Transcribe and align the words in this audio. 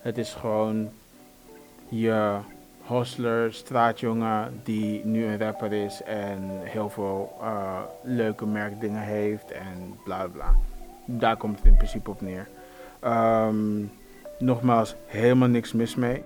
Het 0.00 0.18
is 0.18 0.32
gewoon 0.32 0.90
je 1.88 2.38
hostler, 2.84 3.52
straatjongen 3.52 4.60
die 4.64 5.04
nu 5.04 5.24
een 5.26 5.38
rapper 5.38 5.72
is 5.72 6.02
en 6.02 6.60
heel 6.62 6.90
veel 6.90 7.38
uh, 7.40 7.80
leuke 8.02 8.46
merkdingen 8.46 9.02
heeft 9.02 9.50
en 9.50 9.98
bla 10.04 10.26
bla. 10.26 10.54
Daar 11.04 11.36
komt 11.36 11.56
het 11.56 11.66
in 11.66 11.76
principe 11.76 12.10
op 12.10 12.20
neer. 12.20 12.48
Um, 13.04 13.92
nogmaals, 14.38 14.94
helemaal 15.06 15.48
niks 15.48 15.72
mis 15.72 15.94
mee. 15.94 16.22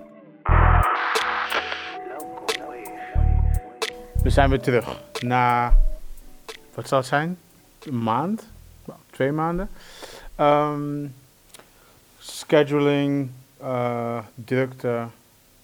We 4.23 4.29
zijn 4.29 4.49
weer 4.49 4.61
terug 4.61 5.01
na, 5.19 5.73
wat 6.73 6.87
zal 6.87 6.97
het 6.97 7.07
zijn? 7.07 7.37
Een 7.83 8.03
maand? 8.03 8.47
Twee 9.09 9.31
maanden. 9.31 9.69
Um, 10.39 11.15
scheduling, 12.19 13.29
uh, 13.61 14.17
drukte, 14.45 15.05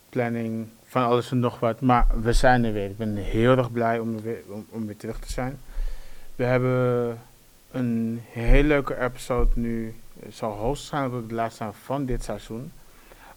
planning, 0.09 0.67
van 0.91 1.03
alles 1.03 1.31
en 1.31 1.39
nog 1.39 1.59
wat. 1.59 1.81
Maar 1.81 2.07
we 2.21 2.33
zijn 2.33 2.63
er 2.63 2.73
weer. 2.73 2.89
Ik 2.89 2.97
ben 2.97 3.15
heel 3.15 3.57
erg 3.57 3.71
blij 3.71 3.99
om 3.99 4.21
weer, 4.21 4.41
om, 4.69 4.85
weer 4.85 4.97
terug 4.97 5.19
te 5.19 5.31
zijn. 5.31 5.59
We 6.35 6.43
hebben 6.43 7.17
een 7.71 8.21
heel 8.29 8.63
leuke 8.63 8.99
episode 8.99 9.51
nu. 9.53 9.95
Het 10.19 10.35
zal 10.35 10.51
hoogstwaarschijnlijk 10.51 11.29
de 11.29 11.35
laatste 11.35 11.69
van 11.83 12.05
dit 12.05 12.23
seizoen. 12.23 12.71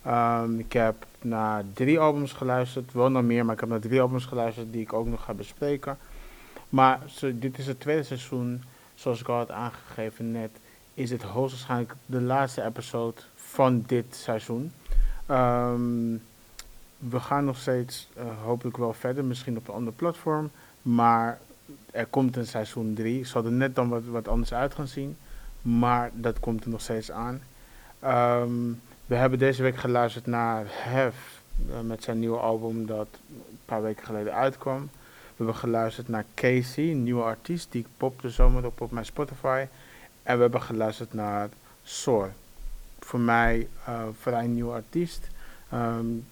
Um, 0.06 0.58
ik 0.58 0.72
heb 0.72 0.94
naar 1.20 1.64
drie 1.72 1.98
albums 1.98 2.32
geluisterd. 2.32 2.92
Wel 2.92 3.10
nog 3.10 3.22
meer, 3.22 3.44
maar 3.44 3.54
ik 3.54 3.60
heb 3.60 3.68
naar 3.68 3.80
drie 3.80 4.00
albums 4.00 4.24
geluisterd 4.24 4.72
die 4.72 4.82
ik 4.82 4.92
ook 4.92 5.06
nog 5.06 5.24
ga 5.24 5.34
bespreken. 5.34 5.98
Maar 6.68 7.00
dit 7.34 7.58
is 7.58 7.66
het 7.66 7.80
tweede 7.80 8.02
seizoen. 8.02 8.62
Zoals 8.94 9.20
ik 9.20 9.28
al 9.28 9.36
had 9.36 9.50
aangegeven 9.50 10.32
net, 10.32 10.50
is 10.94 11.10
het 11.10 11.22
hoogstwaarschijnlijk 11.22 11.94
de 12.06 12.20
laatste 12.20 12.64
episode 12.64 13.20
van 13.54 13.82
dit 13.86 14.04
seizoen. 14.10 14.72
Um, 15.30 16.22
we 16.98 17.20
gaan 17.20 17.44
nog 17.44 17.56
steeds 17.56 18.08
uh, 18.18 18.22
hopelijk 18.44 18.76
wel 18.76 18.92
verder, 18.92 19.24
misschien 19.24 19.56
op 19.56 19.68
een 19.68 19.74
ander 19.74 19.92
platform. 19.92 20.50
Maar 20.82 21.38
er 21.90 22.06
komt 22.06 22.36
een 22.36 22.46
seizoen 22.46 22.94
3. 22.94 23.18
Ik 23.18 23.26
zal 23.26 23.44
er 23.44 23.52
net 23.52 23.74
dan 23.74 23.88
wat, 23.88 24.04
wat 24.04 24.28
anders 24.28 24.52
uit 24.54 24.74
gaan 24.74 24.86
zien. 24.86 25.16
Maar 25.62 26.10
dat 26.14 26.40
komt 26.40 26.64
er 26.64 26.70
nog 26.70 26.80
steeds 26.80 27.10
aan. 27.10 27.42
Um, 28.04 28.80
we 29.06 29.14
hebben 29.14 29.38
deze 29.38 29.62
week 29.62 29.76
geluisterd 29.76 30.26
naar 30.26 30.64
Hef. 30.68 31.42
Uh, 31.68 31.80
met 31.80 32.02
zijn 32.02 32.18
nieuwe 32.18 32.38
album 32.38 32.86
dat 32.86 33.08
een 33.28 33.58
paar 33.64 33.82
weken 33.82 34.06
geleden 34.06 34.34
uitkwam. 34.34 34.90
We 35.02 35.44
hebben 35.44 35.56
geluisterd 35.56 36.08
naar 36.08 36.24
Casey, 36.34 36.90
een 36.90 37.02
nieuwe 37.02 37.22
artiest. 37.22 37.72
Die 37.72 37.86
popte 37.96 38.30
zomer 38.30 38.66
op 38.66 38.80
op 38.80 38.90
mijn 38.90 39.06
Spotify. 39.06 39.66
En 40.22 40.36
we 40.36 40.42
hebben 40.42 40.62
geluisterd 40.62 41.14
naar 41.14 41.48
Soar. 41.82 42.32
Voor 43.04 43.20
mij 43.20 43.68
uh, 43.88 44.02
vrij 44.20 44.46
nieuwe 44.46 44.72
artiest. 44.72 45.28
Um, 45.74 46.26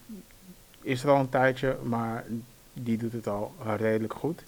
is 0.81 1.03
er 1.03 1.09
al 1.09 1.19
een 1.19 1.29
tijdje, 1.29 1.77
maar 1.83 2.23
die 2.73 2.97
doet 2.97 3.13
het 3.13 3.27
al 3.27 3.55
redelijk 3.77 4.13
goed. 4.13 4.43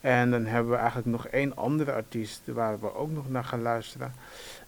En 0.00 0.30
dan 0.30 0.46
hebben 0.46 0.72
we 0.72 0.78
eigenlijk 0.78 1.06
nog 1.08 1.26
één 1.26 1.56
andere 1.56 1.92
artiest 1.92 2.40
waar 2.46 2.80
we 2.80 2.94
ook 2.94 3.10
nog 3.10 3.30
naar 3.30 3.44
gaan 3.44 3.62
luisteren. 3.62 4.12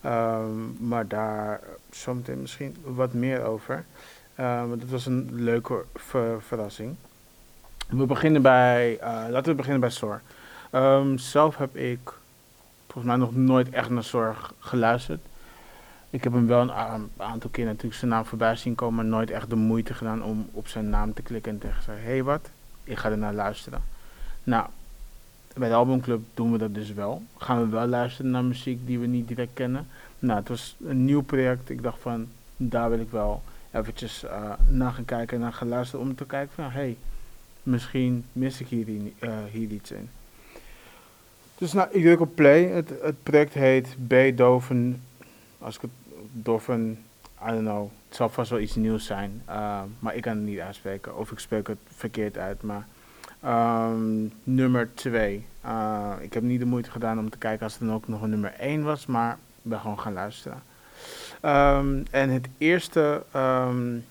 Um, 0.06 0.77
maar 0.89 1.08
daar 1.08 1.61
zometeen 1.91 2.41
misschien 2.41 2.77
wat 2.84 3.12
meer 3.12 3.42
over. 3.42 3.84
Dat 4.69 4.89
was 4.89 5.06
een 5.06 5.28
leuke 5.33 5.84
ver 5.95 6.42
verrassing. 6.42 6.97
We 7.89 8.06
beginnen 8.06 8.42
bij, 8.42 8.98
uh, 9.00 9.24
laten 9.28 9.50
we 9.50 9.55
beginnen 9.55 9.80
bij. 9.80 10.20
Um, 10.72 11.19
zelf 11.19 11.56
heb 11.56 11.77
ik 11.77 12.12
volgens 12.86 13.05
mij 13.05 13.17
nog 13.17 13.34
nooit 13.34 13.70
echt 13.70 13.91
naar 13.91 14.02
Zorg 14.02 14.55
geluisterd. 14.58 15.20
Ik 16.11 16.25
heb 16.25 16.33
hem 16.33 16.47
wel 16.47 16.61
een 16.61 17.11
aantal 17.16 17.50
keer 17.50 17.64
natuurlijk 17.64 17.94
zijn 17.94 18.11
naam 18.11 18.25
voorbij 18.25 18.56
zien 18.56 18.75
komen, 18.75 18.94
maar 18.94 19.05
nooit 19.05 19.30
echt 19.30 19.50
de 19.50 19.56
moeite 19.56 19.94
gedaan 19.94 20.22
om 20.22 20.48
op 20.52 20.69
zijn 20.69 20.91
naam 20.91 21.12
te 21.12 21.22
klikken 21.22 21.52
en 21.52 21.58
te 21.58 21.67
zeggen: 21.67 22.05
hey, 22.05 22.22
wat, 22.22 22.50
ik 22.84 22.98
ga 22.98 23.11
er 23.11 23.19
naar 23.19 23.34
luisteren. 23.34 23.83
Nou, 24.44 24.67
bij 25.55 25.69
de 25.69 25.75
albumclub 25.75 26.20
doen 26.34 26.52
we 26.52 26.58
dat 26.58 26.74
dus 26.74 26.92
wel. 26.92 27.23
Gaan 27.39 27.61
we 27.61 27.68
wel 27.68 27.86
luisteren 27.86 28.30
naar 28.30 28.45
muziek 28.45 28.86
die 28.86 28.98
we 28.98 29.07
niet 29.07 29.29
direct 29.29 29.51
kennen. 29.55 29.89
Nou, 30.18 30.39
het 30.39 30.48
was 30.48 30.77
een 30.84 31.05
nieuw 31.05 31.23
project. 31.23 31.70
Ik 31.70 31.83
dacht 31.83 32.01
van, 32.01 32.29
daar 32.57 32.90
wil 32.90 33.01
ik 33.01 33.11
wel 33.11 33.42
eventjes 33.70 34.24
uh, 34.24 34.52
naar 34.68 34.92
gaan 34.92 35.05
kijken 35.05 35.36
en 35.36 35.42
naar 35.42 35.52
gaan 35.52 35.68
luisteren 35.68 36.07
om 36.07 36.14
te 36.14 36.27
kijken 36.27 36.55
van, 36.55 36.70
hey, 36.70 36.96
misschien 37.63 38.24
mis 38.33 38.61
ik 38.61 38.67
hier, 38.67 38.89
uh, 38.89 39.30
hier 39.52 39.70
iets 39.70 39.90
in. 39.90 40.08
Dus 41.58 41.73
nou, 41.73 41.89
ik 41.90 42.02
druk 42.02 42.20
op 42.20 42.34
play. 42.34 42.64
Het, 42.64 42.92
het 43.02 43.23
project 43.23 43.55
heet 43.55 43.95
Beethoven 43.98 45.02
als 45.58 45.77
ik 45.77 45.80
het 45.80 45.90
door 46.33 46.63
een, 46.67 46.98
I 47.42 47.51
don't 47.51 47.61
know, 47.61 47.89
het 48.08 48.17
zal 48.17 48.29
vast 48.29 48.51
wel 48.51 48.61
iets 48.61 48.74
nieuws 48.74 49.07
zijn, 49.07 49.42
uh, 49.48 49.83
maar 49.98 50.14
ik 50.14 50.23
kan 50.23 50.36
het 50.36 50.46
niet 50.46 50.58
uitspreken. 50.58 51.17
Of 51.17 51.30
ik 51.30 51.39
spreek 51.39 51.67
het 51.67 51.79
verkeerd 51.95 52.39
uit, 52.39 52.63
maar 52.63 52.86
um, 53.45 54.33
nummer 54.42 54.95
2. 54.95 55.46
Uh, 55.64 56.13
ik 56.20 56.33
heb 56.33 56.42
niet 56.42 56.61
de 56.61 56.67
moeite 56.67 56.90
gedaan 56.90 57.19
om 57.19 57.30
te 57.30 57.39
kijken 57.39 57.64
als 57.64 57.73
het 57.73 57.83
dan 57.83 57.95
ook 57.95 58.08
nog 58.08 58.23
een 58.23 58.30
nummer 58.30 58.55
1 58.58 58.83
was, 58.83 59.07
maar 59.07 59.33
ik 59.33 59.70
ben 59.70 59.80
gewoon 59.80 60.01
gaan 60.01 60.13
luisteren. 60.13 60.63
Um, 61.42 62.05
en 62.11 62.30
het 62.30 62.48
eerste 62.58 63.23
um, 63.36 64.05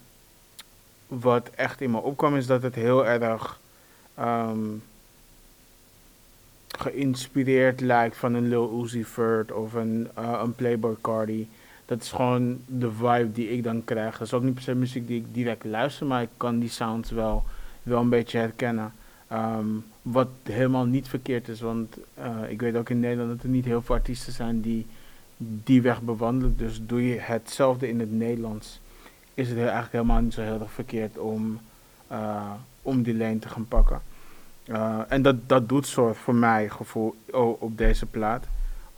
wat 1.08 1.50
echt 1.56 1.82
in 1.82 1.92
me 1.92 1.98
opkwam 1.98 2.36
is 2.36 2.48
dat 2.48 2.62
het 2.62 2.76
heel 2.76 3.06
erg 3.06 3.60
geïnspireerd 6.80 7.82
lijkt 7.82 8.18
van 8.18 8.34
een 8.34 8.48
Lil 8.48 8.82
Uzi 8.84 9.06
Vert 9.06 9.52
of 9.52 9.74
een, 9.74 10.10
uh, 10.20 10.40
een 10.44 10.56
Playboy 10.56 10.96
Cardi. 11.02 11.50
Dat 11.90 12.02
is 12.02 12.12
gewoon 12.12 12.60
de 12.66 12.92
vibe 12.92 13.32
die 13.32 13.50
ik 13.50 13.64
dan 13.64 13.84
krijg. 13.84 14.18
Dat 14.18 14.28
is 14.28 14.34
ook 14.34 14.44
niet 14.44 14.54
per 14.54 14.64
se 14.64 14.76
muziek 14.76 15.08
die 15.08 15.20
ik 15.20 15.34
direct 15.34 15.66
luister, 15.66 16.06
maar 16.06 16.22
ik 16.22 16.30
kan 16.38 16.60
die 16.60 16.70
sounds 16.70 17.12
wel, 17.12 17.44
wel 17.84 18.02
een 18.02 18.10
beetje 18.10 18.38
herkennen. 18.38 18.94
Um, 19.32 19.86
wat 20.02 20.28
helemaal 20.44 20.86
niet 20.86 21.08
verkeerd 21.08 21.48
is, 21.48 21.62
want 21.62 21.98
uh, 22.20 22.52
ik 22.52 22.62
weet 22.62 22.76
ook 22.76 22.90
in 22.90 23.00
Nederland 23.00 23.30
dat 23.30 23.44
er 23.44 23.50
niet 23.50 23.66
heel 23.66 23.82
veel 23.82 23.96
artiesten 23.96 24.34
zijn 24.34 24.62
die 24.62 24.86
die 25.38 25.82
weg 25.82 26.02
bewandelen. 26.02 26.58
Dus 26.58 26.80
doe 26.86 27.08
je 27.08 27.20
hetzelfde 27.20 27.90
in 27.90 28.00
het 28.00 28.12
Nederlands, 28.12 28.80
is 29.34 29.48
het 29.48 29.58
eigenlijk 29.58 29.92
helemaal 29.92 30.22
niet 30.22 30.34
zo 30.34 30.42
heel 30.42 30.60
erg 30.60 30.72
verkeerd 30.72 31.18
om, 31.18 31.60
uh, 32.12 32.52
om 32.82 33.04
die 33.04 33.14
lijn 33.14 33.40
te 33.40 33.50
gaan 33.50 33.68
pakken. 33.68 34.02
Uh, 34.66 35.00
en 35.08 35.22
dat, 35.22 35.36
dat 35.46 35.70
doet 35.70 35.88
soort 35.88 36.18
voor 36.18 36.36
mij 36.36 36.70
gevoel 36.70 37.16
op 37.60 37.78
deze 37.78 38.06
plaat. 38.06 38.46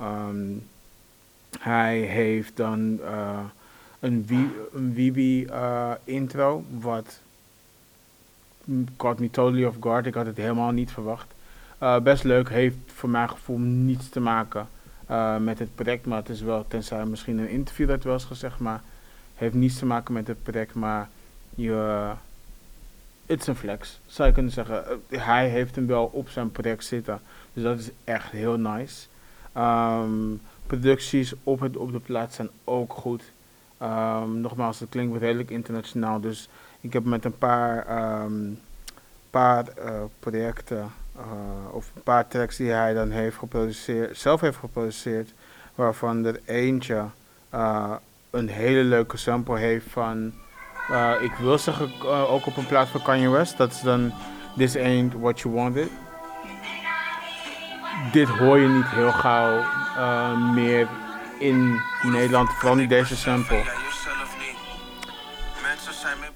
Um, 0.01 0.63
hij 1.59 1.99
heeft 1.99 2.57
dan 2.57 2.99
uh, 3.01 3.39
een, 3.99 4.25
een 4.73 4.93
Wibi 4.93 5.45
uh, 5.45 5.91
intro, 6.03 6.63
wat 6.79 7.19
caught 8.97 9.19
me 9.19 9.29
totally 9.29 9.65
off 9.65 9.77
guard. 9.79 10.05
Ik 10.05 10.13
had 10.13 10.25
het 10.25 10.37
helemaal 10.37 10.71
niet 10.71 10.91
verwacht. 10.91 11.33
best 12.03 12.23
leuk, 12.23 12.49
heeft 12.49 12.77
voor 12.85 13.09
mijn 13.09 13.29
gevoel 13.29 13.57
niets 13.57 14.09
te 14.09 14.19
maken 14.19 14.67
met 15.39 15.59
het 15.59 15.75
project, 15.75 16.05
maar 16.05 16.17
het 16.17 16.29
is 16.29 16.41
wel, 16.41 16.65
tenzij 16.67 17.05
misschien 17.05 17.37
een 17.37 17.49
interview 17.49 17.87
dat 17.87 18.03
wel 18.03 18.13
eens 18.13 18.23
gezegd, 18.23 18.59
maar 18.59 18.81
heeft 19.35 19.53
niets 19.53 19.77
te 19.77 19.85
maken 19.85 20.13
met 20.13 20.27
het 20.27 20.43
project, 20.43 20.73
maar 20.73 21.09
je 21.55 22.13
it's 23.31 23.47
een 23.47 23.55
flex, 23.55 23.99
zou 24.05 24.27
je 24.27 24.33
kunnen 24.33 24.51
zeggen. 24.51 24.85
Eh, 25.09 25.21
hij 25.21 25.49
heeft 25.49 25.75
hem 25.75 25.87
wel 25.87 26.05
op 26.05 26.29
zijn 26.29 26.51
project 26.51 26.83
zitten. 26.83 27.21
Dus 27.53 27.63
dat 27.63 27.79
is 27.79 27.89
echt 28.03 28.31
heel 28.31 28.57
nice. 28.57 29.07
Um, 29.57 30.41
producties 30.71 31.33
op, 31.43 31.59
het, 31.59 31.77
op 31.77 31.91
de 31.91 31.99
plaats 31.99 32.35
zijn 32.35 32.49
ook 32.63 32.93
goed. 32.93 33.23
Um, 33.81 34.41
nogmaals, 34.41 34.79
het 34.79 34.89
klinkt 34.89 35.19
redelijk 35.19 35.49
internationaal. 35.49 36.19
Dus 36.19 36.49
ik 36.81 36.93
heb 36.93 37.05
met 37.05 37.25
een 37.25 37.37
paar, 37.37 37.75
um, 38.23 38.59
paar 39.29 39.65
uh, 39.85 39.91
projecten 40.19 40.91
uh, 41.17 41.73
of 41.73 41.91
een 41.95 42.03
paar 42.03 42.27
tracks 42.27 42.57
die 42.57 42.71
hij 42.71 42.93
dan 42.93 43.09
heeft 43.09 43.37
geproduceerd, 43.37 44.17
zelf 44.17 44.41
heeft 44.41 44.57
geproduceerd. 44.57 45.33
Waarvan 45.75 46.25
er 46.25 46.39
eentje 46.45 47.05
uh, 47.53 47.93
een 48.29 48.47
hele 48.47 48.83
leuke 48.83 49.17
sample 49.17 49.57
heeft 49.57 49.85
van 49.89 50.33
ik 51.21 51.31
wil 51.39 51.57
zeggen 51.57 52.09
ook 52.29 52.45
op 52.45 52.57
een 52.57 52.65
plaats 52.65 52.89
van 52.89 53.01
Kanye 53.01 53.29
West. 53.29 53.57
Dat 53.57 53.71
is 53.71 53.81
dan 53.81 54.11
This 54.57 54.75
Ain't 54.75 55.13
What 55.13 55.39
You 55.39 55.55
Wanted. 55.55 55.89
Dit 58.11 58.27
hoor 58.27 58.59
je 58.59 58.67
niet 58.67 58.89
heel 58.89 59.11
gauw 59.11 59.63
uh, 59.97 60.53
meer 60.53 60.87
in 61.39 61.81
Nederland. 62.03 62.49
Vooral 62.49 62.75
niet 62.75 62.89
deze 62.89 63.15
sample. 63.15 63.63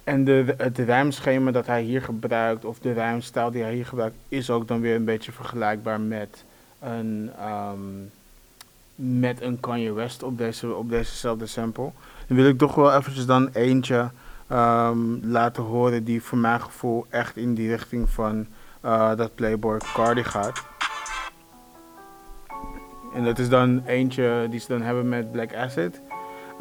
En 0.04 0.24
de, 0.24 0.54
het 0.58 0.78
rijmschema 0.78 1.52
dat 1.52 1.66
hij 1.66 1.82
hier 1.82 2.02
gebruikt, 2.02 2.66
of 2.66 2.80
de 2.80 2.92
rijmstijl 2.92 3.52
die 3.52 3.64
hij 3.64 3.74
hier 3.74 3.86
gebruikt, 3.86 4.16
is 4.30 4.50
ook 4.50 4.68
dan 4.68 4.82
weer 4.82 4.96
een 4.96 5.06
beetje 5.06 5.32
vergelijkbaar 5.32 6.00
met 6.00 6.44
een, 6.80 7.32
um, 7.72 8.12
met 8.96 9.42
een 9.42 9.60
Kanye 9.60 9.94
West 9.94 10.24
op, 10.24 10.38
deze, 10.38 10.74
op 10.74 10.90
dezezelfde 10.90 11.46
sample. 11.46 11.92
Dan 12.28 12.38
wil 12.38 12.48
ik 12.48 12.58
toch 12.58 12.76
wel 12.76 12.94
eventjes 12.94 13.26
dan 13.26 13.50
eentje 13.54 14.10
um, 14.52 15.20
laten 15.24 15.64
horen 15.64 16.04
die 16.04 16.24
voor 16.24 16.38
mijn 16.38 16.62
gevoel 16.62 17.06
echt 17.10 17.38
in 17.38 17.54
die 17.54 17.70
richting 17.70 18.10
van 18.10 18.48
uh, 18.86 19.16
dat 19.16 19.36
Playboy 19.36 19.78
Cardi 19.94 20.24
gaat. 20.24 20.64
En 23.16 23.24
dat 23.24 23.40
is 23.40 23.50
dan 23.50 23.84
eentje 23.86 24.48
die 24.50 24.60
ze 24.60 24.68
dan 24.68 24.82
hebben 24.82 25.10
met 25.10 25.32
Black 25.32 25.54
Acid. 25.54 26.02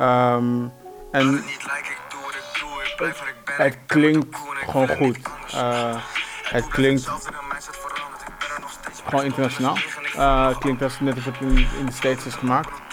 Um, 0.01 0.73
en 1.11 1.43
het 3.45 3.79
klinkt 3.87 4.37
gewoon 4.67 4.89
goed. 4.89 5.19
Uh, 5.55 5.97
het 6.43 6.69
klinkt 6.69 7.11
gewoon 9.05 9.25
internationaal. 9.25 9.77
Uh, 10.17 10.49
het 10.49 10.59
klinkt 10.59 10.83
als 10.83 11.01
net 11.01 11.17
of 11.17 11.25
het 11.25 11.35
in, 11.41 11.57
in 11.79 11.87
de 11.87 11.93
States 11.93 12.27
is 12.27 12.35
gemaakt. 12.35 12.84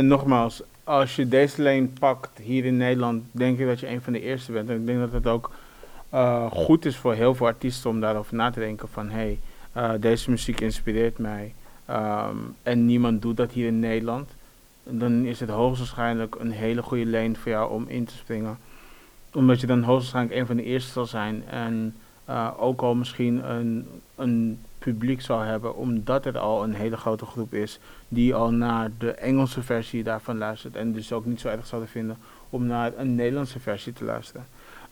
En 0.00 0.06
nogmaals, 0.06 0.62
als 0.84 1.16
je 1.16 1.28
deze 1.28 1.62
lane 1.62 1.88
pakt 1.98 2.38
hier 2.38 2.64
in 2.64 2.76
Nederland, 2.76 3.24
denk 3.30 3.58
ik 3.58 3.66
dat 3.66 3.80
je 3.80 3.88
een 3.88 4.00
van 4.00 4.12
de 4.12 4.20
eerste 4.20 4.52
bent. 4.52 4.68
En 4.68 4.76
ik 4.76 4.86
denk 4.86 4.98
dat 4.98 5.12
het 5.12 5.26
ook 5.26 5.50
uh, 6.14 6.50
goed 6.50 6.84
is 6.84 6.96
voor 6.96 7.14
heel 7.14 7.34
veel 7.34 7.46
artiesten 7.46 7.90
om 7.90 8.00
daarover 8.00 8.34
na 8.34 8.50
te 8.50 8.60
denken 8.60 8.88
van 8.88 9.08
hé, 9.10 9.16
hey, 9.16 9.38
uh, 9.76 10.00
deze 10.00 10.30
muziek 10.30 10.60
inspireert 10.60 11.18
mij. 11.18 11.54
Um, 11.90 12.54
en 12.62 12.86
niemand 12.86 13.22
doet 13.22 13.36
dat 13.36 13.52
hier 13.52 13.66
in 13.66 13.78
Nederland. 13.78 14.30
Dan 14.84 15.24
is 15.24 15.40
het 15.40 15.48
hoogstwaarschijnlijk 15.48 16.34
een 16.38 16.50
hele 16.50 16.82
goede 16.82 17.06
lane 17.06 17.34
voor 17.34 17.52
jou 17.52 17.70
om 17.70 17.84
in 17.88 18.04
te 18.04 18.14
springen. 18.14 18.58
Omdat 19.32 19.60
je 19.60 19.66
dan 19.66 19.82
hoogstwaarschijnlijk 19.82 20.40
een 20.40 20.46
van 20.46 20.56
de 20.56 20.70
eerste 20.70 20.92
zal 20.92 21.06
zijn. 21.06 21.44
En 21.48 21.96
uh, 22.30 22.50
ook 22.56 22.82
al 22.82 22.94
misschien 22.94 23.50
een, 23.50 23.86
een 24.16 24.58
publiek 24.78 25.20
zal 25.20 25.40
hebben, 25.40 25.76
omdat 25.76 26.26
er 26.26 26.38
al 26.38 26.62
een 26.62 26.74
hele 26.74 26.96
grote 26.96 27.26
groep 27.26 27.54
is 27.54 27.78
die 28.08 28.34
al 28.34 28.50
naar 28.50 28.90
de 28.98 29.12
Engelse 29.12 29.62
versie 29.62 30.02
daarvan 30.02 30.38
luistert. 30.38 30.76
En 30.76 30.92
dus 30.92 31.12
ook 31.12 31.24
niet 31.24 31.40
zo 31.40 31.48
erg 31.48 31.66
zouden 31.66 31.90
vinden 31.90 32.16
om 32.50 32.66
naar 32.66 32.92
een 32.96 33.14
Nederlandse 33.14 33.60
versie 33.60 33.92
te 33.92 34.04
luisteren. 34.04 34.46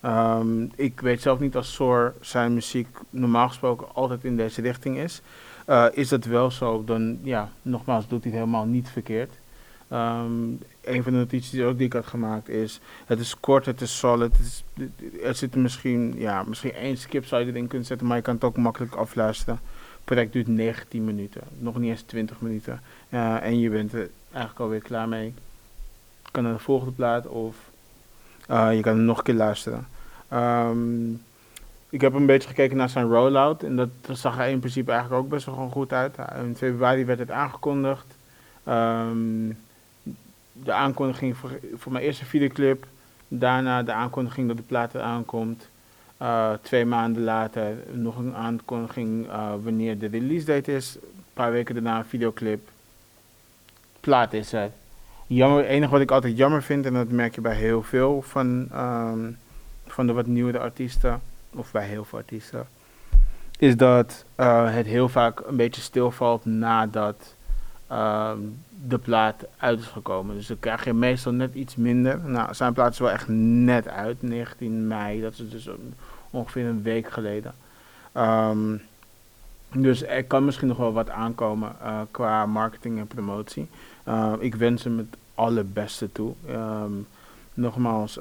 Um, 0.05 0.71
ik 0.75 0.99
weet 0.99 1.21
zelf 1.21 1.39
niet 1.39 1.55
als 1.55 1.73
Soar 1.73 2.13
zijn 2.21 2.53
muziek 2.53 2.87
normaal 3.09 3.47
gesproken 3.47 3.87
altijd 3.93 4.23
in 4.23 4.37
deze 4.37 4.61
richting 4.61 4.97
is. 4.97 5.21
Uh, 5.69 5.85
is 5.91 6.09
dat 6.09 6.25
wel 6.25 6.51
zo, 6.51 6.83
dan 6.83 7.19
ja, 7.23 7.49
nogmaals 7.61 8.07
doet 8.07 8.23
hij 8.23 8.31
het 8.31 8.39
helemaal 8.39 8.65
niet 8.65 8.89
verkeerd. 8.89 9.33
Um, 9.91 10.59
een 10.89 11.03
van 11.03 11.11
de 11.11 11.17
notities 11.17 11.49
die, 11.49 11.65
ook 11.65 11.77
die 11.77 11.85
ik 11.85 11.93
had 11.93 12.07
gemaakt 12.07 12.49
is: 12.49 12.79
het 13.05 13.19
is 13.19 13.39
kort, 13.39 13.65
het 13.65 13.81
is 13.81 13.97
solid. 13.97 14.37
Het 14.37 14.45
is, 14.45 14.63
er 15.23 15.35
zit 15.35 15.55
misschien, 15.55 16.13
ja, 16.17 16.43
misschien 16.43 16.73
één 16.73 16.97
skip 16.97 17.25
zou 17.25 17.45
je 17.45 17.51
erin 17.51 17.67
kunnen 17.67 17.87
zetten, 17.87 18.07
maar 18.07 18.17
je 18.17 18.23
kan 18.23 18.33
het 18.33 18.43
ook 18.43 18.57
makkelijk 18.57 18.95
afluisteren 18.95 19.59
project 20.09 20.33
duurt 20.33 20.47
19 20.47 21.03
minuten, 21.03 21.41
nog 21.57 21.77
niet 21.77 21.89
eens 21.89 22.01
20 22.01 22.41
minuten. 22.41 22.81
Uh, 23.09 23.43
en 23.43 23.59
je 23.59 23.69
bent 23.69 23.93
er 23.93 24.09
eigenlijk 24.31 24.59
alweer 24.59 24.81
klaar 24.81 25.07
mee. 25.07 25.33
Kan 26.31 26.43
naar 26.43 26.53
de 26.53 26.59
volgende 26.59 26.93
plaat 26.93 27.27
of 27.27 27.55
uh, 28.51 28.75
je 28.75 28.81
kan 28.81 29.05
nog 29.05 29.17
een 29.17 29.23
keer 29.23 29.33
luisteren. 29.33 29.87
Um, 30.33 31.21
ik 31.89 32.01
heb 32.01 32.13
een 32.13 32.25
beetje 32.25 32.47
gekeken 32.47 32.77
naar 32.77 32.89
zijn 32.89 33.07
rollout 33.07 33.63
en 33.63 33.75
dat, 33.75 33.89
zag 34.11 34.39
er 34.39 34.47
in 34.47 34.59
principe 34.59 34.91
eigenlijk 34.91 35.21
ook 35.21 35.29
best 35.29 35.45
wel 35.45 35.69
goed 35.69 35.93
uit. 35.93 36.15
In 36.43 36.55
februari 36.55 37.05
werd 37.05 37.19
het 37.19 37.31
aangekondigd. 37.31 38.05
Um, 38.67 39.57
de 40.63 40.73
aankondiging 40.73 41.37
voor, 41.37 41.59
voor 41.75 41.91
mijn 41.91 42.03
eerste 42.03 42.25
videoclip. 42.25 42.85
Daarna 43.27 43.83
de 43.83 43.93
aankondiging 43.93 44.47
dat 44.47 44.57
de 44.57 44.63
plaat 44.63 44.93
er 44.93 45.01
aankomt. 45.01 45.69
Uh, 46.21 46.51
twee 46.61 46.85
maanden 46.85 47.23
later 47.23 47.77
nog 47.91 48.17
een 48.17 48.35
aankondiging 48.35 49.27
uh, 49.27 49.51
wanneer 49.63 49.99
de 49.99 50.07
release 50.07 50.45
date 50.45 50.75
is. 50.75 50.95
Een 50.95 51.23
paar 51.33 51.51
weken 51.51 51.73
daarna 51.73 51.97
een 51.97 52.05
videoclip. 52.05 52.69
Plaat 53.99 54.33
is 54.33 54.51
het. 54.51 54.71
Jammer, 55.27 55.57
het 55.57 55.67
enige 55.67 55.91
wat 55.91 56.01
ik 56.01 56.11
altijd 56.11 56.37
jammer 56.37 56.63
vind, 56.63 56.85
en 56.85 56.93
dat 56.93 57.09
merk 57.09 57.35
je 57.35 57.41
bij 57.41 57.55
heel 57.55 57.83
veel 57.83 58.21
van, 58.21 58.67
um, 58.75 59.37
van 59.87 60.07
de 60.07 60.13
wat 60.13 60.25
nieuwere 60.25 60.59
artiesten, 60.59 61.21
of 61.49 61.71
bij 61.71 61.87
heel 61.87 62.05
veel 62.05 62.17
artiesten, 62.17 62.67
is 63.59 63.77
dat 63.77 64.25
uh, 64.37 64.73
het 64.73 64.85
heel 64.85 65.09
vaak 65.09 65.39
een 65.39 65.55
beetje 65.55 65.81
stilvalt 65.81 66.45
nadat 66.45 67.35
de 68.87 68.97
plaat 69.01 69.45
uit 69.57 69.79
is 69.79 69.85
gekomen. 69.85 70.35
Dus 70.35 70.47
dan 70.47 70.59
krijg 70.59 70.85
je 70.85 70.93
meestal 70.93 71.31
net 71.31 71.53
iets 71.53 71.75
minder. 71.75 72.19
Nou, 72.19 72.53
zijn 72.53 72.73
plaat 72.73 72.97
wel 72.97 73.09
echt 73.09 73.27
net 73.27 73.87
uit, 73.87 74.21
19 74.21 74.87
mei. 74.87 75.21
Dat 75.21 75.31
is 75.31 75.49
dus 75.49 75.69
ongeveer 76.29 76.65
een 76.65 76.81
week 76.81 77.11
geleden. 77.11 77.53
Um, 78.17 78.81
dus 79.73 80.05
er 80.05 80.23
kan 80.23 80.45
misschien 80.45 80.67
nog 80.67 80.77
wel 80.77 80.93
wat 80.93 81.09
aankomen 81.09 81.75
uh, 81.81 82.01
qua 82.11 82.45
marketing 82.45 82.99
en 82.99 83.07
promotie. 83.07 83.67
Uh, 84.07 84.33
ik 84.39 84.55
wens 84.55 84.83
hem 84.83 84.97
het 84.97 85.17
allerbeste 85.35 86.11
toe. 86.11 86.33
Nogmaals, 87.53 88.19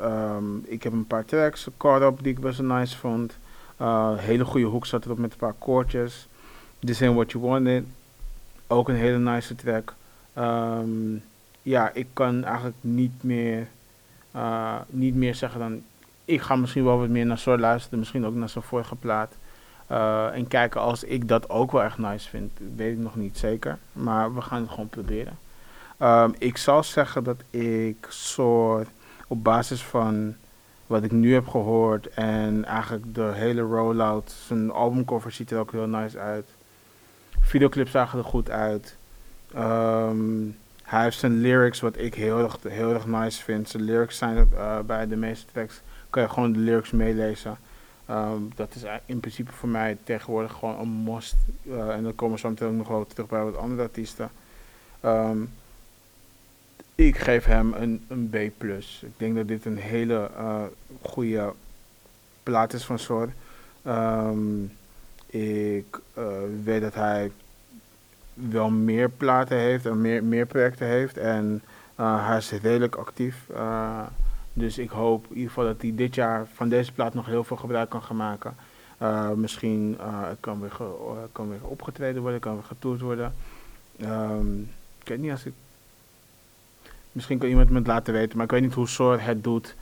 ik 0.65 0.83
heb 0.83 0.93
een 0.93 1.07
paar 1.07 1.25
tracks, 1.25 1.69
card 1.77 2.05
op 2.05 2.23
die 2.23 2.33
ik 2.33 2.41
best 2.41 2.59
wel 2.59 2.77
nice 2.77 2.97
vond. 2.97 3.39
Uh, 3.81 4.13
hele 4.17 4.45
goede 4.45 4.67
hoek 4.67 4.87
zat 4.87 5.05
erop 5.05 5.19
met 5.19 5.33
een 5.33 5.39
paar 5.39 5.55
koortjes. 5.59 6.29
This 6.79 7.03
ain't 7.03 7.15
what 7.15 7.33
you 7.33 7.45
wanted. 7.45 7.85
Ook 8.71 8.89
een 8.89 8.95
hele 8.95 9.19
nice 9.19 9.55
track. 9.55 9.95
Um, 10.39 11.23
ja, 11.63 11.91
ik 11.95 12.07
kan 12.13 12.45
eigenlijk 12.45 12.77
niet 12.81 13.23
meer, 13.23 13.67
uh, 14.37 14.75
niet 14.89 15.15
meer 15.15 15.35
zeggen 15.35 15.61
dan... 15.61 15.83
Ik 16.25 16.41
ga 16.41 16.57
misschien 16.57 16.85
wel 16.85 16.99
wat 16.99 17.09
meer 17.09 17.27
naar 17.27 17.39
soort 17.39 17.61
luisteren. 17.61 17.99
Misschien 17.99 18.27
ook 18.27 18.35
naar 18.35 18.49
zijn 18.49 18.65
vorige 18.65 18.95
plaat. 18.95 19.37
Uh, 19.91 20.35
en 20.35 20.49
kijken 20.49 20.81
als 20.81 21.05
ik 21.05 21.29
dat 21.29 21.51
ook 21.51 21.73
wel 21.73 21.83
echt 21.83 21.99
nice 21.99 22.29
vind. 22.29 22.53
Weet 22.77 22.93
ik 22.93 22.99
nog 22.99 23.17
niet 23.17 23.39
zeker. 23.39 23.79
Maar 23.93 24.35
we 24.35 24.41
gaan 24.41 24.61
het 24.61 24.71
gewoon 24.71 24.89
proberen. 24.89 25.39
Um, 26.03 26.35
ik 26.39 26.57
zal 26.57 26.83
zeggen 26.83 27.25
dat 27.25 27.43
ik 27.51 28.07
soort 28.09 28.89
op 29.27 29.45
basis 29.45 29.83
van 29.83 30.35
wat 30.87 31.03
ik 31.03 31.13
nu 31.13 31.35
heb 31.35 31.49
gehoord 31.49 32.09
en 32.09 32.65
eigenlijk 32.65 33.15
de 33.15 33.31
hele 33.35 33.61
rollout, 33.61 34.31
zijn 34.47 34.71
albumcover 34.71 35.31
ziet 35.31 35.51
er 35.51 35.59
ook 35.59 35.73
heel 35.73 35.87
nice 35.87 36.19
uit. 36.19 36.49
Videoclips 37.41 37.91
zagen 37.91 38.19
er 38.19 38.25
goed 38.25 38.51
uit. 38.51 38.97
Um, 39.57 40.57
hij 40.83 41.03
heeft 41.03 41.19
zijn 41.19 41.41
lyrics, 41.41 41.81
wat 41.81 41.99
ik 41.99 42.15
heel 42.15 42.39
erg, 42.39 42.59
heel 42.63 42.93
erg 42.93 43.07
nice 43.07 43.43
vind. 43.43 43.69
Zijn 43.69 43.83
lyrics 43.83 44.19
zijn 44.19 44.49
uh, 44.55 44.79
bij 44.81 45.09
de 45.09 45.17
meeste 45.17 45.47
tracks, 45.53 45.81
kan 46.11 46.23
je 46.23 46.29
gewoon 46.29 46.53
de 46.53 46.59
lyrics 46.59 46.91
meelezen. 46.91 47.59
Um, 48.11 48.51
dat 48.55 48.75
is 48.75 48.83
in 49.07 49.21
principe 49.21 49.53
voor 49.53 49.69
mij 49.69 49.97
tegenwoordig 50.05 50.53
gewoon 50.53 50.79
een 50.79 51.03
must. 51.03 51.37
Uh, 51.63 51.89
en 51.89 52.03
dan 52.03 52.15
komen 52.15 52.35
we 52.35 52.41
zo 52.41 52.49
meteen 52.49 52.77
nog 52.77 52.89
wel 52.89 53.07
terug 53.07 53.29
bij 53.29 53.43
wat 53.43 53.57
andere 53.57 53.83
artiesten. 53.83 54.31
Um, 55.05 55.51
ik 56.95 57.19
geef 57.19 57.45
hem 57.45 57.73
een, 57.73 58.05
een 58.09 58.29
B+. 58.31 58.35
Ik 58.35 59.13
denk 59.17 59.37
dat 59.37 59.49
dit 59.49 59.65
een 59.65 59.77
hele 59.77 60.31
uh, 60.39 60.63
goede 61.03 61.53
plaat 62.43 62.73
is 62.73 62.85
van 62.85 62.99
soort. 62.99 63.31
Um, 63.87 64.73
ik 65.31 66.01
uh, 66.19 66.25
weet 66.65 66.81
dat 66.81 66.95
hij 66.95 67.31
wel 68.35 68.71
meer 68.71 69.11
platen 69.11 69.57
heeft 69.57 69.87
en 69.87 70.01
meer, 70.01 70.25
meer 70.25 70.47
projecten 70.47 70.87
heeft. 70.87 71.17
En 71.17 71.63
uh, 72.01 72.27
hij 72.27 72.37
is 72.37 72.51
redelijk 72.51 72.95
actief. 72.95 73.37
Uh, 73.51 74.01
dus 74.53 74.79
ik 74.79 74.91
hoop 74.91 75.25
in 75.25 75.35
ieder 75.35 75.49
geval 75.49 75.65
dat 75.65 75.83
hij 75.83 75.93
dit 75.95 76.15
jaar 76.15 76.47
van 76.55 76.69
deze 76.69 76.93
plaat 76.93 77.15
nog 77.15 77.27
heel 77.27 77.45
veel 77.45 77.57
gebruik 77.57 77.91
kan 77.91 78.03
gaan 78.03 78.17
maken. 78.17 78.57
Misschien 79.35 79.99
kan, 80.41 80.61
weer 80.61 80.77
kan 81.33 81.49
weer 81.49 81.63
opgetreden 81.63 82.23
worden, 82.23 82.41
kan 82.41 82.55
weer 82.55 82.63
getoerd 82.63 83.01
worden. 83.01 83.35
Um, 84.01 84.71
ik 85.03 85.09
weet 85.09 85.19
niet 85.19 85.31
als 85.31 85.45
ik. 85.45 85.53
Misschien 87.13 87.39
kan 87.39 87.49
iemand 87.49 87.71
me 87.71 87.79
het 87.79 87.87
laten 87.87 88.13
weten, 88.13 88.37
maar 88.37 88.45
ik 88.45 88.53
weet 88.53 88.63
niet 88.63 88.75
hoe 88.75 88.89
Soor 88.89 89.21
het 89.21 89.45
doet 89.45 89.75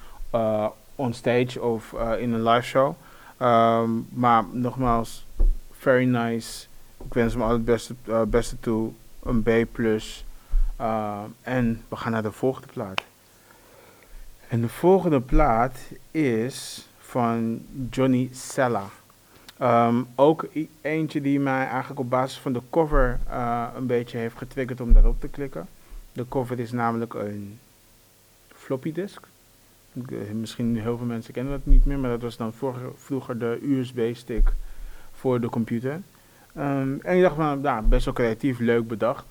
on 0.95 1.15
stage 1.15 1.63
of 1.63 1.93
in 2.19 2.33
een 2.33 2.43
live 2.43 2.67
show. 2.67 2.95
Um, 3.43 4.07
maar 4.11 4.45
nogmaals, 4.53 5.26
very 5.87 6.05
nice. 6.05 6.67
Ik 7.05 7.15
wens 7.15 7.33
hem 7.33 7.43
al 7.43 7.51
het 7.51 7.65
beste, 7.65 7.95
beste 8.29 8.61
toe. 8.61 8.93
Een 9.23 9.43
B. 9.43 9.49
en 11.43 11.83
we 11.89 11.97
gaan 11.97 12.13
naar 12.13 12.23
de 12.23 12.33
volgende 12.33 12.69
plaat. 12.73 13.03
En 14.49 14.61
de 14.61 14.69
volgende 14.69 15.21
plaat 15.21 15.79
is 16.11 16.89
van 16.99 17.65
Johnny 17.91 18.29
Sella. 18.33 18.85
Um, 19.63 20.07
ook 20.15 20.47
eentje 20.81 21.21
die 21.21 21.41
mij 21.41 21.67
eigenlijk 21.67 22.01
op 22.01 22.11
basis 22.11 22.39
van 22.39 22.53
de 22.53 22.63
cover 22.71 23.19
uh, 23.29 23.69
een 23.77 23.87
beetje 23.87 24.19
heeft 24.19 24.37
getriggerd 24.39 24.81
om 24.81 24.93
daarop 24.93 25.21
te 25.21 25.29
klikken. 25.29 25.69
De 26.13 26.29
cover 26.29 26.59
is 26.59 26.73
namelijk 26.73 27.15
een 27.15 27.59
floppy 28.49 28.93
disk. 28.93 29.27
Uh, 29.93 30.31
misschien 30.33 30.81
heel 30.81 30.97
veel 30.97 31.07
mensen 31.07 31.33
kennen 31.33 31.53
dat 31.53 31.67
niet 31.67 31.85
meer, 31.85 31.99
maar 31.99 32.11
dat 32.11 32.23
was 32.23 32.37
dan 32.37 32.53
vroeger 32.97 33.39
de 33.39 33.59
USB-stick 33.63 34.53
voor 35.27 35.41
de 35.41 35.49
computer. 35.49 36.01
Um, 36.59 37.01
en 37.03 37.17
ik 37.17 37.23
dacht 37.23 37.35
van, 37.35 37.61
nou, 37.61 37.85
best 37.85 38.05
wel 38.05 38.15
creatief, 38.15 38.59
leuk 38.59 38.89
bedacht. 38.89 39.25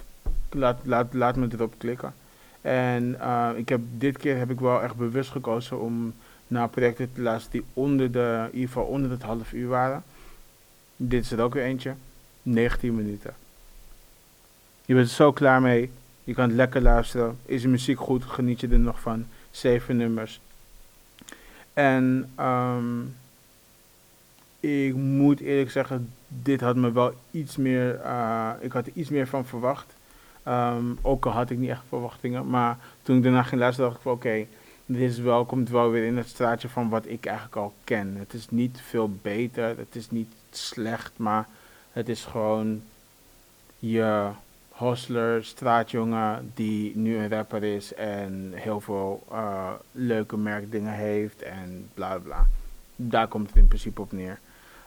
Laat, 0.49 0.79
laat, 0.83 1.13
laat 1.13 1.35
me 1.35 1.47
erop 1.51 1.73
klikken. 1.77 2.13
En 2.61 3.17
uh, 3.21 3.49
ik 3.55 3.69
heb, 3.69 3.81
dit 3.91 4.17
keer 4.17 4.37
heb 4.37 4.49
ik 4.49 4.59
wel 4.59 4.81
echt 4.81 4.95
bewust 4.95 5.31
gekozen 5.31 5.79
om 5.79 6.13
naar 6.47 6.69
projecten 6.69 7.13
te 7.13 7.21
luisteren 7.21 7.59
die 7.59 7.69
onder 7.73 8.11
de, 8.11 8.39
in 8.45 8.53
ieder 8.53 8.67
geval 8.67 8.85
onder 8.85 9.11
het 9.11 9.21
half 9.21 9.53
uur 9.53 9.67
waren. 9.67 10.03
Dit 10.95 11.23
is 11.23 11.31
er 11.31 11.41
ook 11.41 11.53
weer 11.53 11.63
eentje. 11.63 11.93
19 12.41 12.95
minuten. 12.95 13.33
Je 14.85 14.93
bent 14.93 15.07
er 15.07 15.13
zo 15.13 15.31
klaar 15.31 15.61
mee. 15.61 15.91
Je 16.23 16.33
kan 16.33 16.47
het 16.47 16.55
lekker 16.55 16.81
luisteren. 16.81 17.37
Is 17.45 17.61
de 17.61 17.67
muziek 17.67 17.99
goed? 17.99 18.23
Geniet 18.23 18.59
je 18.59 18.67
er 18.67 18.79
nog 18.79 18.99
van? 18.99 19.25
Zeven 19.51 19.97
nummers. 19.97 20.39
En 21.73 22.31
ehm, 22.35 23.01
ik 24.65 24.95
moet 24.95 25.39
eerlijk 25.39 25.72
zeggen, 25.72 26.13
dit 26.27 26.62
had 26.62 26.75
me 26.75 26.91
wel 26.91 27.13
iets 27.31 27.57
meer, 27.57 28.00
uh, 28.03 28.51
ik 28.60 28.72
had 28.72 28.86
er 28.86 28.91
iets 28.95 29.10
meer 29.10 29.27
van 29.27 29.45
verwacht. 29.45 29.95
Ehm, 30.43 30.86
ook 31.01 31.25
al 31.25 31.31
had 31.31 31.50
ik 31.50 31.57
niet 31.57 31.69
echt 31.69 31.84
verwachtingen. 31.88 32.50
Maar 32.50 32.77
toen 33.01 33.17
ik 33.17 33.24
daarna 33.24 33.43
ging 33.43 33.62
luisteren, 33.62 33.89
dacht 33.89 34.01
ik 34.01 34.10
van 34.10 34.17
oké, 34.17 34.45
dit 34.86 35.12
is 35.12 35.19
wel, 35.19 35.45
komt 35.45 35.69
wel 35.69 35.89
weer 35.89 36.05
in 36.05 36.17
het 36.17 36.27
straatje 36.27 36.69
van 36.69 36.89
wat 36.89 37.05
ik 37.07 37.25
eigenlijk 37.25 37.55
al 37.55 37.74
ken. 37.84 38.15
Het 38.17 38.34
is 38.34 38.50
niet 38.50 38.81
veel 38.81 39.10
beter, 39.22 39.77
het 39.77 39.95
is 39.95 40.12
niet 40.12 40.34
slecht, 40.50 41.12
maar 41.15 41.48
het 41.91 42.10
is 42.10 42.25
gewoon 42.25 42.81
je 43.79 44.29
hostler, 44.69 45.45
straatjongen 45.45 46.51
die 46.53 46.95
nu 46.95 47.17
een 47.17 47.29
rapper 47.29 47.63
is 47.63 47.93
en 47.93 48.51
heel 48.53 48.81
veel 48.81 49.24
uh, 49.31 49.72
leuke 49.91 50.38
merkdingen 50.38 50.93
heeft 50.93 51.41
en 51.41 51.89
bla 51.93 52.17
bla. 52.17 52.48
Daar 52.95 53.27
komt 53.27 53.48
het 53.48 53.57
in 53.57 53.67
principe 53.67 54.01
op 54.01 54.12
neer. 54.12 54.39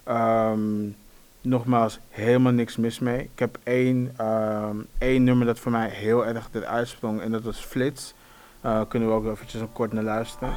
Um, 0.08 0.96
nogmaals, 1.40 1.98
helemaal 2.08 2.52
niks 2.52 2.76
mis 2.76 2.98
mee. 2.98 3.20
Ik 3.20 3.38
heb 3.38 3.58
één, 3.62 4.14
um, 4.20 4.86
één 4.98 5.24
nummer 5.24 5.46
dat 5.46 5.58
voor 5.58 5.72
mij 5.72 5.88
heel 5.88 6.26
erg 6.26 6.48
eruit 6.52 6.88
sprong 6.88 7.20
en 7.20 7.32
dat 7.32 7.42
was 7.42 7.58
Flits. 7.58 8.14
Uh, 8.64 8.80
kunnen 8.88 9.08
we 9.08 9.14
ook 9.14 9.26
eventjes 9.26 9.60
een 9.60 9.72
kort 9.72 9.92
naar 9.92 10.04
luisteren. 10.04 10.52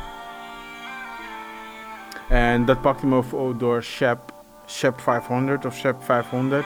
En 2.29 2.65
dat 2.65 2.81
pakte 2.81 3.07
me 3.07 3.15
over 3.15 3.57
door 3.57 3.83
Shep, 3.83 4.19
Shep 4.67 4.99
500 4.99 5.65
of 5.65 5.75
Shep 5.75 6.03
500. 6.03 6.65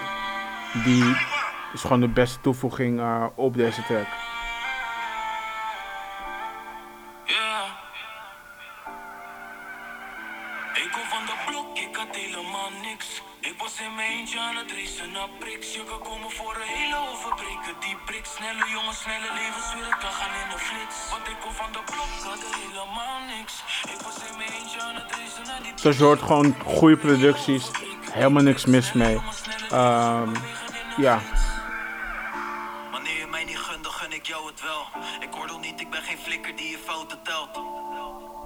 Die 0.83 1.15
is 1.73 1.81
gewoon 1.81 1.99
de 1.99 2.07
beste 2.07 2.41
toevoeging 2.41 2.99
uh, 2.99 3.25
op 3.35 3.53
deze 3.53 3.83
track. 3.83 4.07
Je 25.93 26.03
hoort, 26.03 26.21
gewoon 26.21 26.55
goede 26.65 26.97
producties. 26.97 27.71
Helemaal 28.11 28.43
niks 28.43 28.65
mis 28.65 28.93
mee. 28.93 29.15
Um, 29.73 30.31
ja, 30.97 31.19
jou 34.27 34.47
het 34.47 34.61
wel. 34.61 34.83
Ik 35.19 35.35
oordeel 35.35 35.59
niet, 35.59 35.81
ik 35.81 35.89
ben 35.89 36.01
geen 36.01 36.17
flikker 36.17 36.55
die 36.55 36.69
je 36.69 36.77
fouten 36.77 37.19
telt. 37.23 37.49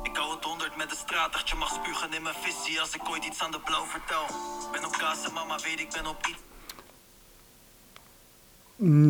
Ik 0.03 0.15
hou 0.15 0.35
het 0.35 0.43
honderd 0.43 0.77
met 0.77 0.89
de 0.89 0.95
straat, 0.95 1.33
dat 1.33 1.49
je 1.49 1.55
mag 1.55 1.69
spugen 1.69 2.13
in 2.13 2.23
mijn 2.23 2.35
visie 2.35 2.79
als 2.79 2.95
ik 2.95 3.09
ooit 3.09 3.25
iets 3.25 3.43
aan 3.43 3.51
de 3.51 3.59
blauw 3.59 3.85
vertel. 3.85 4.25
Ben 4.71 4.85
op 4.85 4.91
kaas 4.91 5.27
en 5.27 5.33
mama 5.33 5.55
weet 5.63 5.79
ik 5.79 5.89
ben 5.89 6.07
op 6.07 6.27
iets. 6.27 6.41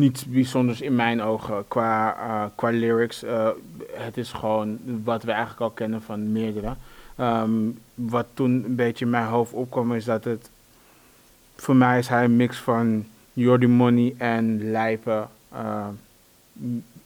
Niets 0.02 0.24
bijzonders 0.26 0.80
in 0.80 0.94
mijn 0.94 1.22
ogen 1.22 1.68
qua, 1.68 2.16
uh, 2.16 2.44
qua 2.54 2.70
lyrics. 2.70 3.24
Uh, 3.24 3.48
het 3.92 4.16
is 4.16 4.32
gewoon 4.32 4.78
wat 5.04 5.22
we 5.22 5.30
eigenlijk 5.30 5.60
al 5.60 5.70
kennen 5.70 6.02
van 6.02 6.32
meerdere. 6.32 6.76
Um, 7.20 7.78
wat 7.94 8.26
toen 8.34 8.64
een 8.64 8.74
beetje 8.74 9.04
in 9.04 9.10
mijn 9.10 9.26
hoofd 9.26 9.52
opkwam 9.52 9.94
is 9.94 10.04
dat 10.04 10.24
het... 10.24 10.50
Voor 11.56 11.76
mij 11.76 11.98
is 11.98 12.08
hij 12.08 12.24
een 12.24 12.36
mix 12.36 12.58
van 12.58 13.06
Jordi 13.32 13.66
Money 13.66 14.14
en 14.18 14.70
Lijpen. 14.70 15.28
Uh, 15.52 15.86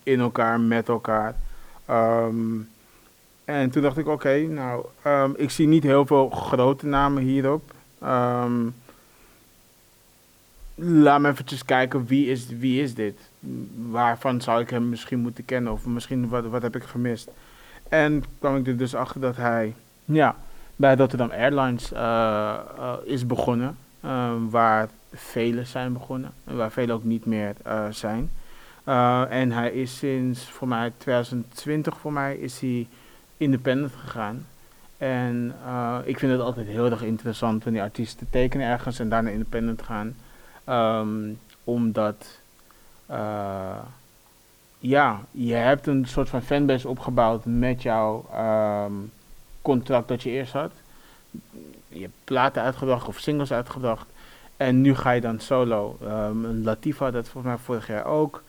in 0.02 0.20
elkaar, 0.20 0.60
met 0.60 0.88
elkaar. 0.88 1.34
Ehm, 1.84 2.60
en 3.44 3.70
toen 3.70 3.82
dacht 3.82 3.98
ik, 3.98 4.06
oké, 4.06 4.38
nou, 4.38 4.84
um, 5.06 5.34
ik 5.36 5.50
zie 5.50 5.66
niet 5.66 5.82
heel 5.82 6.06
veel 6.06 6.30
grote 6.30 6.86
namen 6.86 7.22
hierop. 7.22 7.72
Laat 10.74 11.20
me 11.20 11.28
eventjes 11.28 11.64
kijken, 11.64 12.06
wie 12.06 12.26
is, 12.26 12.48
wie 12.48 12.82
is 12.82 12.94
dit? 12.94 13.18
Waarvan 13.90 14.40
zou 14.40 14.60
ik 14.60 14.70
hem 14.70 14.88
misschien 14.88 15.18
moeten 15.18 15.44
kennen? 15.44 15.72
Of 15.72 15.86
misschien, 15.86 16.28
wat, 16.28 16.46
wat 16.46 16.62
heb 16.62 16.76
ik 16.76 16.82
gemist? 16.82 17.30
En 17.88 18.24
kwam 18.38 18.56
ik 18.56 18.66
er 18.66 18.76
dus 18.76 18.94
achter 18.94 19.20
dat 19.20 19.36
hij, 19.36 19.74
ja, 20.04 20.36
bij 20.76 20.96
Rotterdam 20.96 21.30
Airlines 21.30 21.92
uh, 21.92 21.98
uh, 22.78 22.92
is 23.04 23.26
begonnen. 23.26 23.76
Uh, 24.04 24.30
waar 24.50 24.88
velen 25.12 25.66
zijn 25.66 25.92
begonnen. 25.92 26.32
En 26.44 26.56
waar 26.56 26.70
velen 26.70 26.94
ook 26.94 27.04
niet 27.04 27.26
meer 27.26 27.54
zijn. 27.90 28.30
En 29.28 29.52
hij 29.52 29.70
is 29.70 29.98
sinds 29.98 30.44
voor 30.44 30.68
mij 30.68 30.92
2020 30.96 31.98
voor 31.98 32.12
mij 32.12 32.36
is 32.36 32.60
hij 32.60 32.86
independent 33.36 33.92
gegaan. 33.94 34.46
En 34.98 35.54
ik 36.04 36.18
vind 36.18 36.32
het 36.32 36.40
altijd 36.40 36.66
heel 36.66 36.90
erg 36.90 37.02
interessant 37.02 37.64
wanneer 37.64 37.82
artiesten 37.82 38.26
tekenen 38.30 38.66
ergens 38.66 38.98
en 38.98 39.08
daarna 39.08 39.30
independent 39.30 39.82
gaan. 39.82 40.16
Um, 40.68 41.38
omdat 41.64 42.40
ja, 44.78 45.20
je 45.30 45.54
hebt 45.54 45.86
een 45.86 46.06
soort 46.06 46.28
van 46.28 46.42
fanbase 46.42 46.88
opgebouwd 46.88 47.44
met 47.44 47.82
jouw 47.82 48.26
um, 48.86 49.12
contract 49.64 50.08
dat 50.08 50.22
je 50.22 50.30
eerst 50.30 50.52
had. 50.52 50.72
Je 51.88 52.00
hebt 52.00 52.12
platen 52.24 52.62
uitgebracht 52.62 53.08
of 53.08 53.18
singles 53.18 53.52
uitgebracht. 53.52 54.06
En 54.56 54.80
nu 54.80 54.94
ga 54.94 55.10
je 55.10 55.20
dan 55.20 55.40
solo. 55.40 55.98
Um, 56.02 56.62
Latifa 56.62 57.10
dat 57.10 57.28
volgens 57.28 57.54
mij 57.54 57.62
vorig 57.64 57.86
jaar 57.86 58.04
ook. 58.04 58.42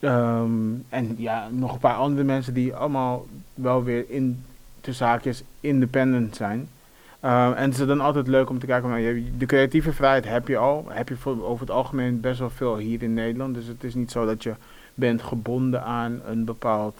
Um, 0.00 0.84
en 0.88 1.14
ja, 1.18 1.48
nog 1.50 1.72
een 1.72 1.78
paar 1.78 1.96
andere 1.96 2.24
mensen 2.24 2.54
die 2.54 2.74
allemaal 2.74 3.26
wel 3.54 3.84
weer 3.84 4.10
in 4.10 4.44
de 4.80 4.92
zaakjes 4.92 5.42
independent 5.60 6.36
zijn. 6.36 6.58
Um, 6.58 7.52
en 7.52 7.70
het 7.70 7.78
is 7.78 7.86
dan 7.86 8.00
altijd 8.00 8.26
leuk 8.26 8.50
om 8.50 8.58
te 8.58 8.66
kijken, 8.66 8.90
nou, 8.90 9.24
de 9.38 9.46
creatieve 9.46 9.92
vrijheid 9.92 10.24
heb 10.24 10.48
je 10.48 10.56
al. 10.56 10.84
Heb 10.88 11.08
je 11.08 11.16
voor, 11.16 11.44
over 11.44 11.66
het 11.66 11.74
algemeen 11.74 12.20
best 12.20 12.38
wel 12.38 12.50
veel 12.50 12.76
hier 12.76 13.02
in 13.02 13.14
Nederland. 13.14 13.54
Dus 13.54 13.66
het 13.66 13.84
is 13.84 13.94
niet 13.94 14.10
zo 14.10 14.26
dat 14.26 14.42
je 14.42 14.54
bent 14.94 15.22
gebonden 15.22 15.82
aan 15.82 16.20
een 16.26 16.44
bepaald 16.44 16.96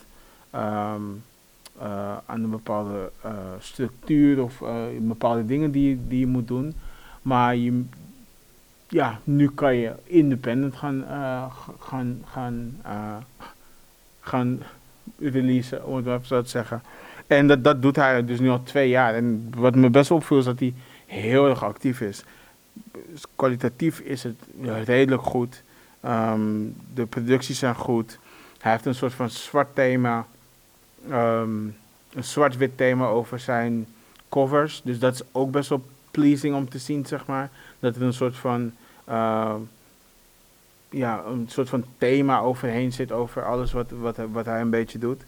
uh, 1.82 2.16
aan 2.26 2.42
een 2.42 2.50
bepaalde 2.50 3.10
uh, 3.24 3.32
structuur 3.58 4.42
of 4.42 4.60
uh, 4.60 4.84
bepaalde 5.00 5.44
dingen 5.46 5.70
die, 5.70 6.00
die 6.08 6.18
je 6.18 6.26
moet 6.26 6.48
doen. 6.48 6.74
Maar 7.22 7.56
je, 7.56 7.84
ja, 8.88 9.20
nu 9.24 9.50
kan 9.50 9.76
je 9.76 9.92
independent 10.04 10.76
gaan, 10.76 11.04
gaan, 11.78 12.22
gaan, 12.24 12.76
gaan 14.20 14.62
releasen, 15.18 15.86
om 15.86 16.06
het 16.06 16.26
zo 16.26 16.42
te 16.42 16.48
zeggen. 16.48 16.82
En 17.26 17.46
dat, 17.46 17.64
dat 17.64 17.82
doet 17.82 17.96
hij 17.96 18.24
dus 18.24 18.40
nu 18.40 18.48
al 18.48 18.62
twee 18.62 18.88
jaar. 18.88 19.14
En 19.14 19.52
wat 19.56 19.74
me 19.74 19.90
best 19.90 20.10
opviel 20.10 20.38
is 20.38 20.44
dat 20.44 20.58
hij 20.58 20.74
heel 21.06 21.48
erg 21.48 21.64
actief 21.64 22.00
is. 22.00 22.24
Dus 22.92 23.24
kwalitatief 23.36 24.00
is 24.00 24.22
het 24.22 24.36
redelijk 24.84 25.22
goed. 25.22 25.62
Um, 26.04 26.74
de 26.94 27.06
producties 27.06 27.58
zijn 27.58 27.74
goed. 27.74 28.18
Hij 28.58 28.72
heeft 28.72 28.86
een 28.86 28.94
soort 28.94 29.12
van 29.12 29.30
zwart 29.30 29.74
thema. 29.74 30.26
Um, 31.10 31.76
een 32.14 32.24
zwart-wit 32.24 32.76
thema 32.76 33.06
over 33.06 33.38
zijn 33.38 33.86
covers. 34.28 34.80
Dus 34.84 34.98
dat 34.98 35.14
is 35.14 35.22
ook 35.32 35.50
best 35.50 35.68
wel 35.68 35.84
pleasing 36.10 36.54
om 36.54 36.68
te 36.68 36.78
zien, 36.78 37.06
zeg 37.06 37.26
maar. 37.26 37.50
Dat 37.78 37.96
er 37.96 38.02
een 38.02 38.12
soort 38.12 38.36
van, 38.36 38.72
uh, 39.08 39.54
ja, 40.90 41.22
een 41.26 41.46
soort 41.48 41.68
van 41.68 41.84
thema 41.98 42.40
overheen 42.40 42.92
zit 42.92 43.12
over 43.12 43.44
alles 43.44 43.72
wat, 43.72 43.90
wat, 43.90 44.16
wat 44.32 44.44
hij 44.44 44.60
een 44.60 44.70
beetje 44.70 44.98
doet. 44.98 45.22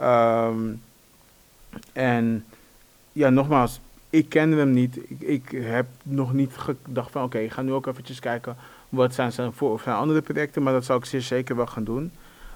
Um, 0.00 0.82
en 1.92 2.44
ja, 3.12 3.28
nogmaals, 3.28 3.80
ik 4.10 4.28
kende 4.28 4.56
hem 4.56 4.72
niet. 4.72 4.96
Ik, 4.96 5.20
ik 5.20 5.50
heb 5.50 5.86
nog 6.02 6.32
niet 6.32 6.56
gedacht 6.56 7.10
van 7.10 7.22
oké, 7.22 7.38
ik 7.38 7.52
ga 7.52 7.62
nu 7.62 7.72
ook 7.72 7.86
eventjes 7.86 8.20
kijken 8.20 8.56
wat 8.88 9.14
zijn 9.14 9.32
zijn 9.32 9.52
voor 9.52 9.72
of 9.72 9.82
zijn 9.82 9.96
andere 9.96 10.22
projecten, 10.22 10.62
maar 10.62 10.72
dat 10.72 10.84
zou 10.84 10.98
ik 10.98 11.04
zeer 11.04 11.22
zeker 11.22 11.56
wel 11.56 11.66
gaan 11.66 11.84
doen. 11.84 12.12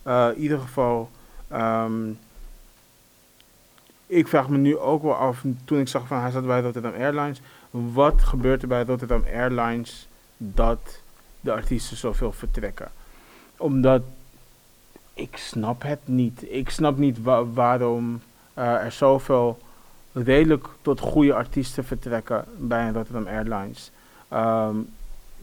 Uh, 0.06 0.28
in 0.34 0.42
ieder 0.42 0.58
geval, 0.58 1.10
um, 1.52 2.18
ik 4.14 4.28
vraag 4.28 4.48
me 4.48 4.56
nu 4.56 4.78
ook 4.78 5.02
wel 5.02 5.14
af, 5.14 5.44
toen 5.64 5.78
ik 5.78 5.88
zag 5.88 6.06
van 6.06 6.20
hij 6.20 6.30
zat 6.30 6.46
bij 6.46 6.60
Rotterdam 6.60 6.94
Airlines, 6.94 7.40
wat 7.70 8.22
gebeurt 8.22 8.62
er 8.62 8.68
bij 8.68 8.84
Rotterdam 8.84 9.24
Airlines 9.32 10.08
dat 10.36 11.00
de 11.40 11.52
artiesten 11.52 11.96
zoveel 11.96 12.32
vertrekken? 12.32 12.88
Omdat 13.56 14.02
ik 15.14 15.36
snap 15.36 15.82
het 15.82 16.00
niet. 16.04 16.44
Ik 16.48 16.70
snap 16.70 16.96
niet 16.96 17.22
wa 17.22 17.44
waarom 17.44 18.22
uh, 18.58 18.84
er 18.84 18.92
zoveel 18.92 19.58
redelijk 20.12 20.66
tot 20.82 21.00
goede 21.00 21.34
artiesten 21.34 21.84
vertrekken 21.84 22.44
bij 22.56 22.90
Rotterdam 22.90 23.26
Airlines. 23.26 23.90
Um, 24.32 24.88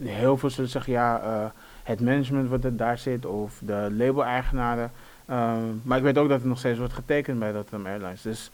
heel 0.02 0.38
veel 0.38 0.50
zullen 0.50 0.70
zeggen 0.70 0.94
ja, 0.94 1.22
uh, 1.24 1.50
het 1.84 2.02
management 2.02 2.50
wat 2.50 2.64
er 2.64 2.78
daar 2.78 2.98
zit 2.98 3.26
of 3.26 3.60
de 3.60 3.88
label-eigenaren. 3.98 4.92
Um, 5.30 5.82
maar 5.84 5.98
ik 5.98 6.04
weet 6.04 6.18
ook 6.18 6.30
dat 6.30 6.42
er 6.42 6.48
nog 6.48 6.58
steeds 6.58 6.80
wordt 6.80 6.94
getekend 6.94 7.40
bij 7.40 7.52
Rotterdam 7.52 7.86
Airlines. 7.86 8.22
Dus 8.22 8.52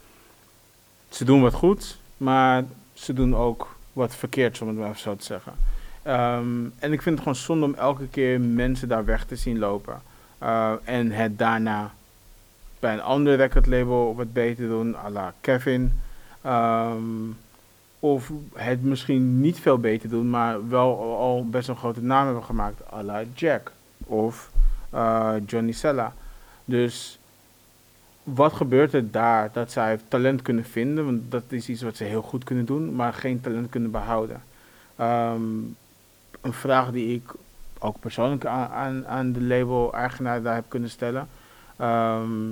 ze 1.09 1.25
doen 1.25 1.41
wat 1.41 1.53
goed, 1.53 1.97
maar 2.17 2.63
ze 2.93 3.13
doen 3.13 3.35
ook 3.35 3.75
wat 3.93 4.15
verkeerd, 4.15 4.61
om 4.61 4.67
het 4.67 4.77
maar 4.77 4.87
even 4.87 4.99
zo 4.99 5.15
te 5.15 5.25
zeggen. 5.25 5.53
Um, 6.07 6.73
en 6.79 6.93
ik 6.93 7.01
vind 7.01 7.15
het 7.15 7.19
gewoon 7.19 7.35
zonde 7.35 7.65
om 7.65 7.73
elke 7.73 8.07
keer 8.07 8.41
mensen 8.41 8.87
daar 8.87 9.05
weg 9.05 9.25
te 9.25 9.35
zien 9.35 9.59
lopen. 9.59 10.01
Uh, 10.43 10.71
en 10.83 11.11
het 11.11 11.37
daarna 11.37 11.91
bij 12.79 12.93
een 12.93 13.01
ander 13.01 13.35
recordlabel 13.35 14.15
wat 14.15 14.33
beter 14.33 14.67
doen, 14.67 14.95
à 14.95 15.09
la 15.09 15.33
Kevin. 15.41 15.99
Ehm, 16.41 17.01
of 17.99 18.31
het 18.53 18.83
misschien 18.83 19.41
niet 19.41 19.59
veel 19.59 19.77
beter 19.77 20.09
doen, 20.09 20.29
maar 20.29 20.69
wel 20.69 21.17
al 21.17 21.49
best 21.49 21.67
een 21.67 21.77
grote 21.77 22.01
naam 22.01 22.25
hebben 22.25 22.43
gemaakt, 22.43 22.81
à 22.93 23.03
la 23.03 23.23
Jack 23.33 23.71
of 23.99 24.51
uh, 24.93 25.33
Johnny 25.45 25.71
Sella. 25.71 26.13
Dus 26.65 27.16
wat 28.33 28.53
gebeurt 28.53 28.93
er 28.93 29.11
daar 29.11 29.49
dat 29.51 29.71
zij 29.71 29.99
talent 30.07 30.41
kunnen 30.41 30.65
vinden? 30.65 31.05
Want 31.05 31.31
dat 31.31 31.43
is 31.47 31.69
iets 31.69 31.81
wat 31.81 31.95
ze 31.95 32.03
heel 32.03 32.21
goed 32.21 32.43
kunnen 32.43 32.65
doen, 32.65 32.95
maar 32.95 33.13
geen 33.13 33.41
talent 33.41 33.69
kunnen 33.69 33.91
behouden. 33.91 34.43
Ehm, 34.95 35.41
een 36.41 36.53
vraag 36.53 36.91
die 36.91 37.15
ik 37.15 37.31
ook 37.79 37.99
persoonlijk 37.99 38.45
aan, 38.45 39.07
aan, 39.07 39.31
de 39.31 39.41
label-eigenaar 39.41 40.41
daar 40.41 40.55
heb 40.55 40.65
kunnen 40.67 40.89
stellen. 40.89 41.27
Ehm, 41.75 42.49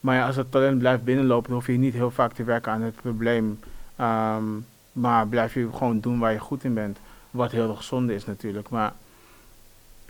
maar 0.00 0.16
ja, 0.16 0.26
als 0.26 0.36
het 0.36 0.50
talent 0.50 0.78
blijft 0.78 1.04
binnenlopen, 1.04 1.52
hoef 1.52 1.66
je 1.66 1.72
niet 1.72 1.94
heel 1.94 2.10
vaak 2.10 2.32
te 2.32 2.44
werken 2.44 2.72
aan 2.72 2.82
het 2.82 2.96
probleem. 2.96 3.58
Ehm, 3.96 4.44
maar 4.92 5.26
blijf 5.26 5.54
je 5.54 5.68
gewoon 5.72 6.00
doen 6.00 6.18
waar 6.18 6.32
je 6.32 6.38
goed 6.38 6.64
in 6.64 6.74
bent. 6.74 6.98
Wat 7.30 7.50
heel 7.50 7.70
erg 7.70 7.82
zonde 7.82 8.14
is 8.14 8.24
natuurlijk. 8.24 8.68
Maar 8.68 8.92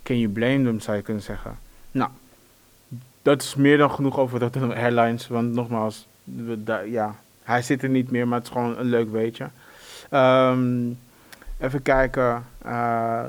can 0.02 0.18
you 0.18 0.32
blame 0.32 0.64
them, 0.64 0.80
zou 0.80 0.96
je 0.96 1.02
kunnen 1.02 1.22
zeggen. 1.22 1.58
Nou, 1.90 2.10
dat 3.26 3.42
is 3.42 3.54
meer 3.54 3.78
dan 3.78 3.90
genoeg 3.90 4.18
over 4.18 4.40
Rotterdam 4.40 4.70
Airlines. 4.70 5.28
Want 5.28 5.52
nogmaals, 5.52 6.06
ja, 6.86 7.16
hij 7.42 7.62
zit 7.62 7.82
er 7.82 7.88
niet 7.88 8.10
meer, 8.10 8.28
maar 8.28 8.38
het 8.38 8.46
is 8.46 8.52
gewoon 8.52 8.78
een 8.78 8.86
leuk 8.86 9.10
weetje. 9.10 9.48
Um, 10.10 10.98
even 11.58 11.82
kijken. 11.82 12.44
Uh, 12.66 13.24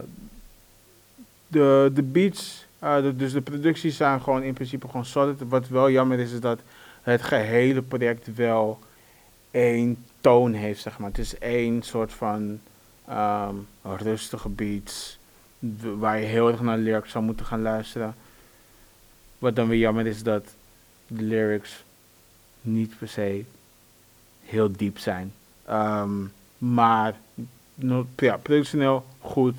de, 1.48 1.92
de 1.94 2.04
beats, 2.04 2.66
uh, 2.84 2.96
dus 3.16 3.32
de 3.32 3.42
producties 3.42 3.98
zijn 3.98 4.22
gewoon 4.22 4.44
in 4.44 4.54
principe 4.54 4.88
gewoon 4.88 5.06
solid. 5.06 5.42
Wat 5.48 5.68
wel 5.68 5.92
jammer 5.92 6.20
is, 6.20 6.32
is 6.32 6.40
dat 6.40 6.60
het 7.02 7.22
gehele 7.22 7.82
project 7.82 8.36
wel 8.36 8.80
één 9.52 9.98
toon 10.22 10.54
heeft, 10.54 10.82
zeg 10.82 11.00
maar. 11.00 11.10
Het 11.10 11.18
is 11.18 11.38
één 11.38 11.82
soort 11.82 12.14
van 12.14 12.60
um, 13.10 13.68
rustige 13.82 14.50
beats, 14.50 15.20
waar 15.98 16.20
je 16.20 16.26
heel 16.26 16.48
erg 16.48 16.62
naar 16.62 16.78
lyrics 16.78 17.12
zou 17.12 17.24
moeten 17.24 17.46
gaan 17.46 17.62
luisteren. 17.62 18.16
Wat 19.40 19.56
dan 19.56 19.68
weer 19.68 19.80
jammer 19.80 20.08
is 20.08 20.24
dat 20.24 20.56
de 21.08 21.24
lyrics 21.24 21.84
niet 22.62 22.98
per 22.98 23.08
se 23.08 23.46
heel 24.44 24.72
diep 24.72 24.98
zijn. 24.98 25.34
Um, 25.70 26.32
maar 26.58 27.16
ja, 28.16 28.38
productioneel 28.38 29.06
goed. 29.20 29.56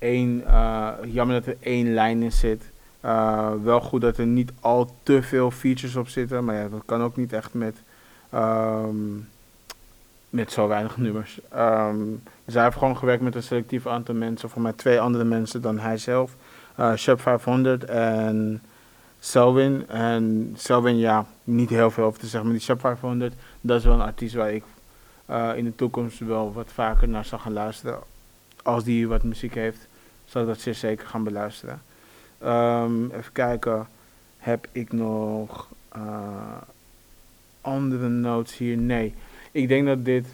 Uh, 0.00 0.90
jammer 1.06 1.36
dat 1.40 1.46
er 1.46 1.56
één 1.60 1.94
lijn 1.94 2.22
in 2.22 2.32
zit. 2.32 2.62
Uh, 3.04 3.52
wel 3.62 3.80
goed 3.80 4.00
dat 4.00 4.18
er 4.18 4.26
niet 4.26 4.52
al 4.60 4.94
te 5.02 5.22
veel 5.22 5.50
features 5.50 5.96
op 5.96 6.08
zitten. 6.08 6.44
Maar 6.44 6.54
ja, 6.54 6.68
dat 6.68 6.82
kan 6.84 7.02
ook 7.02 7.16
niet 7.16 7.32
echt 7.32 7.54
met, 7.54 7.76
um, 8.34 9.28
met 10.30 10.52
zo 10.52 10.68
weinig 10.68 10.96
nummers. 10.96 11.40
Um, 11.56 12.22
dus 12.44 12.54
hij 12.54 12.62
heeft 12.62 12.76
gewoon 12.76 12.96
gewerkt 12.96 13.22
met 13.22 13.34
een 13.34 13.42
selectief 13.42 13.86
aantal 13.86 14.14
mensen. 14.14 14.50
Voor 14.50 14.62
mij 14.62 14.72
twee 14.72 15.00
andere 15.00 15.24
mensen 15.24 15.62
dan 15.62 15.78
hij 15.78 15.98
zelf. 15.98 16.36
Uh, 16.80 16.94
Shep 16.94 17.20
500 17.20 17.84
en 17.84 18.62
Selwyn. 19.24 19.88
En 19.88 20.54
Selwyn, 20.56 20.98
ja, 20.98 21.26
niet 21.44 21.70
heel 21.70 21.90
veel 21.90 22.04
over 22.04 22.20
te 22.20 22.26
zeggen. 22.26 22.42
Maar 22.42 22.58
die 22.58 22.66
Shep 22.66 22.80
500, 22.80 23.34
dat 23.60 23.78
is 23.78 23.84
wel 23.84 23.94
een 23.94 24.00
artiest 24.00 24.34
waar 24.34 24.52
ik 24.52 24.64
uh, 25.30 25.52
in 25.56 25.64
de 25.64 25.74
toekomst 25.74 26.18
wel 26.18 26.52
wat 26.52 26.72
vaker 26.72 27.08
naar 27.08 27.24
zal 27.24 27.38
gaan 27.38 27.52
luisteren. 27.52 27.98
Als 28.62 28.84
die 28.84 29.08
wat 29.08 29.22
muziek 29.22 29.54
heeft, 29.54 29.88
zal 30.24 30.42
ik 30.42 30.46
dat 30.46 30.60
zeer 30.60 30.74
zeker 30.74 31.06
gaan 31.06 31.24
beluisteren. 31.24 31.82
Um, 32.44 33.10
even 33.10 33.32
kijken, 33.32 33.86
heb 34.38 34.68
ik 34.72 34.92
nog 34.92 35.68
uh, 35.96 36.56
andere 37.60 38.08
notes 38.08 38.56
hier? 38.56 38.76
Nee, 38.76 39.14
ik 39.52 39.68
denk 39.68 39.86
dat 39.86 40.04
dit 40.04 40.26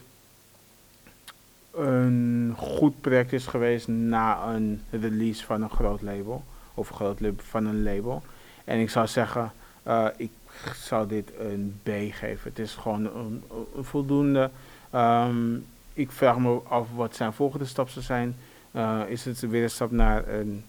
een 1.70 2.54
goed 2.56 3.00
project 3.00 3.32
is 3.32 3.46
geweest 3.46 3.88
na 3.88 4.54
een 4.54 4.82
release 4.90 5.44
van 5.44 5.62
een 5.62 5.70
groot 5.70 6.02
label. 6.02 6.44
Of 6.74 6.88
groot 6.88 7.18
van 7.36 7.66
een 7.66 7.82
label. 7.82 8.22
En 8.70 8.78
ik 8.78 8.90
zou 8.90 9.06
zeggen, 9.06 9.52
uh, 9.86 10.06
ik 10.16 10.30
zou 10.74 11.08
dit 11.08 11.30
een 11.38 11.80
B 11.82 11.88
geven. 11.88 12.50
Het 12.50 12.58
is 12.58 12.74
gewoon 12.74 13.04
een, 13.04 13.44
voldoende. 13.80 14.50
Um, 14.94 15.66
ik 15.92 16.12
vraag 16.12 16.38
me 16.38 16.60
af 16.68 16.86
wat 16.94 17.16
zijn 17.16 17.32
volgende 17.32 17.64
stap 17.64 17.88
zou 17.88 18.04
zijn. 18.04 18.36
Uh, 18.72 19.00
is 19.06 19.24
het 19.24 19.40
weer 19.40 19.62
een 19.62 19.70
stap 19.70 19.90
naar 19.90 20.28
een 20.28 20.64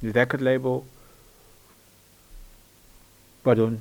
record 0.00 0.40
label? 0.40 0.86
Pardon. 3.42 3.80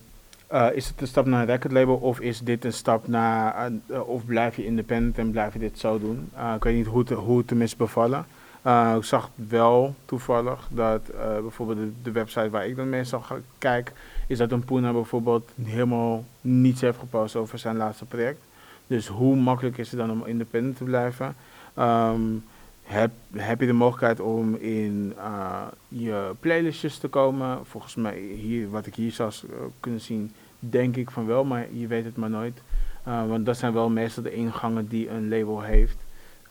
Uh, 0.52 0.68
is 0.74 0.88
het 0.88 1.02
een 1.02 1.08
stap 1.08 1.26
naar 1.26 1.42
een 1.42 1.48
record 1.48 1.74
label 1.74 1.96
of 1.96 2.20
is 2.20 2.40
dit 2.40 2.66
een 2.66 2.74
stap 2.74 3.08
naar, 3.08 3.72
uh, 3.88 4.10
of 4.10 4.26
blijf 4.26 4.56
je 4.56 4.66
independent 4.66 5.18
en 5.18 5.32
blijf 5.32 5.54
je 5.54 5.60
dit 5.60 5.80
zo 5.80 6.00
doen? 6.00 6.32
ik 6.56 6.64
weet 6.64 6.76
niet 6.76 6.86
hoe, 6.86 7.04
te, 7.04 7.14
hoe 7.14 7.46
tenminste 7.46 7.78
bevallen. 7.78 8.26
Uh, 8.66 8.94
ik 8.98 9.04
zag 9.04 9.30
wel 9.36 9.96
toevallig 10.06 10.68
dat 10.72 11.02
uh, 11.14 11.40
bijvoorbeeld 11.40 11.80
de, 12.04 12.12
website 12.12 12.50
waar 12.50 12.68
ik 12.68 12.76
dan 12.76 12.90
meestal 12.90 13.20
ga 13.20 13.36
kijken, 13.58 13.96
is 14.28 14.38
dat 14.38 14.52
een 14.52 14.66
Poena 14.66 14.92
bijvoorbeeld 14.92 15.52
helemaal 15.62 16.26
niets 16.42 16.82
heeft 16.82 17.00
gepost 17.00 17.36
over 17.36 17.60
zijn 17.60 17.78
laatste 17.78 18.06
project. 18.06 18.40
Dus 18.88 19.08
hoe 19.08 19.36
makkelijk 19.36 19.78
is 19.78 19.92
het 19.92 20.00
dan 20.00 20.12
om 20.12 20.26
independent 20.26 20.78
te 20.78 20.84
blijven? 20.84 21.36
Um, 21.80 22.44
heb, 22.84 23.12
heb 23.34 23.60
je 23.60 23.66
de 23.66 23.74
mogelijkheid 23.74 24.20
om 24.20 24.56
in 24.56 25.14
uh, 25.18 25.62
je 25.88 26.32
playlistjes 26.40 26.98
te 26.98 27.08
komen? 27.08 27.66
Volgens 27.66 27.96
mij, 27.96 28.20
hier, 28.20 28.70
wat 28.70 28.86
ik 28.86 28.96
hier 28.96 29.12
zou 29.12 29.32
kunnen 29.80 30.02
zien, 30.02 30.34
denk 30.60 30.96
ik 30.96 31.12
van 31.12 31.26
wel, 31.26 31.44
maar 31.44 31.68
je 31.72 31.88
weet 31.88 32.06
het 32.06 32.18
maar 32.18 32.30
nooit. 32.30 32.62
want 33.04 33.46
dat 33.46 33.58
zijn 33.58 33.74
wel 33.74 33.90
meestal 33.90 34.24
de 34.24 34.34
ingangen 34.34 34.88
die 34.88 35.10
een 35.10 35.30
label 35.30 35.62
heeft. 35.62 35.98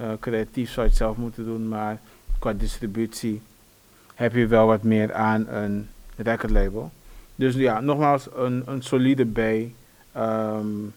Uh, 0.00 0.12
creatief 0.20 0.70
zou 0.70 0.82
je 0.86 0.88
het 0.88 0.98
zelf 0.98 1.16
moeten 1.16 1.44
doen, 1.44 1.68
maar 1.68 2.00
qua 2.38 2.52
distributie 2.52 3.42
heb 4.14 4.34
je 4.34 4.46
wel 4.46 4.66
wat 4.66 4.82
meer 4.82 5.14
aan 5.14 5.48
een 5.48 5.88
record 6.16 6.50
label. 6.50 6.90
Dus 7.34 7.54
ja, 7.54 7.80
nogmaals, 7.80 8.28
een, 8.34 8.62
een 8.66 8.82
solide 8.82 9.24
B. 9.24 9.38
Um, 10.16 10.94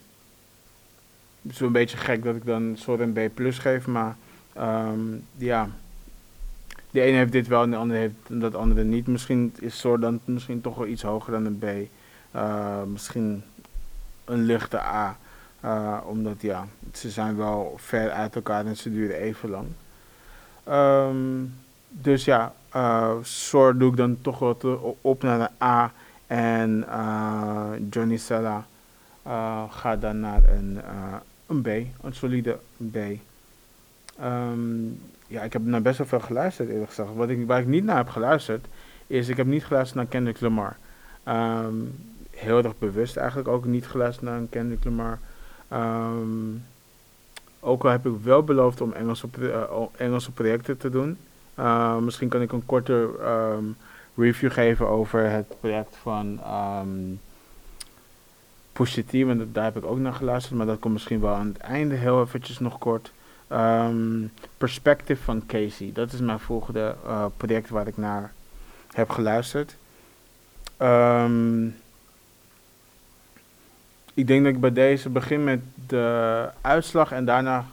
het 1.42 1.52
is 1.52 1.60
wel 1.60 1.68
een 1.68 1.74
beetje 1.74 1.98
gek 1.98 2.24
dat 2.24 2.36
ik 2.36 2.46
dan 2.46 2.62
een 2.62 2.78
soort 2.78 3.00
een 3.00 3.14
B 3.14 3.20
plus 3.34 3.58
geef, 3.58 3.88
maar 3.88 4.16
um, 4.60 5.24
ja. 5.36 5.70
De 6.92 7.02
ene 7.02 7.18
heeft 7.18 7.32
dit 7.32 7.48
wel 7.48 7.64
en 7.64 7.70
de 7.70 7.76
andere 7.76 8.00
heeft 8.00 8.14
dat 8.28 8.56
andere 8.56 8.84
niet. 8.84 9.08
Misschien 9.08 9.54
is 9.60 9.80
soort 9.80 10.02
dan 10.02 10.20
misschien 10.26 10.62
toch 10.62 10.76
wel 10.76 10.88
iets 10.88 11.02
hoger 11.02 11.32
dan 11.32 11.46
een 11.46 11.60
B. 11.60 11.66
Uh, 12.36 12.84
misschien 12.84 13.44
een 14.26 14.44
lichte 14.44 14.82
A. 14.82 15.18
Uh, 15.66 15.98
omdat 16.06 16.42
ja, 16.42 16.68
ze 16.94 17.10
zijn 17.10 17.38
wel 17.38 17.74
ver 17.78 18.12
uit 18.12 18.36
elkaar 18.36 18.66
en 18.66 18.78
ze 18.78 18.92
duren 18.92 19.16
even 19.16 19.50
lang. 19.50 19.68
Um, 20.70 21.54
dus 21.90 22.26
ja, 22.26 22.54
uh, 22.76 23.16
doe 23.52 23.92
ik 23.92 23.98
dan 23.98 24.18
toch 24.22 24.40
wel 24.40 24.98
op 25.02 25.22
naar 25.22 25.40
de 25.40 25.66
A. 25.66 25.92
En 26.28 26.86
uh, 26.90 27.70
Johnny 27.90 28.18
Sella 28.18 28.66
gaat 29.70 30.02
dan 30.02 30.20
naar 30.20 30.42
een, 30.50 30.80
een 31.46 31.62
B, 31.62 31.68
een 32.06 32.14
solide 32.14 32.58
B. 32.92 32.96
Um, 34.24 35.02
ja, 35.28 35.42
ik 35.42 35.54
heb 35.54 35.66
naar 35.66 35.82
best 35.82 35.98
wel 35.98 36.08
veel 36.08 36.20
geluisterd 36.20 36.70
eerlijk 36.70 36.90
gezegd. 36.90 37.10
Wat 37.16 37.30
ik, 37.30 37.48
waar 37.48 37.60
ik 37.60 37.68
niet 37.68 37.84
naar 37.84 37.98
heb 37.98 38.10
geluisterd, 38.10 38.66
is 39.08 39.28
ik 39.28 39.38
heb 39.38 39.48
niet 39.48 39.66
geluisterd 39.66 39.98
naar 39.98 40.08
Kendrick 40.08 40.40
Lamar. 40.40 40.76
Um, 41.28 41.96
heel 42.32 42.64
erg 42.64 42.78
bewust 42.78 43.18
eigenlijk 43.18 43.48
ook 43.48 43.66
niet 43.66 43.88
geluisterd 43.88 44.30
naar 44.30 44.42
Kendrick 44.50 44.84
Lamar. 44.84 45.20
Um, 45.74 46.66
ook 47.60 47.84
al 47.84 47.90
heb 47.90 48.06
ik 48.06 48.14
wel 48.24 48.44
beloofd 48.44 48.82
om 48.82 48.94
Engelse, 48.94 49.28
uh, 49.40 49.64
Engelse 49.98 50.32
projecten 50.32 50.78
te 50.78 50.90
doen. 50.90 51.18
Uh, 51.60 51.98
misschien 51.98 52.30
kan 52.30 52.42
ik 52.42 52.52
een 52.52 52.66
korte 52.66 53.10
um, 53.22 53.78
review 54.16 54.52
geven 54.52 54.88
over 54.88 55.30
het 55.30 55.60
project 55.60 55.98
van 56.02 56.40
um, 56.82 57.20
Push 58.74 59.00
T, 59.08 59.12
want 59.12 59.54
daar 59.54 59.64
heb 59.64 59.78
ik 59.78 59.86
ook 59.86 59.98
naar 59.98 60.14
geluisterd, 60.14 60.58
maar 60.58 60.66
dat 60.66 60.80
komt 60.80 60.94
misschien 60.94 61.20
wel 61.20 61.34
aan 61.34 61.48
het 61.48 61.58
einde 61.58 61.96
heel 61.96 62.22
eventjes 62.22 62.60
nog 62.60 62.78
kort. 62.78 63.12
Perspective 64.58 65.24
van 65.24 65.46
Casey, 65.46 65.92
dat 65.94 66.12
is 66.12 66.20
mijn 66.20 66.40
volgende 66.40 66.96
uh, 67.06 67.26
project 67.38 67.70
waar 67.70 67.88
ik 67.88 67.98
naar 67.98 68.34
heb 68.92 69.10
geluisterd. 69.10 69.76
Um, 70.82 71.76
ik 74.14 74.28
denk 74.28 74.44
dat 74.44 74.54
ik 74.54 74.60
bij 74.60 74.74
deze 74.74 75.10
begin 75.10 75.44
met 75.44 75.60
de 75.88 76.50
uitslag 76.62 77.12
en 77.12 77.26
daarna 77.26 77.66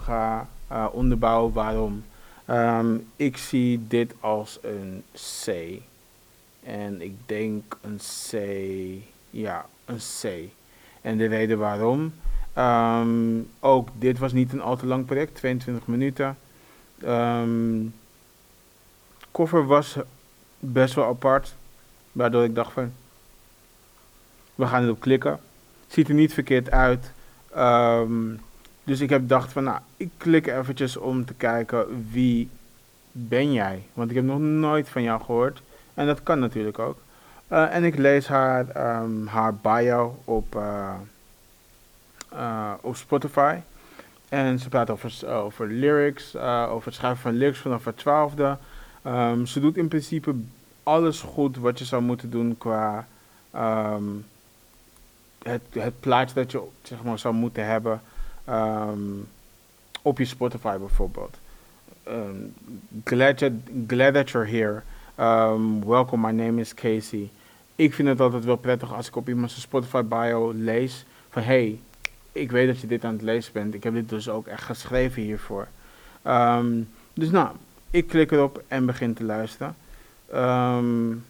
ga 0.00 0.48
uh, 0.72 0.86
onderbouwen 0.92 1.52
waarom. 1.52 2.04
Um, 2.50 3.06
ik 3.16 3.36
zie 3.36 3.86
dit 3.88 4.14
als 4.20 4.58
een 4.62 5.04
C. 5.44 5.80
En 6.62 7.00
ik 7.00 7.14
denk 7.26 7.78
een 7.80 8.00
C. 8.28 8.32
Ja, 9.30 9.66
een 9.84 10.00
C. 10.20 10.50
En 11.00 11.16
de 11.16 11.26
reden 11.26 11.58
waarom. 11.58 12.14
Um, 12.58 13.48
ook 13.60 13.88
dit 13.98 14.18
was 14.18 14.32
niet 14.32 14.52
een 14.52 14.60
al 14.60 14.76
te 14.76 14.86
lang 14.86 15.06
project, 15.06 15.34
22 15.34 15.86
minuten. 15.86 16.36
Um, 17.04 17.94
cover 19.32 19.66
was 19.66 19.96
best 20.58 20.94
wel 20.94 21.06
apart. 21.06 21.54
Waardoor 22.12 22.44
ik 22.44 22.54
dacht 22.54 22.72
van, 22.72 22.92
we 24.54 24.66
gaan 24.66 24.84
erop 24.84 25.00
klikken. 25.00 25.40
Ziet 25.86 26.08
er 26.08 26.14
niet 26.14 26.32
verkeerd 26.32 26.70
uit. 26.70 27.12
Ehm, 27.54 28.34
dus 28.84 29.00
ik 29.00 29.10
heb 29.10 29.20
gedacht 29.20 29.52
van, 29.52 29.64
nou, 29.64 29.78
ik 29.96 30.10
klik 30.16 30.46
eventjes 30.46 30.96
om 30.96 31.24
te 31.24 31.34
kijken 31.34 32.06
wie 32.10 32.48
ben 33.12 33.52
jij? 33.52 33.82
Want 33.92 34.10
ik 34.10 34.16
heb 34.16 34.24
nog 34.24 34.38
nooit 34.38 34.88
van 34.88 35.02
jou 35.02 35.22
gehoord. 35.22 35.62
En 35.94 36.06
dat 36.06 36.22
kan 36.22 36.38
natuurlijk 36.38 36.78
ook. 36.78 36.98
Uh, 37.52 37.74
en 37.74 37.84
ik 37.84 37.96
lees 37.96 38.26
haar, 38.26 38.96
um, 39.02 39.26
haar 39.26 39.54
bio 39.54 40.18
op, 40.24 40.54
uh, 40.54 40.94
uh, 42.32 42.72
op 42.80 42.96
Spotify. 42.96 43.58
En 44.28 44.58
ze 44.58 44.68
praat 44.68 44.90
over, 44.90 45.28
over 45.28 45.66
lyrics, 45.66 46.36
over 46.36 46.84
het 46.84 46.94
schrijven 46.94 47.20
van 47.20 47.32
lyrics 47.32 47.58
vanaf 47.58 47.84
haar 47.84 47.94
twaalfde. 47.94 48.56
Um, 49.06 49.46
ze 49.46 49.60
doet 49.60 49.76
in 49.76 49.88
principe 49.88 50.34
alles 50.82 51.20
goed 51.20 51.56
wat 51.56 51.78
je 51.78 51.84
zou 51.84 52.02
moeten 52.02 52.30
doen 52.30 52.54
qua 52.58 53.06
het, 55.46 55.62
het 55.70 56.00
plaatje 56.00 56.34
dat 56.34 56.50
je 56.50 56.62
zeg 56.82 57.02
maar, 57.02 57.18
zou 57.18 57.34
moeten 57.34 57.66
hebben 57.66 58.00
um, 58.48 59.28
op 60.02 60.18
je 60.18 60.24
Spotify 60.24 60.76
bijvoorbeeld. 60.76 61.36
Um, 62.08 62.54
glad, 63.04 63.38
you, 63.38 63.60
glad 63.86 64.14
that 64.14 64.30
you're 64.30 64.50
here. 64.50 64.82
Um, 65.18 65.84
welcome, 65.84 66.26
my 66.26 66.42
name 66.42 66.60
is 66.60 66.74
Casey. 66.74 67.30
Ik 67.76 67.94
vind 67.94 68.08
het 68.08 68.20
altijd 68.20 68.44
wel 68.44 68.56
prettig 68.56 68.94
als 68.94 69.08
ik 69.08 69.16
op 69.16 69.28
iemands 69.28 69.60
Spotify 69.60 70.02
bio 70.02 70.52
lees 70.54 71.04
van 71.30 71.42
hey, 71.42 71.80
ik 72.32 72.50
weet 72.50 72.66
dat 72.66 72.80
je 72.80 72.86
dit 72.86 73.04
aan 73.04 73.12
het 73.12 73.22
lezen 73.22 73.52
bent. 73.52 73.74
Ik 73.74 73.82
heb 73.82 73.94
dit 73.94 74.08
dus 74.08 74.28
ook 74.28 74.46
echt 74.46 74.62
geschreven 74.62 75.22
hiervoor. 75.22 75.68
Dus 77.14 77.30
nou, 77.30 77.56
ik 77.90 78.06
klik 78.06 78.32
erop 78.32 78.62
en 78.68 78.86
begin 78.86 79.14
te 79.14 79.24
luisteren. 79.24 79.76
Um, 80.34 81.24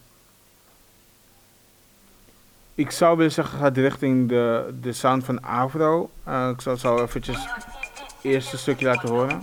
ik 2.76 2.90
zou 2.90 3.16
willen 3.16 3.32
zeggen, 3.32 3.58
gaat 3.58 3.76
richting 3.76 4.28
de, 4.28 4.74
de 4.80 4.92
sound 4.92 5.24
van 5.24 5.44
Avro. 5.44 6.10
Uh, 6.28 6.48
ik 6.48 6.60
zal 6.60 6.76
zo 6.76 7.02
eventjes 7.02 7.36
het 7.36 8.14
eerste 8.22 8.58
stukje 8.58 8.86
laten 8.86 9.08
horen. 9.08 9.40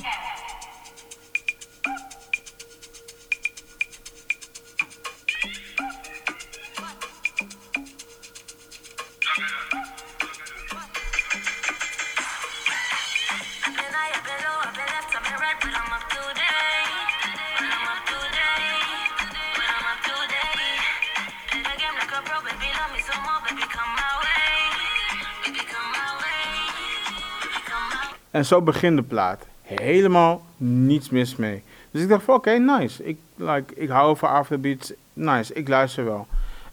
En 28.44 28.50
zo 28.50 28.62
begint 28.62 28.96
de 28.96 29.04
plaat. 29.04 29.46
Helemaal 29.62 30.46
niets 30.58 31.10
mis 31.10 31.36
mee. 31.36 31.64
Dus 31.92 32.02
ik 32.02 32.10
dacht 32.10 32.24
van 32.24 32.36
oké, 32.36 32.52
nice. 32.52 33.04
Ik, 33.04 33.18
like, 33.36 33.76
ik 33.76 33.90
hou 33.90 34.18
van 34.18 34.30
afterbeats. 34.30 34.94
Nice, 35.14 35.54
ik 35.54 35.68
luister 35.68 36.06
wel. 36.06 36.28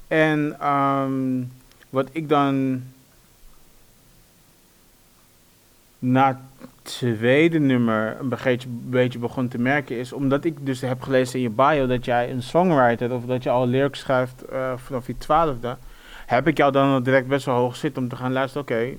En 0.09 0.69
um, 0.69 1.53
wat 1.91 2.09
ik 2.13 2.29
dan 2.29 2.83
na 5.99 6.27
het 6.27 6.39
tweede 6.83 7.59
nummer 7.59 8.17
een 8.21 8.29
beetje, 8.29 8.69
beetje 8.69 9.19
begon 9.19 9.49
te 9.49 9.59
merken 9.59 9.99
is... 9.99 10.13
omdat 10.13 10.45
ik 10.45 10.67
dus 10.67 10.81
heb 10.81 11.03
gelezen 11.03 11.35
in 11.35 11.43
je 11.43 11.51
bio 11.51 11.87
dat 11.87 12.05
jij 12.05 12.31
een 12.31 12.43
songwriter... 12.43 13.13
of 13.13 13.25
dat 13.25 13.43
je 13.43 13.51
al 13.51 13.67
lyrics 13.67 13.99
schrijft 13.99 14.45
uh, 14.53 14.73
vanaf 14.77 15.07
je 15.07 15.19
twaalfde... 15.19 15.77
heb 16.27 16.47
ik 16.47 16.57
jou 16.57 16.73
dan 16.73 17.03
direct 17.03 17.27
best 17.27 17.47
wel 17.47 17.57
hoog 17.57 17.77
zitten 17.77 18.03
om 18.03 18.09
te 18.09 18.17
gaan 18.17 18.33
luisteren... 18.33 18.63
oké, 18.63 18.95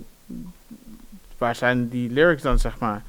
waar 1.41 1.55
zijn 1.55 1.89
die 1.89 2.09
lyrics 2.09 2.41
dan, 2.41 2.59
zeg 2.59 2.79
maar? 2.79 3.03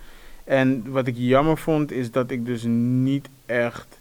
En 0.45 0.90
wat 0.90 1.07
ik 1.07 1.14
jammer 1.16 1.59
vond, 1.59 1.90
is 1.90 2.11
dat 2.11 2.31
ik 2.31 2.47
dus 2.47 2.62
niet 2.62 3.29
echt 3.47 3.99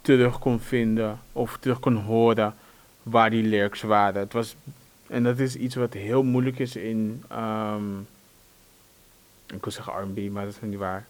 terug 0.00 0.38
kon 0.38 0.60
vinden 0.60 1.18
of 1.32 1.56
terug 1.60 1.80
kon 1.80 1.96
horen 1.96 2.54
waar 3.02 3.30
die 3.30 3.42
lyrics 3.42 3.82
waren. 3.82 4.20
Het 4.20 4.32
was, 4.32 4.56
en 5.06 5.22
dat 5.22 5.38
is 5.38 5.56
iets 5.56 5.74
wat 5.74 5.92
heel 5.92 6.22
moeilijk 6.22 6.58
is 6.58 6.76
in, 6.76 7.22
um, 7.32 8.06
ik 9.46 9.64
wil 9.64 9.72
zeggen 9.72 9.92
R&B, 9.92 10.30
maar 10.32 10.44
dat 10.44 10.54
is 10.54 10.68
niet 10.68 10.78
waar. 10.78 11.06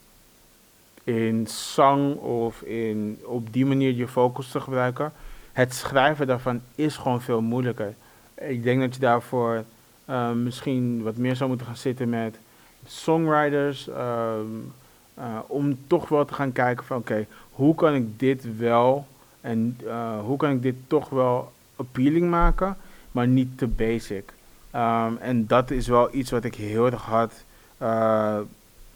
In 1.05 1.47
zang 1.49 2.15
of 2.17 2.63
in 2.63 3.19
op 3.25 3.53
die 3.53 3.67
manier 3.67 3.95
je 3.95 4.09
focus 4.09 4.51
te 4.51 4.61
gebruiken. 4.61 5.13
Het 5.53 5.75
schrijven 5.75 6.27
daarvan 6.27 6.61
is 6.75 6.97
gewoon 6.97 7.23
veel 7.23 7.41
moeilijker. 7.41 7.95
Ik 8.35 8.63
denk 8.63 8.81
dat 8.81 8.95
je 8.95 9.01
daarvoor 9.01 9.65
uh, 10.11 10.31
misschien 10.33 11.03
wat 11.03 11.17
meer 11.17 11.37
zou 11.37 11.49
moeten 11.49 11.67
gaan 11.67 11.77
zitten 11.77 12.09
met 12.09 12.39
songwriters. 12.87 13.89
Um, 13.89 14.73
uh, 15.19 15.39
om 15.47 15.79
toch 15.87 16.09
wel 16.09 16.25
te 16.25 16.35
gaan 16.35 16.53
kijken 16.53 16.85
van 16.85 16.97
oké, 16.97 17.27
hoe 17.51 17.75
kan 17.75 17.95
ik 17.95 18.19
dit 18.19 18.57
wel 18.57 19.07
en 19.41 19.79
uh, 19.85 20.21
hoe 20.21 20.37
kan 20.37 20.51
ik 20.51 20.63
dit 20.63 20.75
toch 20.87 21.09
wel 21.09 21.53
appealing 21.77 22.31
maken, 22.31 22.77
maar 23.13 23.27
niet 23.27 23.59
te 23.59 23.67
basic. 23.67 24.33
Um, 24.75 25.17
en 25.17 25.47
dat 25.47 25.71
is 25.71 25.89
wel 25.89 26.15
iets 26.15 26.31
wat 26.31 26.45
ik 26.45 26.55
heel 26.55 26.87
erg 26.87 27.03
had 27.03 27.45
uh, 27.83 28.39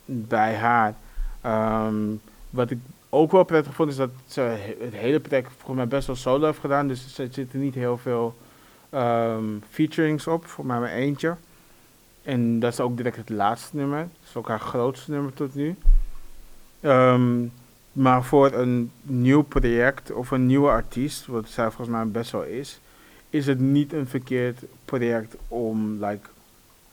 bij 0.04 0.54
haar. 0.54 0.94
Wat 2.50 2.70
ik 2.70 2.78
ook 3.08 3.32
wel 3.32 3.44
prettig 3.44 3.74
vond 3.74 3.90
is 3.90 3.96
dat 3.96 4.10
ze 4.26 4.40
het 4.80 4.94
hele 4.94 5.20
project 5.20 5.52
voor 5.58 5.74
mij 5.74 5.88
best 5.88 6.06
wel 6.06 6.16
solo 6.16 6.46
heeft 6.46 6.58
gedaan. 6.58 6.88
Dus 6.88 7.18
er 7.18 7.28
zitten 7.30 7.60
niet 7.60 7.74
heel 7.74 7.98
veel 7.98 8.34
um, 8.94 9.62
featurings 9.70 10.26
op, 10.26 10.46
voor 10.46 10.66
mij 10.66 10.78
maar 10.78 10.92
eentje. 10.92 11.36
En 12.22 12.60
dat 12.60 12.72
is 12.72 12.80
ook 12.80 12.96
direct 12.96 13.16
het 13.16 13.28
laatste 13.28 13.76
nummer. 13.76 13.98
Dat 13.98 14.28
is 14.28 14.36
ook 14.36 14.48
haar 14.48 14.60
grootste 14.60 15.10
nummer 15.10 15.32
tot 15.32 15.54
nu. 15.54 15.76
Um, 16.80 17.52
maar 17.92 18.24
voor 18.24 18.52
een 18.52 18.90
nieuw 19.02 19.42
project 19.42 20.12
of 20.12 20.30
een 20.30 20.46
nieuwe 20.46 20.68
artiest, 20.68 21.26
wat 21.26 21.48
zij 21.48 21.64
volgens 21.64 21.88
mij 21.88 22.06
best 22.06 22.30
wel 22.30 22.42
is, 22.42 22.80
is 23.30 23.46
het 23.46 23.58
niet 23.60 23.92
een 23.92 24.06
verkeerd 24.06 24.62
project 24.84 25.36
om 25.48 26.04
like 26.04 26.28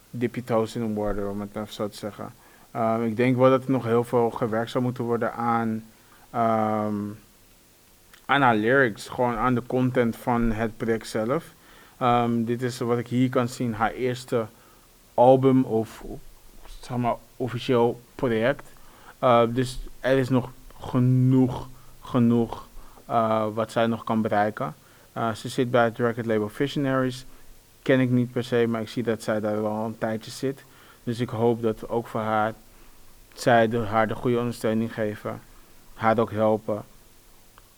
dip 0.09 0.35
je 0.35 0.43
toes 0.43 0.75
in 0.75 0.93
water, 0.93 1.29
om 1.29 1.41
het 1.41 1.55
even 1.55 1.73
zo 1.73 1.87
te 1.87 1.97
zeggen. 1.97 2.33
Um, 2.75 3.03
ik 3.03 3.15
denk 3.15 3.37
wel 3.37 3.49
dat 3.49 3.63
er 3.63 3.71
nog 3.71 3.83
heel 3.83 4.03
veel 4.03 4.29
gewerkt 4.29 4.71
zou 4.71 4.83
moeten 4.83 5.03
worden 5.03 5.33
aan, 5.33 5.83
aan 8.25 8.41
haar 8.41 8.55
lyrics, 8.55 9.07
gewoon 9.07 9.35
aan 9.35 9.55
de 9.55 9.63
content 9.67 10.15
van 10.15 10.51
het 10.51 10.77
project 10.77 11.07
zelf. 11.07 11.53
Um, 12.01 12.45
dit 12.45 12.61
is 12.61 12.79
wat 12.79 12.97
ik 12.97 13.07
hier 13.07 13.29
kan 13.29 13.47
zien, 13.47 13.73
haar 13.73 13.91
eerste 13.91 14.45
album 15.13 15.63
of 15.63 16.03
zeg 16.79 16.97
maar 16.97 17.15
officieel 17.37 18.01
project. 18.15 18.69
Uh, 19.23 19.43
dus 19.49 19.79
er 19.99 20.17
is 20.17 20.29
nog 20.29 20.49
genoeg, 20.79 21.67
genoeg 22.01 22.67
uh, 23.09 23.47
wat 23.53 23.71
zij 23.71 23.87
nog 23.87 24.03
kan 24.03 24.21
bereiken. 24.21 24.75
Uh, 25.17 25.33
ze 25.33 25.49
zit 25.49 25.71
bij 25.71 25.83
het 25.83 25.97
record 25.97 26.25
label 26.25 26.49
Visionaries. 26.49 27.25
Ken 27.81 27.99
ik 27.99 28.09
niet 28.09 28.31
per 28.31 28.43
se, 28.43 28.65
maar 28.67 28.81
ik 28.81 28.89
zie 28.89 29.03
dat 29.03 29.23
zij 29.23 29.39
daar 29.39 29.61
wel 29.61 29.85
een 29.85 29.97
tijdje 29.97 30.31
zit. 30.31 30.63
Dus 31.03 31.19
ik 31.19 31.29
hoop 31.29 31.61
dat 31.61 31.89
ook 31.89 32.07
voor 32.07 32.21
haar, 32.21 32.53
zij 33.33 33.67
de, 33.67 33.77
haar 33.77 34.07
de 34.07 34.15
goede 34.15 34.37
ondersteuning 34.39 34.93
geven. 34.93 35.41
Haar 35.93 36.19
ook 36.19 36.31
helpen. 36.31 36.83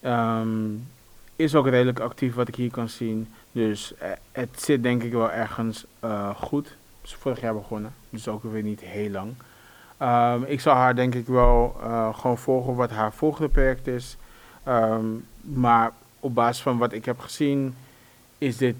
Um, 0.06 0.88
is 1.36 1.56
ook 1.56 1.68
redelijk 1.68 2.00
actief 2.00 2.36
wat 2.36 2.48
ik 2.48 2.56
hier 2.56 2.72
kan 2.72 2.90
zien. 2.90 3.28
Dus 3.54 3.94
uh, 4.02 4.10
het 4.32 4.62
zit 4.62 4.84
denk 4.84 5.04
ik 5.04 5.12
wel 5.12 5.32
ergens 5.32 5.86
uh, 6.04 6.30
goed. 6.36 6.76
Is 7.02 7.14
vorig 7.14 7.42
jaar 7.42 7.54
begonnen, 7.54 7.94
dus 8.10 8.28
ook 8.28 8.44
weer 8.44 8.64
niet 8.64 8.82
heel 8.82 9.10
lang. 9.10 9.34
Um, 10.00 10.44
ik 10.44 10.60
zal 10.60 10.76
haar 10.76 10.96
denk 10.96 11.16
ik 11.16 11.28
wel 11.28 11.76
uh, 11.80 12.18
gewoon 12.18 12.38
volgen 12.38 12.76
wat 12.76 12.90
haar 12.90 13.14
volgende 13.14 13.50
project 13.50 13.88
is. 13.88 14.18
Um, 14.68 15.26
maar 15.42 15.92
op 16.20 16.34
basis 16.34 16.62
van 16.62 16.78
wat 16.78 16.94
ik 16.94 17.06
heb 17.06 17.20
gezien, 17.20 17.76
is 18.38 18.58
dit 18.58 18.76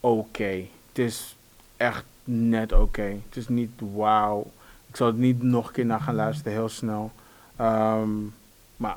oké. 0.00 0.64
Het 0.88 0.98
is 0.98 1.36
echt 1.76 2.04
net 2.24 2.72
oké. 2.72 3.16
Het 3.28 3.36
is 3.36 3.48
niet 3.48 3.70
wauw. 3.94 4.50
Ik 4.86 4.96
zal 4.96 5.06
het 5.06 5.16
niet 5.16 5.42
nog 5.42 5.66
een 5.66 5.72
keer 5.72 5.86
naar 5.86 6.00
gaan 6.00 6.14
luisteren, 6.14 6.52
heel 6.52 6.68
snel. 6.68 7.12
Um, 7.60 8.34
maar, 8.76 8.96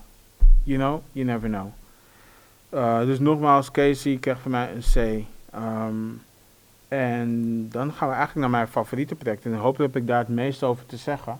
you 0.63 0.79
know, 0.79 1.01
you 1.11 1.25
never 1.25 1.49
know. 1.49 1.67
Uh, 2.77 2.99
dus 2.99 3.19
nogmaals, 3.19 3.71
Casey 3.71 4.17
krijgt 4.17 4.41
van 4.41 4.51
mij 4.51 4.69
een 4.75 4.81
C. 4.93 5.25
Um, 5.55 6.21
en 6.87 7.67
dan 7.71 7.93
gaan 7.93 8.07
we 8.07 8.13
eigenlijk 8.13 8.35
naar 8.35 8.59
mijn 8.59 8.67
favoriete 8.67 9.15
project. 9.15 9.45
En 9.45 9.53
hopelijk 9.53 9.93
heb 9.93 10.01
ik 10.01 10.07
daar 10.07 10.19
het 10.19 10.27
meest 10.27 10.63
over 10.63 10.85
te 10.85 10.97
zeggen. 10.97 11.37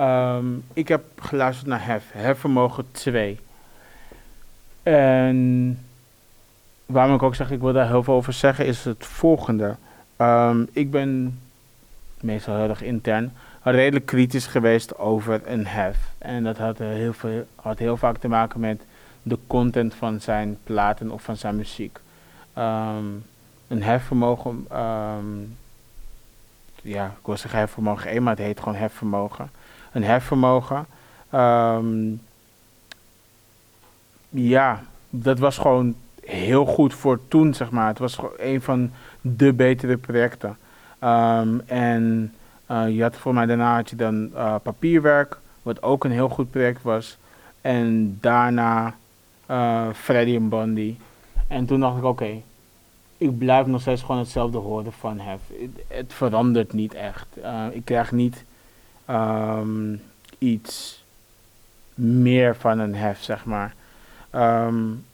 Um, 0.00 0.64
ik 0.72 0.88
heb 0.88 1.02
geluisterd 1.20 1.68
naar 1.68 1.86
Hef. 1.86 2.04
Hefvermogen 2.12 2.84
2. 2.90 3.38
En 4.82 5.78
waarom 6.86 7.14
ik 7.14 7.22
ook 7.22 7.34
zeg, 7.34 7.50
ik 7.50 7.60
wil 7.60 7.72
daar 7.72 7.88
heel 7.88 8.02
veel 8.02 8.14
over 8.14 8.32
zeggen, 8.32 8.66
is 8.66 8.84
het 8.84 9.06
volgende. 9.06 9.76
Um, 10.18 10.68
ik 10.72 10.90
ben 10.90 11.40
meestal 12.20 12.56
heel 12.56 12.68
erg 12.68 12.82
intern 12.82 13.32
redelijk 13.62 14.06
kritisch 14.06 14.46
geweest 14.46 14.98
over 14.98 15.40
een 15.44 15.66
Hef. 15.66 15.96
En 16.18 16.44
dat 16.44 16.58
had 16.58 16.78
heel, 16.78 17.12
veel, 17.12 17.46
had 17.54 17.78
heel 17.78 17.96
vaak 17.96 18.18
te 18.18 18.28
maken 18.28 18.60
met 18.60 18.82
de 19.28 19.38
content 19.46 19.94
van 19.94 20.20
zijn 20.20 20.58
platen 20.64 21.10
of 21.10 21.22
van 21.22 21.36
zijn 21.36 21.56
muziek. 21.56 22.00
Um, 22.58 23.24
een 23.68 23.82
hefvermogen, 23.82 24.66
ehm, 24.70 25.24
ja, 26.82 27.06
ik 27.06 27.26
wil 27.26 27.36
zeggen 27.36 27.58
hefvermogen 27.58 28.10
1, 28.10 28.22
maar 28.22 28.36
het 28.36 28.44
heet 28.44 28.58
gewoon 28.58 28.74
hefvermogen. 28.74 29.50
Een 29.92 30.04
hefvermogen. 30.04 30.86
Ehm, 31.30 32.10
ja, 34.28 34.82
dat 35.10 35.38
was 35.38 35.58
gewoon 35.58 35.94
heel 36.24 36.64
goed 36.64 36.94
voor 36.94 37.20
toen, 37.28 37.54
zeg 37.54 37.70
maar. 37.70 37.88
Het 37.88 37.98
was 37.98 38.14
gewoon 38.14 38.34
een 38.36 38.62
van 38.62 38.90
de 39.20 39.52
betere 39.52 39.96
projecten. 39.96 40.56
En 41.66 42.34
uh, 42.70 42.88
je 42.88 43.02
had 43.02 43.16
voor 43.16 43.34
mij 43.34 43.46
daarna 43.46 43.74
had 43.74 43.90
je 43.90 43.96
dan 43.96 44.30
uh, 44.34 44.54
papierwerk, 44.62 45.38
wat 45.62 45.82
ook 45.82 46.04
een 46.04 46.10
heel 46.10 46.28
goed 46.28 46.50
project 46.50 46.82
was. 46.82 47.18
En 47.60 48.18
daarna 48.20 48.94
uh, 49.50 49.88
Freddy 49.94 50.34
en 50.34 50.48
Bundy. 50.48 50.96
En 51.46 51.66
toen 51.66 51.80
dacht 51.80 51.96
ik, 51.96 52.04
oké, 52.04 52.42
ik 53.16 53.38
blijf 53.38 53.66
nog 53.66 53.80
steeds 53.80 54.02
gewoon 54.02 54.18
hetzelfde 54.18 54.58
horen 54.58 54.92
van 54.92 55.18
Hef. 55.18 55.40
Het, 55.88 56.12
verandert 56.12 56.72
niet 56.72 56.94
echt. 56.94 57.26
ik 57.72 57.84
krijg 57.84 58.12
niet 58.12 58.44
um, 59.10 60.02
iets 60.38 61.04
meer 61.94 62.56
van 62.56 62.78
een 62.78 62.94
Hef, 62.94 63.22
zeg 63.22 63.44
maar. 63.44 63.74
Um, 64.32 65.04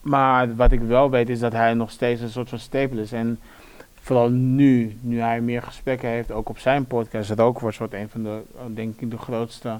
maar 0.00 0.56
wat 0.56 0.72
ik 0.72 0.80
wel 0.80 1.10
weet 1.10 1.28
is 1.28 1.40
dat 1.40 1.52
hij 1.52 1.74
nog 1.74 1.90
steeds 1.90 2.20
een 2.20 2.30
soort 2.30 2.48
van 2.48 2.58
stapel 2.58 2.98
is. 2.98 3.12
En 3.12 3.40
vooral 4.00 4.28
nu, 4.28 4.98
nu 5.00 5.20
hij 5.20 5.40
meer 5.40 5.62
gesprekken 5.62 6.08
heeft, 6.08 6.30
ook 6.30 6.48
op 6.48 6.58
zijn 6.58 6.84
podcast, 6.84 7.30
Rookworst, 7.30 7.78
wat 7.78 7.92
een 7.92 8.08
van 8.08 8.22
de, 8.22 8.40
denk 8.74 9.00
ik, 9.00 9.10
de 9.10 9.18
grootste 9.18 9.78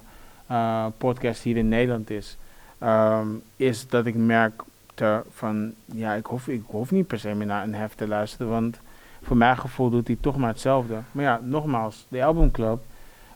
uh, 0.50 0.86
podcasts 0.98 1.44
hier 1.44 1.56
in 1.56 1.68
Nederland 1.68 2.10
is, 2.10 2.36
um, 2.82 3.42
is 3.56 3.88
dat 3.88 4.06
ik 4.06 4.14
merk 4.14 4.62
te, 4.94 5.22
van, 5.32 5.72
ja, 5.84 6.14
ik 6.14 6.26
hoef, 6.26 6.48
ik 6.48 6.62
hoef 6.66 6.90
niet 6.90 7.06
per 7.06 7.18
se 7.18 7.34
meer 7.34 7.46
naar 7.46 7.62
een 7.64 7.74
heft 7.74 7.96
te 7.96 8.08
luisteren, 8.08 8.48
want 8.48 8.80
voor 9.22 9.36
mijn 9.36 9.58
gevoel 9.58 9.90
doet 9.90 10.06
hij 10.06 10.16
toch 10.20 10.36
maar 10.36 10.48
hetzelfde. 10.48 10.98
Maar 11.12 11.24
ja, 11.24 11.40
nogmaals, 11.42 12.06
de 12.08 12.24
albumclub 12.24 12.80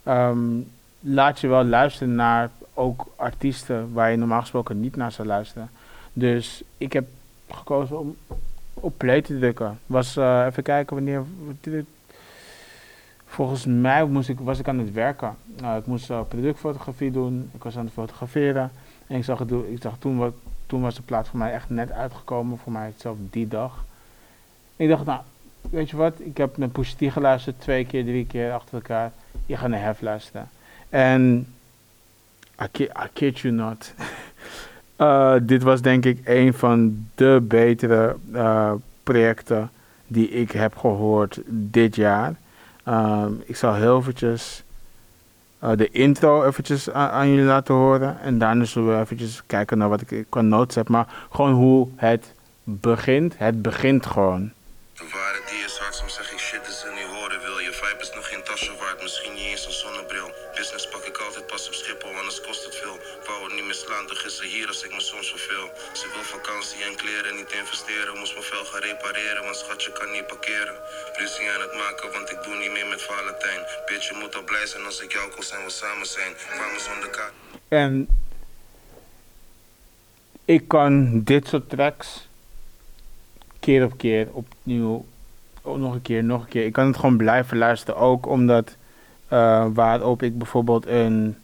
um, 0.08 0.68
laat 1.00 1.40
je 1.40 1.48
wel 1.48 1.64
luisteren 1.64 2.14
naar 2.14 2.50
ook 2.74 3.06
artiesten 3.16 3.92
waar 3.92 4.10
je 4.10 4.16
normaal 4.16 4.40
gesproken 4.40 4.80
niet 4.80 4.96
naar 4.96 5.12
zou 5.12 5.28
luisteren. 5.28 5.70
Dus 6.12 6.62
ik 6.78 6.92
heb 6.92 7.08
gekozen 7.50 7.98
om 7.98 8.16
op 8.74 8.94
play 8.96 9.22
te 9.22 9.38
drukken. 9.38 9.78
Was, 9.86 10.16
uh, 10.16 10.44
even 10.46 10.62
kijken 10.62 10.96
wanneer. 10.96 11.24
Volgens 13.26 13.66
mij 13.66 14.04
moest 14.04 14.28
ik, 14.28 14.38
was 14.38 14.58
ik 14.58 14.68
aan 14.68 14.78
het 14.78 14.92
werken. 14.92 15.36
Uh, 15.62 15.76
ik 15.76 15.86
moest 15.86 16.10
uh, 16.10 16.20
productfotografie 16.28 17.10
doen. 17.10 17.50
Ik 17.54 17.62
was 17.62 17.76
aan 17.76 17.84
het 17.84 17.92
fotograferen. 17.92 18.70
En 19.12 19.18
ik 19.18 19.24
zag, 19.24 19.38
het, 19.38 19.50
ik 19.50 19.82
toen, 19.98 20.16
wat, 20.16 20.34
toen 20.66 20.80
was 20.80 20.94
de 20.94 21.02
plaat 21.02 21.28
voor 21.28 21.38
mij 21.38 21.52
echt 21.52 21.70
net 21.70 21.92
uitgekomen. 21.92 22.58
Voor 22.58 22.72
mij 22.72 22.92
zelf 22.96 23.16
die 23.30 23.48
dag. 23.48 23.84
Ik 24.76 24.88
dacht, 24.88 25.04
nou, 25.04 25.20
weet 25.70 25.90
je 25.90 25.96
wat? 25.96 26.14
Ik 26.18 26.36
heb 26.36 26.56
Pusha 26.72 26.94
T 26.96 27.12
geluisterd. 27.12 27.60
Twee 27.60 27.86
keer, 27.86 28.04
drie 28.04 28.26
keer 28.26 28.52
achter 28.52 28.74
elkaar. 28.74 29.12
Ik 29.46 29.56
ga 29.56 29.66
naar 29.66 29.82
Hef 29.82 30.00
luisteren. 30.00 30.48
En 30.88 31.46
I 32.62 32.66
kid, 33.12 33.38
you 33.38 33.54
not. 33.54 33.94
Uh, 34.96 35.34
dit 35.52 35.62
was 35.62 35.82
denk 35.82 36.04
ik 36.04 36.20
een 36.24 36.54
van 36.54 37.06
de 37.14 37.44
betere 37.48 38.16
uh, 38.32 38.72
projecten 39.02 39.70
die 40.06 40.30
ik 40.30 40.50
heb 40.50 40.76
gehoord 40.76 41.40
dit 41.46 41.96
jaar. 41.96 42.34
Um, 42.88 43.42
ik 43.44 43.56
zal 43.56 43.74
heel 43.74 43.98
eventjes 43.98 44.62
de 45.70 45.88
intro 45.90 46.44
eventjes 46.44 46.90
aan, 46.90 47.10
aan, 47.10 47.28
jullie 47.28 47.44
laten 47.44 47.74
horen. 47.74 48.20
En 48.20 48.38
daarna 48.38 48.64
zullen 48.64 48.94
we 48.94 49.00
eventjes 49.02 49.42
kijken 49.46 49.78
naar 49.78 49.88
wat 49.88 50.00
ik 50.00 50.26
qua 50.28 50.40
notes 50.40 50.74
heb. 50.74 50.88
Maar 50.88 51.06
gewoon 51.30 51.52
hoe 51.52 51.88
het 51.96 52.34
begint. 52.64 53.34
Het 53.36 53.62
begint 53.62 54.06
gewoon. 54.06 54.52
De 54.94 55.08
waarheid 55.12 55.48
die 55.50 55.64
is 55.68 55.76
hard, 55.82 55.94
soms 55.94 56.14
zeg 56.14 56.32
ik 56.32 56.38
shit 56.38 56.64
is 56.72 56.84
er 56.86 56.94
niet 56.98 57.10
horen 57.16 57.40
wil. 57.46 57.58
Je 57.68 57.72
vibe 57.80 58.02
is 58.06 58.12
nog 58.18 58.26
geen 58.32 58.44
tasje 58.50 58.72
waard, 58.80 59.02
misschien 59.02 59.34
niet 59.38 59.48
eens 59.52 59.66
een 59.66 59.78
zonnebril. 59.82 60.28
Business 60.58 60.88
pak 60.92 61.04
ik 61.10 61.16
altijd 61.26 61.46
pas 61.52 61.62
op 61.68 61.74
Schiphol, 61.80 62.14
anders 62.20 62.40
kost 62.46 62.62
het 62.66 62.76
veel. 62.80 62.96
Wou 63.26 63.38
het 63.44 63.54
niet 63.56 63.66
meer 63.68 63.80
slaan, 63.84 64.06
toch 64.06 64.22
is 64.28 64.36
ze 64.40 64.46
hier 64.54 64.68
als 64.72 64.82
ik 64.86 64.92
me 64.96 65.02
soms 65.12 65.28
verveel. 65.34 65.66
Ze 66.00 66.06
wil 66.12 66.26
vakantie 66.36 66.80
en 66.88 66.94
kleren 67.02 67.34
niet 67.40 67.52
investeren. 67.62 68.18
Moest 68.20 68.34
mijn 68.36 68.48
vel 68.50 68.64
gaan 68.70 68.82
repareren, 68.88 69.42
want 69.46 69.56
schatje 69.56 69.92
kan 69.98 70.10
niet 70.16 70.26
parkeren. 70.32 70.76
Ruzie 71.22 71.50
aan 71.54 71.60
het 71.60 71.74
maken, 71.74 72.12
want 72.12 72.30
ik 72.30 72.42
doe 72.42 72.56
niet 72.56 72.72
meer 72.72 72.86
met 72.86 73.02
Valentijn. 73.02 73.60
Bitch, 73.86 74.08
je 74.08 74.16
moet 74.20 74.36
al 74.36 74.44
blij 74.44 74.66
zijn 74.66 74.84
als 74.84 75.02
ik 75.02 75.12
jou 75.12 75.30
koos 75.30 75.50
en 75.50 75.64
we 75.64 75.70
samen 75.70 76.06
zijn. 76.06 76.32
Kwamen 76.34 76.80
zonder 76.80 77.10
kaart. 77.10 77.32
En 77.68 78.08
ik 80.44 80.68
kan 80.68 81.22
dit 81.22 81.46
soort 81.46 81.68
tracks 81.68 82.28
keer 83.60 83.84
op 83.84 83.98
keer 83.98 84.28
opnieuw, 84.32 85.06
oh, 85.62 85.78
nog 85.78 85.94
een 85.94 86.02
keer, 86.02 86.24
nog 86.24 86.42
een 86.42 86.48
keer. 86.48 86.64
Ik 86.64 86.72
kan 86.72 86.86
het 86.86 86.96
gewoon 86.96 87.16
blijven 87.16 87.58
luisteren, 87.58 88.00
ook 88.00 88.26
omdat 88.26 88.76
uh, 89.32 89.66
waarop 89.72 90.22
ik 90.22 90.38
bijvoorbeeld 90.38 90.86
een 90.86 91.36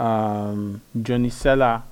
um, 0.00 0.82
Johnny 0.90 1.28
Sella 1.28 1.86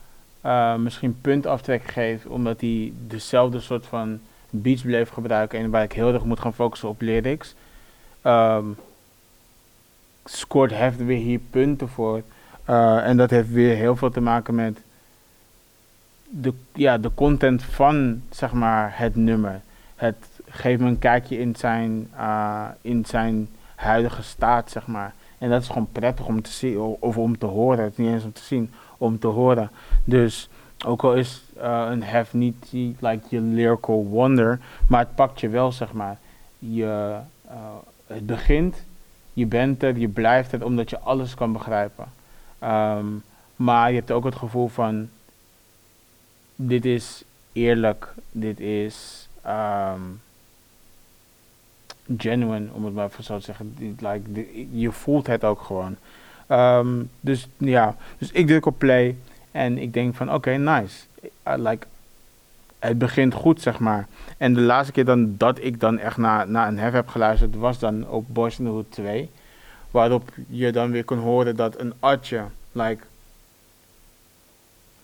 uh, 0.45 0.75
misschien 0.75 1.21
puntaftrek 1.21 1.85
geef, 1.85 2.25
omdat 2.25 2.61
hij 2.61 2.93
dezelfde 3.07 3.61
soort 3.61 3.87
van 3.87 4.21
beats 4.55 4.83
bleef 4.83 5.09
gebruiken 5.09 5.59
en 5.59 5.71
waar 5.71 5.83
ik 5.83 5.93
heel 5.93 6.13
erg 6.13 6.25
moet 6.25 6.41
gaan 6.41 6.55
focussen 6.55 6.89
op 6.89 7.01
lyrics. 7.01 7.55
Um, 8.25 8.77
scoort 10.25 10.71
Heft 10.71 11.05
weer 11.05 11.19
hier 11.19 11.41
punten 11.51 11.89
voor. 11.89 12.23
Uh, 12.71 13.07
en 13.07 13.17
dat 13.17 13.31
heeft 13.31 13.51
weer 13.51 13.77
heel 13.77 13.97
veel 13.97 14.11
te 14.11 14.21
maken 14.21 14.55
met 14.55 14.79
de, 16.29 16.53
ja, 16.73 16.99
de 16.99 17.11
content 17.15 17.63
van 17.63 18.23
zeg 18.31 18.53
maar, 18.53 18.93
het 18.95 19.17
nummer. 19.17 19.61
Het 19.95 20.17
geeft 20.49 20.81
me 20.81 20.89
een 20.89 20.99
kijkje 20.99 21.39
in 21.39 21.57
zijn, 21.57 22.11
uh, 22.17 22.69
in 22.81 23.05
zijn 23.05 23.49
huidige 23.75 24.23
staat, 24.23 24.71
zeg 24.71 24.87
maar. 24.87 25.15
En 25.39 25.51
dat 25.51 25.63
is 25.63 25.69
gewoon 25.69 25.89
prettig 25.93 26.27
om 26.27 26.43
te 26.43 26.51
zien, 26.51 26.79
of 26.79 27.17
om 27.17 27.39
te 27.39 27.47
horen. 27.47 27.85
Het 27.85 27.93
is 27.93 27.99
niet 27.99 28.15
eens 28.15 28.25
om 28.25 28.33
te 28.33 28.43
zien, 28.43 28.73
om 28.99 29.19
te 29.19 29.27
horen. 29.27 29.71
Dus 30.05 30.49
ook 30.85 31.03
al 31.05 31.15
is 31.15 31.43
uh, 31.57 31.87
een 31.91 32.03
hef 32.03 32.33
niet 32.33 32.73
like 32.73 33.21
je 33.29 33.41
lyrical 33.41 34.05
wonder, 34.05 34.61
maar 34.89 35.01
het 35.01 35.15
pakt 35.15 35.41
je 35.41 35.49
wel, 35.49 35.73
zeg 35.73 35.93
maar. 35.93 36.19
Je, 36.59 37.19
uh, 37.47 37.53
het 38.07 38.27
begint, 38.27 38.77
je 39.33 39.47
bent 39.47 39.83
er, 39.83 39.99
je 39.99 40.09
blijft 40.09 40.53
er, 40.53 40.65
omdat 40.65 40.91
je 40.91 40.99
alles 40.99 41.35
kan 41.35 41.53
begrijpen. 41.53 42.13
Um, 42.63 43.23
maar 43.57 43.91
je 43.91 43.97
hebt 43.97 44.11
ook 44.11 44.25
het 44.25 44.37
gevoel 44.37 44.69
van, 44.69 45.09
dit 46.57 46.85
is 46.85 47.25
eerlijk, 47.53 48.15
dit 48.31 48.61
is 48.61 49.29
um, 49.47 50.21
genuine, 52.19 52.73
om 52.73 52.85
het 52.85 52.95
maar 52.95 53.07
even 53.07 53.25
zo 53.25 53.37
te 53.37 53.45
zeggen. 53.45 53.97
Like, 53.99 54.47
je 54.73 54.93
voelt 54.93 55.27
het 55.27 55.45
ook 55.45 55.61
gewoon. 55.61 55.97
Um, 56.49 57.11
dus 57.21 57.49
ja, 57.57 57.97
dus 58.19 58.31
ik 58.33 58.47
druk 58.47 58.67
op 58.67 58.79
play 58.79 59.17
en 59.53 59.79
ik 59.79 59.93
denk 59.93 60.15
van 60.15 60.35
oké, 60.35 60.51
nice. 60.51 61.05
Like, 61.45 61.87
het 62.79 62.99
begint 62.99 63.35
goed, 63.35 63.61
zeg 63.61 63.79
maar. 63.79 64.07
En 64.37 64.55
de 64.55 64.61
laatste 64.61 64.93
keer 64.93 65.05
dan, 65.05 65.37
dat 65.37 65.59
ik 65.61 65.81
dan 65.81 65.99
echt 65.99 66.17
naar, 66.17 66.49
naar 66.49 66.69
een 66.69 66.79
hef 66.79 66.93
heb 66.93 67.09
geluisterd, 67.09 67.57
was 67.57 67.79
dan 67.79 68.09
op 68.09 68.25
Boys 68.29 68.59
in 68.59 68.65
the 68.65 68.71
Hood 68.71 68.91
2. 68.91 69.31
Waarop 69.91 70.31
je 70.49 70.73
dan 70.73 70.91
weer 70.91 71.05
kon 71.05 71.19
horen 71.19 71.57
dat 71.57 71.81
een 71.81 71.93
atje, 72.01 72.45
like, 72.73 73.05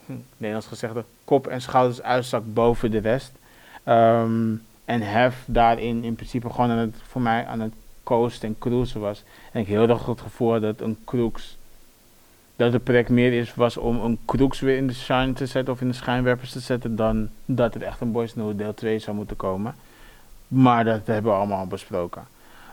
hm, 0.07 0.13
Nederlands 0.37 0.67
gezegd, 0.67 0.95
kop 1.25 1.47
en 1.47 1.61
schouders 1.61 2.03
uitzakt 2.03 2.55
boven 2.55 2.91
de 2.91 2.99
rest. 2.99 3.33
Um, 3.85 4.63
en 4.85 5.03
Hef 5.03 5.45
daarin 5.47 6.05
in 6.05 6.15
principe 6.15 6.51
gewoon 6.51 6.71
aan 6.71 6.79
het, 6.79 6.97
voor 7.07 7.21
mij 7.21 7.47
aan 7.47 7.61
het 7.61 7.73
coasten 8.03 8.49
en 8.49 8.57
cruisen 8.59 9.01
was. 9.01 9.23
En 9.53 9.61
ik 9.61 9.67
heel 9.67 9.89
erg 9.89 10.07
het 10.07 10.21
gevoel 10.21 10.61
dat 10.61 10.81
een 10.81 10.99
crux, 11.05 11.58
dat 12.59 12.73
het 12.73 12.85
project 12.85 13.09
meer 13.09 13.33
is, 13.33 13.55
was 13.55 13.77
om 13.77 14.01
een 14.01 14.19
crux 14.27 14.61
weer 14.61 14.77
in 14.77 14.87
de 14.87 14.95
shine 14.95 15.33
te 15.33 15.47
zetten 15.47 15.75
of 15.75 15.81
in 15.81 15.89
de 15.89 15.95
schijnwerpers 15.95 16.53
te 16.53 16.61
zetten, 16.61 16.97
dan 16.97 17.29
dat 17.45 17.75
het 17.75 17.83
echt 17.83 18.01
een 18.01 18.13
Boys 18.13 18.35
No 18.35 18.57
deel 18.57 18.75
2 18.75 18.99
zou 18.99 19.17
moeten 19.17 19.37
komen. 19.37 19.75
Maar 20.49 20.85
dat 20.85 21.01
hebben 21.05 21.33
we 21.33 21.39
allemaal 21.39 21.67
besproken. 21.67 22.27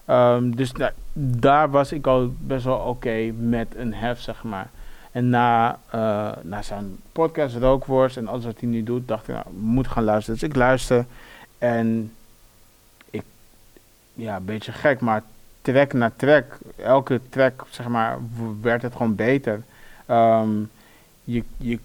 Um, 0.10 0.56
dus 0.56 0.72
nou, 0.72 0.92
daar 1.14 1.70
was 1.70 1.92
ik 1.92 2.08
al 2.08 2.34
best 2.40 2.66
wel 2.66 2.78
oké 2.78 3.32
met 3.38 3.76
een 3.76 3.94
hef, 3.94 4.20
zeg 4.20 4.44
maar. 4.44 4.70
En 5.12 5.30
na, 5.30 5.80
uh, 5.96 6.32
na 6.42 6.62
zijn 6.62 6.98
podcast, 7.12 7.56
Rookworst 7.56 8.18
en 8.18 8.28
alles 8.28 8.46
wat 8.46 8.60
hij 8.60 8.70
nu 8.70 8.84
doet, 8.84 9.08
dacht 9.08 9.28
ik, 9.28 9.36
nou, 9.36 9.46
moet 9.58 9.88
gaan 9.88 10.04
luisteren. 10.04 10.40
Dus 10.40 10.50
ik 10.50 10.56
luister. 10.56 11.06
En 11.58 12.14
ik, 13.10 13.24
ja, 14.14 14.36
een 14.36 14.46
beetje 14.46 14.72
gek, 14.72 15.00
maar 15.00 15.24
track 15.62 15.94
na 15.94 16.12
track, 16.16 16.58
elke 16.76 17.22
track, 17.30 17.66
zeg 17.70 17.88
maar, 17.88 18.18
werd 18.62 18.82
het 18.82 18.92
gewoon 18.92 19.16
beter. 19.16 19.64
Um, 20.12 20.70
je, 21.24 21.44
je, 21.58 21.80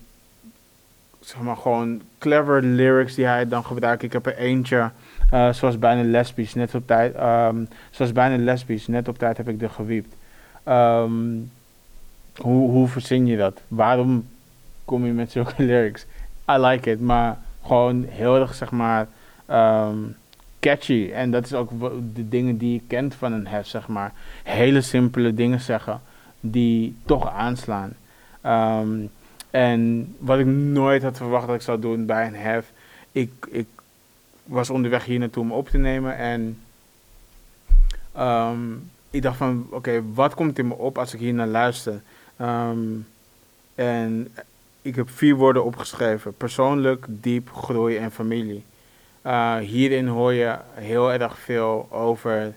zeg 1.21 1.41
maar, 1.41 1.57
gewoon 1.57 2.01
clever 2.19 2.63
lyrics 2.63 3.15
die 3.15 3.25
hij 3.25 3.49
dan 3.49 3.65
gebruikt. 3.65 4.03
Ik 4.03 4.13
heb 4.13 4.27
er 4.27 4.37
eentje, 4.37 4.91
uh, 5.33 5.53
zoals 5.53 5.79
bijna 5.79 6.03
lesbisch, 6.03 6.55
net 6.55 6.75
op 6.75 6.87
tijd, 6.87 7.15
um, 7.21 7.69
zoals 7.91 8.13
bijna 8.13 8.45
lesbisch, 8.45 8.87
net 8.87 9.09
op 9.09 9.19
tijd 9.19 9.37
heb 9.37 9.49
ik 9.49 9.63
er 9.63 9.71
gewiept. 9.71 10.15
Um, 10.69 11.51
hoe, 12.37 12.71
hoe 12.71 12.89
verzin 12.89 13.27
je 13.27 13.37
dat? 13.37 13.61
Waarom 13.69 14.29
kom 14.85 15.07
je 15.07 15.13
met 15.13 15.31
zulke 15.31 15.55
lyrics? 15.65 16.07
I 16.51 16.59
like 16.59 16.91
it, 16.91 17.01
maar 17.01 17.39
gewoon 17.65 18.07
heel 18.09 18.37
erg, 18.41 18.55
zeg 18.55 18.71
maar, 18.71 19.07
catchy. 20.61 21.11
En 21.13 21.31
dat 21.31 21.45
is 21.45 21.55
ook 21.55 21.71
de 22.15 22.29
dingen 22.29 22.57
die 22.57 22.73
je 22.73 22.81
kent 22.87 23.15
van 23.15 23.33
een 23.33 23.47
hef, 23.47 23.67
zeg 23.67 23.89
maar. 23.89 24.13
Hele 24.43 24.81
simpele 24.81 25.35
dingen 25.35 25.61
zeggen 25.61 26.01
die 26.41 26.97
toch 27.05 27.33
aanslaan. 27.33 27.93
Ehm, 28.41 29.07
en 29.51 30.15
wat 30.19 30.39
ik 30.39 30.47
nooit 30.47 31.03
had 31.03 31.17
verwacht 31.17 31.47
dat 31.47 31.57
ik 31.57 31.63
zou 31.63 31.81
doen 31.81 32.07
bij 32.07 32.27
een 32.27 32.35
hef. 32.35 32.73
Ik, 33.13 33.33
ik 33.51 33.67
was 34.45 34.71
onderweg 34.71 35.05
hier 35.05 35.19
naartoe 35.19 35.43
om 35.43 35.53
op 35.53 35.69
te 35.69 35.79
nemen 35.79 36.17
en 36.17 36.59
ehm, 38.13 38.73
ik 39.11 39.23
dacht 39.23 39.37
van 39.37 39.67
oké, 39.71 40.03
wat 40.15 40.35
komt 40.35 40.59
in 40.59 40.69
me 40.69 40.75
op 40.75 40.99
als 40.99 41.15
ik 41.15 41.21
hier 41.21 41.35
naar 41.35 41.47
luister? 41.47 42.01
Ehm, 42.37 42.79
en 43.75 44.29
ik 44.83 44.97
heb 44.97 45.11
vier 45.11 45.35
woorden 45.35 45.65
opgeschreven: 45.65 46.37
persoonlijk, 46.37 47.07
diep, 47.09 47.51
groei 47.53 47.97
en 47.97 48.13
familie. 48.13 48.65
Uh, 49.27 49.57
hierin 49.57 50.07
hoor 50.07 50.33
je 50.33 50.59
heel 50.75 51.13
erg 51.13 51.39
veel 51.39 51.89
over 51.91 52.55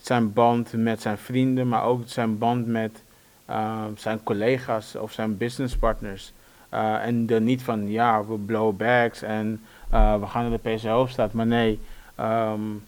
zijn 0.00 0.32
band 0.32 0.72
met 0.72 1.00
zijn 1.00 1.18
vrienden, 1.18 1.68
maar 1.68 1.84
ook 1.84 2.02
zijn 2.06 2.38
band 2.38 2.66
met 2.66 3.02
um, 3.50 3.96
zijn 3.96 4.22
collega's 4.22 4.94
of 4.94 5.12
zijn 5.12 5.36
businesspartners. 5.36 6.32
Uh, 6.74 7.06
en 7.06 7.26
dan 7.26 7.44
niet 7.44 7.62
van 7.62 7.88
ja, 7.88 8.24
we 8.24 8.38
blow 8.38 8.76
bags 8.76 9.22
en 9.22 9.60
uh, 9.92 10.20
we 10.20 10.26
gaan 10.26 10.50
naar 10.50 10.58
de 10.62 10.70
PC 10.70 10.82
Hoofdstad, 10.82 11.32
maar 11.32 11.46
nee, 11.46 11.80
um, 12.20 12.82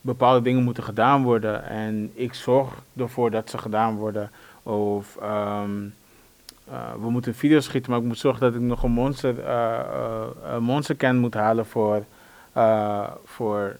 bepaalde 0.00 0.42
dingen 0.42 0.62
moeten 0.62 0.82
gedaan 0.82 1.22
worden 1.22 1.64
en 1.64 2.10
ik 2.14 2.34
zorg 2.34 2.82
ervoor 2.96 3.30
dat 3.30 3.50
ze 3.50 3.58
gedaan 3.58 3.96
worden. 3.96 4.30
Of 4.62 5.18
um, 5.22 5.94
uh, 6.68 6.92
we 7.00 7.10
moeten 7.10 7.34
video's 7.34 7.64
schieten, 7.64 7.90
maar 7.90 8.00
ik 8.00 8.06
moet 8.06 8.18
zorgen 8.18 8.40
dat 8.40 8.54
ik 8.54 8.60
nog 8.60 8.82
een 8.82 8.90
monster, 8.90 9.38
uh, 9.38 9.78
uh, 10.44 10.58
monster 10.58 10.96
can 10.96 11.16
moet 11.16 11.34
halen 11.34 11.66
voor, 11.66 12.04
voor, 13.24 13.76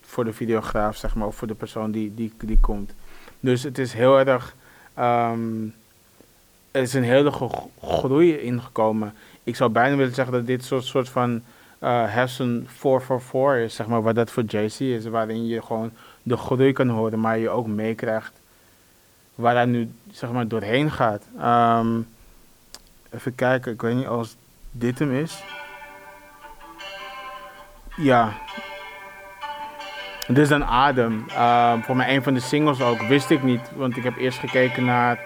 voor 0.00 0.24
de 0.24 0.32
videograaf, 0.32 0.96
zeg 0.96 1.14
maar, 1.14 1.26
of 1.26 1.36
voor 1.36 1.48
de 1.48 1.54
persoon 1.54 1.90
die, 1.90 2.14
die, 2.14 2.32
die 2.38 2.60
komt. 2.60 2.94
Dus 3.40 3.62
het 3.62 3.78
is 3.78 3.92
heel 3.92 4.18
erg, 4.18 4.54
um, 4.98 5.74
er 6.70 6.82
is 6.82 6.94
een 6.94 7.02
hele 7.02 7.32
groei 7.82 8.38
ingekomen. 8.38 9.14
Ik 9.44 9.56
zou 9.56 9.70
bijna 9.70 9.96
willen 9.96 10.14
zeggen 10.14 10.34
dat 10.34 10.46
dit 10.46 10.64
soort, 10.64 10.84
soort 10.84 11.08
van 11.08 11.42
uh, 11.82 12.14
Hessen 12.14 12.66
444 12.68 13.64
is, 13.64 13.74
zeg 13.74 13.86
maar, 13.86 14.02
wat 14.02 14.14
dat 14.14 14.30
voor 14.30 14.42
JC 14.42 14.78
is, 14.78 15.04
waarin 15.06 15.46
je 15.46 15.62
gewoon 15.62 15.90
de 16.22 16.36
groei 16.36 16.72
kan 16.72 16.88
horen, 16.88 17.20
maar 17.20 17.38
je 17.38 17.50
ook 17.50 17.66
meekrijgt 17.66 18.32
waar 19.38 19.54
hij 19.54 19.64
nu 19.64 19.90
zeg 20.10 20.30
maar 20.32 20.48
doorheen 20.48 20.90
gaat. 20.90 21.22
Um, 21.42 22.08
even 23.10 23.34
kijken, 23.34 23.72
ik 23.72 23.80
weet 23.80 23.94
niet 23.94 24.06
als 24.06 24.36
dit 24.70 24.98
hem 24.98 25.12
is. 25.12 25.42
Ja. 27.96 28.32
Dit 30.28 30.38
is 30.38 30.50
een 30.50 30.64
adem. 30.64 31.12
Um, 31.12 31.82
voor 31.82 31.96
mij 31.96 32.14
een 32.14 32.22
van 32.22 32.34
de 32.34 32.40
singles 32.40 32.80
ook. 32.80 33.02
Wist 33.02 33.30
ik 33.30 33.42
niet, 33.42 33.70
want 33.76 33.96
ik 33.96 34.02
heb 34.02 34.16
eerst 34.16 34.38
gekeken 34.38 34.84
naar. 34.84 35.18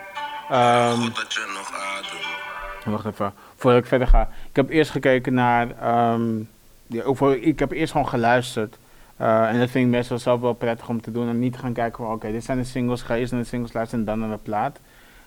Um, 0.53 1.13
dat 1.15 1.33
je 1.33 1.53
nog 1.55 1.73
adem. 1.73 2.93
Wacht 2.93 3.07
even, 3.07 3.33
voordat 3.57 3.81
ik 3.81 3.87
verder 3.89 4.09
ga. 4.09 4.29
Ik 4.49 4.57
heb 4.57 4.71
eerst 4.71 4.91
gekeken 4.91 5.35
naar. 5.35 5.69
Um, 6.13 6.49
ja, 6.87 7.03
ik 7.41 7.59
heb 7.59 7.71
eerst 7.71 7.93
gewoon 7.93 8.09
geluisterd. 8.09 8.79
Uh, 9.21 9.49
en 9.49 9.59
dat 9.59 9.71
vind 9.71 9.85
ik 9.85 9.91
meestal 9.91 10.19
zelf 10.19 10.41
wel 10.41 10.53
prettig 10.53 10.89
om 10.89 11.01
te 11.01 11.13
doen. 11.13 11.29
En 11.29 11.39
niet 11.39 11.59
gaan 11.59 11.73
kijken 11.73 12.05
van 12.05 12.15
oké, 12.15 12.33
dit 12.33 12.45
zijn 12.45 12.59
de 12.59 12.65
singles. 12.65 13.03
Ga 13.03 13.17
eerst 13.17 13.33
naar 13.33 13.41
de 13.41 13.47
singles 13.47 13.73
luisteren 13.73 14.07
en 14.07 14.11
dan 14.11 14.29
naar 14.29 14.37
de 14.37 14.43
plaat. 14.43 14.79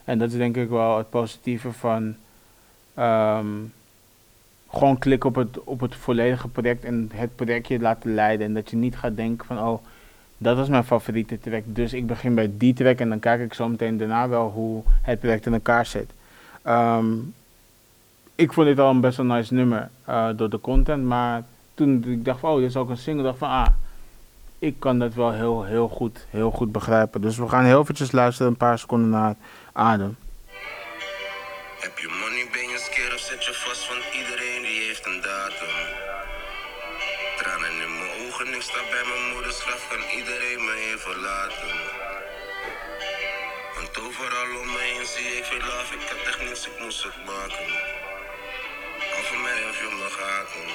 En 0.03 0.17
dat 0.17 0.31
is 0.31 0.37
denk 0.37 0.57
ik 0.57 0.69
wel 0.69 0.97
het 0.97 1.09
positieve 1.09 1.71
van 1.71 2.15
um, 2.99 3.73
gewoon 4.71 4.97
klikken 4.97 5.29
op 5.29 5.35
het, 5.35 5.63
op 5.63 5.79
het 5.79 5.95
volledige 5.95 6.47
project 6.47 6.83
en 6.83 7.11
het 7.13 7.35
projectje 7.35 7.79
laten 7.79 8.13
leiden. 8.13 8.47
En 8.47 8.53
dat 8.53 8.69
je 8.69 8.75
niet 8.75 8.97
gaat 8.97 9.15
denken 9.15 9.47
van 9.47 9.59
oh, 9.59 9.83
dat 10.37 10.57
was 10.57 10.69
mijn 10.69 10.83
favoriete 10.83 11.39
track. 11.39 11.63
Dus 11.65 11.93
ik 11.93 12.07
begin 12.07 12.35
bij 12.35 12.51
die 12.57 12.73
track 12.73 12.99
en 12.99 13.09
dan 13.09 13.19
kijk 13.19 13.41
ik 13.41 13.53
zo 13.53 13.69
meteen 13.69 13.97
daarna 13.97 14.29
wel 14.29 14.49
hoe 14.49 14.83
het 15.01 15.19
project 15.19 15.45
in 15.45 15.53
elkaar 15.53 15.85
zit. 15.85 16.11
Um, 16.67 17.33
ik 18.35 18.53
vond 18.53 18.67
dit 18.67 18.79
al 18.79 18.89
een 18.89 19.01
best 19.01 19.17
wel 19.17 19.25
nice 19.25 19.53
nummer 19.53 19.89
uh, 20.09 20.29
door 20.35 20.49
de 20.49 20.61
content, 20.61 21.03
maar 21.03 21.43
toen 21.73 22.03
ik 22.07 22.25
dacht 22.25 22.39
van, 22.39 22.49
oh, 22.49 22.57
dit 22.57 22.69
is 22.69 22.75
ook 22.75 22.89
een 22.89 22.97
single, 22.97 23.23
dacht 23.23 23.37
van, 23.37 23.49
ah, 23.49 23.67
ik 24.59 24.75
kan 24.79 24.99
dat 24.99 25.13
wel 25.13 25.31
heel, 25.31 25.63
heel 25.63 25.87
goed, 25.87 26.25
heel 26.29 26.51
goed 26.51 26.71
begrijpen. 26.71 27.21
Dus 27.21 27.37
we 27.37 27.47
gaan 27.47 27.63
heel 27.63 27.81
eventjes 27.81 28.11
luisteren, 28.11 28.51
een 28.51 28.57
paar 28.57 28.79
seconden 28.79 29.09
naar 29.09 29.35
adem. 29.71 30.15
Sta 38.69 38.81
bij 38.93 39.05
mijn 39.11 39.25
moeders 39.31 39.59
graf, 39.65 39.81
kan 39.91 40.03
iedereen 40.19 40.61
me 40.67 40.73
even 40.91 41.17
laten. 41.29 41.73
Want 43.75 43.91
overal 44.05 44.49
om 44.61 44.67
me 44.73 44.81
heen 44.89 45.05
zie 45.13 45.29
ik 45.39 45.45
veel 45.49 45.63
love, 45.69 45.93
ik 45.99 46.05
heb 46.11 46.19
echt 46.29 46.41
niets, 46.45 46.67
ik 46.69 46.77
moest 46.83 47.03
het 47.03 47.17
maken. 47.31 47.67
Al 49.15 49.23
voor 49.27 49.41
mij 49.47 49.59
of 49.69 49.77
je 49.83 49.89
me 50.01 50.09
gaten. 50.19 50.65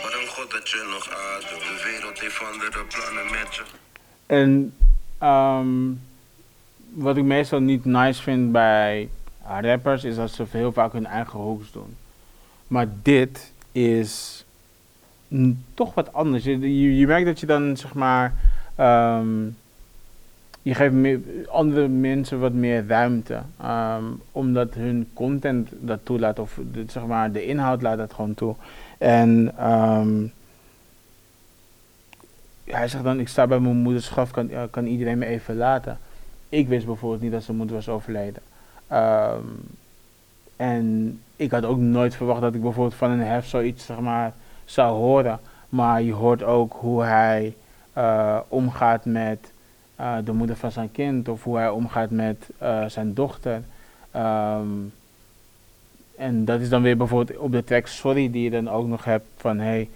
Maar 0.00 0.12
een 0.20 0.28
God 0.34 0.50
dat 0.50 0.68
je 0.70 0.82
nog 0.94 1.06
ademt. 1.10 1.62
De 1.70 1.76
wereld 1.90 2.20
heeft 2.20 2.40
andere 2.52 2.84
plannen 2.84 3.30
met 3.30 3.50
je. 3.54 3.64
En 4.26 4.50
um, 5.22 6.02
wat 7.04 7.16
ik 7.16 7.24
meestal 7.24 7.60
niet 7.60 7.84
nice 7.84 8.22
vind 8.22 8.52
bij 8.52 9.08
rappers 9.60 10.04
is 10.04 10.16
dat 10.16 10.30
ze 10.30 10.44
heel 10.50 10.72
vaak 10.72 10.92
hun 10.92 11.06
eigen 11.06 11.38
hooks 11.38 11.72
doen. 11.72 11.96
Maar 12.66 12.86
dit 13.02 13.52
is 13.72 14.37
toch 15.74 15.94
wat 15.94 16.12
anders. 16.12 16.44
Je, 16.44 16.96
je, 16.96 17.06
merkt 17.06 17.26
dat 17.26 17.40
je 17.40 17.46
dan 17.46 17.76
zeg 17.76 17.94
maar. 17.94 18.34
Um, 18.80 19.56
je 20.62 20.74
geeft 20.74 20.92
meer, 20.92 21.20
andere 21.48 21.88
mensen 21.88 22.40
wat 22.40 22.52
meer 22.52 22.86
ruimte. 22.86 23.40
Um, 23.64 24.22
omdat 24.32 24.74
hun 24.74 25.08
content 25.12 25.68
dat 25.80 25.98
toelaat. 26.02 26.38
Of 26.38 26.60
zeg 26.86 27.06
maar, 27.06 27.32
de 27.32 27.46
inhoud 27.46 27.82
laat 27.82 27.98
dat 27.98 28.12
gewoon 28.12 28.34
toe. 28.34 28.54
En 28.98 29.54
um, 29.70 30.32
hij 32.64 32.88
zegt 32.88 33.04
dan, 33.04 33.20
ik 33.20 33.28
sta 33.28 33.46
bij 33.46 33.58
mijn 33.58 33.76
moeders 33.76 34.08
graf, 34.08 34.30
kan, 34.30 34.50
kan 34.70 34.86
iedereen 34.86 35.18
me 35.18 35.26
even 35.26 35.56
laten. 35.56 35.98
Ik 36.48 36.68
wist 36.68 36.86
bijvoorbeeld 36.86 37.22
niet 37.22 37.32
dat 37.32 37.42
zijn 37.42 37.56
moeder 37.56 37.76
was 37.76 37.88
overleden. 37.88 38.42
En 40.56 41.20
ik 41.36 41.50
had 41.50 41.64
ook 41.64 41.78
nooit 41.78 42.14
verwacht 42.14 42.40
dat 42.40 42.54
ik 42.54 42.62
bijvoorbeeld 42.62 42.94
van 42.94 43.10
een 43.10 43.20
hef 43.20 43.46
zoiets 43.46 43.84
zeg 43.84 44.00
maar, 44.00 44.32
zou 44.68 44.96
horen. 44.96 45.40
Maar 45.68 46.02
je 46.02 46.12
hoort 46.12 46.42
ook 46.42 46.76
hoe 46.80 47.02
hij 47.02 47.54
uh, 47.98 48.38
omgaat 48.48 49.04
met 49.04 49.52
uh, 50.00 50.16
de 50.24 50.32
moeder 50.32 50.56
van 50.56 50.72
zijn 50.72 50.92
kind. 50.92 51.28
Of 51.28 51.44
hoe 51.44 51.56
hij 51.56 51.68
omgaat 51.68 52.10
met 52.10 52.50
uh, 52.62 52.84
zijn 52.84 53.14
dochter. 53.14 53.62
Um, 54.16 54.92
en 56.16 56.44
dat 56.44 56.60
is 56.60 56.68
dan 56.68 56.82
weer 56.82 56.96
bijvoorbeeld 56.96 57.38
op 57.38 57.52
de 57.52 57.64
track 57.64 57.86
Sorry 57.86 58.30
die 58.30 58.42
je 58.42 58.50
dan 58.50 58.70
ook 58.70 58.86
nog 58.86 59.04
hebt 59.04 59.26
van 59.36 59.58
hey, 59.58 59.88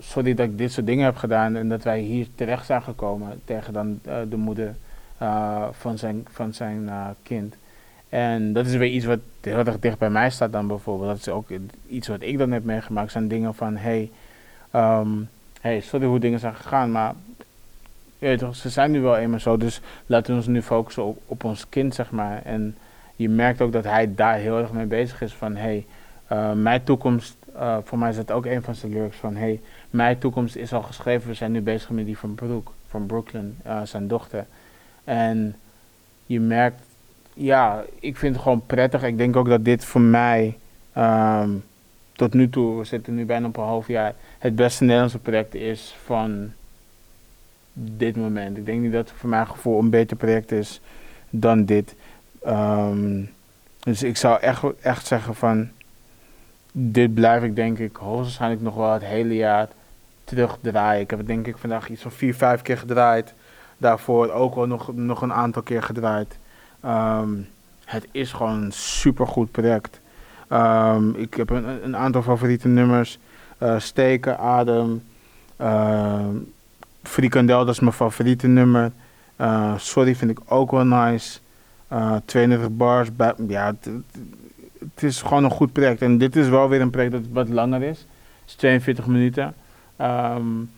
sorry 0.00 0.34
dat 0.34 0.46
ik 0.46 0.58
dit 0.58 0.72
soort 0.72 0.86
dingen 0.86 1.04
heb 1.04 1.16
gedaan 1.16 1.56
en 1.56 1.68
dat 1.68 1.82
wij 1.82 2.00
hier 2.00 2.26
terecht 2.34 2.66
zijn 2.66 2.82
gekomen 2.82 3.40
tegen 3.44 3.72
dan 3.72 4.00
de 4.02 4.36
moeder 4.36 4.74
van 5.70 5.98
zijn, 5.98 6.26
van 6.30 6.54
zijn 6.54 6.90
kind. 7.22 7.56
En 8.08 8.52
dat 8.52 8.66
is 8.66 8.74
weer 8.74 8.90
iets 8.90 9.04
wat 9.04 9.18
heel 9.40 9.56
erg 9.56 9.78
dicht 9.78 9.98
bij 9.98 10.10
mij 10.10 10.30
staat 10.30 10.52
dan 10.52 10.66
bijvoorbeeld. 10.66 11.08
Dat 11.08 11.18
is 11.18 11.28
ook 11.28 11.48
iets 11.88 12.08
wat 12.08 12.22
ik 12.22 12.38
dan 12.38 12.50
heb 12.50 12.64
meegemaakt. 12.64 13.12
zijn 13.12 13.28
dingen 13.28 13.54
van 13.54 13.76
hey, 13.76 14.10
um, 14.74 15.28
hey 15.60 15.80
sorry 15.80 16.06
hoe 16.06 16.18
dingen 16.18 16.38
zijn 16.38 16.54
gegaan, 16.54 16.90
maar 16.90 17.14
toch, 18.36 18.56
ze 18.56 18.68
zijn 18.68 18.90
nu 18.90 19.00
wel 19.00 19.16
eenmaal 19.16 19.40
zo. 19.40 19.56
Dus 19.56 19.80
laten 20.06 20.30
we 20.30 20.38
ons 20.38 20.46
nu 20.46 20.62
focussen 20.62 21.04
op, 21.04 21.18
op 21.26 21.44
ons 21.44 21.68
kind, 21.68 21.94
zeg 21.94 22.10
maar. 22.10 22.42
En 22.44 22.76
je 23.16 23.28
merkt 23.28 23.60
ook 23.60 23.72
dat 23.72 23.84
hij 23.84 24.14
daar 24.14 24.36
heel 24.36 24.58
erg 24.58 24.72
mee 24.72 24.86
bezig 24.86 25.20
is 25.20 25.34
van 25.34 25.56
hey, 25.56 25.86
uh, 26.32 26.52
mijn 26.52 26.84
toekomst, 26.84 27.36
uh, 27.54 27.76
voor 27.84 27.98
mij 27.98 28.10
is 28.10 28.16
dat 28.16 28.30
ook 28.30 28.46
een 28.46 28.62
van 28.62 28.74
zijn 28.74 28.92
lyrics 28.92 29.16
van 29.16 29.36
hey, 29.36 29.60
mijn 29.90 30.18
toekomst 30.18 30.56
is 30.56 30.72
al 30.72 30.82
geschreven, 30.82 31.28
we 31.28 31.34
zijn 31.34 31.52
nu 31.52 31.60
bezig 31.60 31.90
met 31.90 32.04
die 32.04 32.18
van 32.18 32.34
Brooke, 32.34 32.70
van 32.86 33.06
Brooklyn, 33.06 33.58
uh, 33.66 33.82
zijn 33.84 34.08
dochter. 34.08 34.46
En 35.04 35.56
je 36.26 36.40
merkt, 36.40 36.82
ja, 37.36 37.84
ik 38.00 38.16
vind 38.16 38.34
het 38.34 38.42
gewoon 38.42 38.66
prettig. 38.66 39.02
Ik 39.02 39.18
denk 39.18 39.36
ook 39.36 39.48
dat 39.48 39.64
dit 39.64 39.84
voor 39.84 40.00
mij 40.00 40.58
um, 40.96 41.64
tot 42.12 42.34
nu 42.34 42.50
toe, 42.50 42.78
we 42.78 42.84
zitten 42.84 43.14
nu 43.14 43.24
bijna 43.24 43.46
op 43.46 43.56
een 43.56 43.62
half 43.62 43.86
jaar, 43.86 44.14
het 44.38 44.56
beste 44.56 44.84
Nederlandse 44.84 45.18
project 45.18 45.54
is 45.54 45.96
van 46.04 46.52
dit 47.72 48.16
moment. 48.16 48.56
Ik 48.56 48.66
denk 48.66 48.80
niet 48.80 48.92
dat 48.92 49.08
het 49.08 49.18
voor 49.18 49.28
mijn 49.28 49.46
gevoel 49.46 49.78
een 49.78 49.90
beter 49.90 50.16
project 50.16 50.52
is 50.52 50.80
dan 51.30 51.64
dit. 51.64 51.94
Um, 52.46 53.30
dus 53.78 54.02
ik 54.02 54.16
zou 54.16 54.40
echt, 54.40 54.62
echt 54.80 55.06
zeggen 55.06 55.34
van, 55.34 55.68
dit 56.72 57.14
blijf 57.14 57.42
ik 57.42 57.56
denk 57.56 57.78
ik 57.78 57.96
hoogstwaarschijnlijk 57.96 58.62
nog 58.62 58.74
wel 58.74 58.92
het 58.92 59.04
hele 59.04 59.34
jaar 59.34 59.68
terugdraaien. 60.24 61.00
Ik 61.00 61.10
heb 61.10 61.18
het 61.18 61.28
denk 61.28 61.46
ik 61.46 61.58
vandaag 61.58 61.88
iets 61.88 62.02
van 62.02 62.12
vier, 62.12 62.34
vijf 62.34 62.62
keer 62.62 62.78
gedraaid. 62.78 63.34
Daarvoor 63.78 64.30
ook 64.30 64.54
wel 64.54 64.66
nog, 64.66 64.94
nog 64.94 65.22
een 65.22 65.32
aantal 65.32 65.62
keer 65.62 65.82
gedraaid. 65.82 66.38
Um, 66.84 67.48
het 67.84 68.06
is 68.10 68.32
gewoon 68.32 68.62
een 68.62 68.72
super 68.72 69.26
goed 69.26 69.50
project. 69.50 70.00
Um, 70.52 71.14
ik 71.14 71.34
heb 71.34 71.50
een, 71.50 71.84
een, 71.84 71.96
aantal 71.96 72.22
favoriete 72.22 72.68
nummers. 72.68 73.18
Uh, 73.62 73.78
steken, 73.78 74.38
adem. 74.38 75.02
Uh, 75.60 76.26
frikandel, 77.02 77.64
dat 77.64 77.74
is 77.74 77.80
mijn 77.80 77.92
favoriete 77.92 78.46
nummer. 78.46 78.92
Uh, 79.40 79.78
sorry 79.78 80.14
vind 80.14 80.30
ik 80.30 80.38
ook 80.46 80.70
wel 80.70 80.84
nice. 80.84 81.38
32 82.24 82.70
bars. 82.70 83.08
Ja, 83.48 83.74
het 84.78 85.02
is 85.02 85.22
gewoon 85.22 85.44
een 85.44 85.50
goed 85.50 85.72
project. 85.72 86.02
En 86.02 86.18
dit 86.18 86.36
is 86.36 86.48
wel 86.48 86.68
weer 86.68 86.80
een 86.80 86.90
project 86.90 87.12
dat 87.12 87.22
wat 87.32 87.48
langer 87.48 87.82
is. 87.82 87.98
Het 87.98 88.46
is 88.46 88.54
42 88.54 89.06
minuten. 89.06 89.54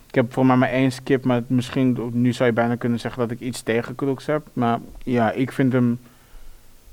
Ik 0.08 0.14
heb 0.14 0.32
voor 0.32 0.46
mij 0.46 0.56
maar 0.56 0.70
één 0.70 0.92
skip, 0.92 1.24
maar 1.24 1.42
misschien, 1.46 2.10
nu 2.12 2.32
zou 2.32 2.48
je 2.48 2.54
bijna 2.54 2.74
kunnen 2.74 3.00
zeggen 3.00 3.20
dat 3.20 3.30
ik 3.30 3.40
iets 3.40 3.62
tegen 3.62 3.94
Crooks 3.94 4.26
heb. 4.26 4.46
Maar 4.52 4.78
ja, 5.02 5.30
ik 5.30 5.52
vind 5.52 5.72
hem, 5.72 6.00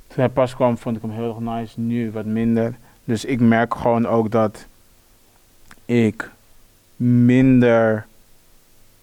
toen 0.07 0.17
hij 0.17 0.29
pas 0.29 0.55
kwam, 0.55 0.77
vond 0.77 0.95
ik 0.95 1.01
hem 1.01 1.11
heel 1.11 1.29
erg 1.29 1.39
nice. 1.39 1.79
Nu 1.79 2.11
wat 2.11 2.25
minder. 2.25 2.75
Dus 3.03 3.25
ik 3.25 3.39
merk 3.39 3.75
gewoon 3.75 4.07
ook 4.07 4.31
dat 4.31 4.65
ik 5.85 6.31
minder 6.95 8.05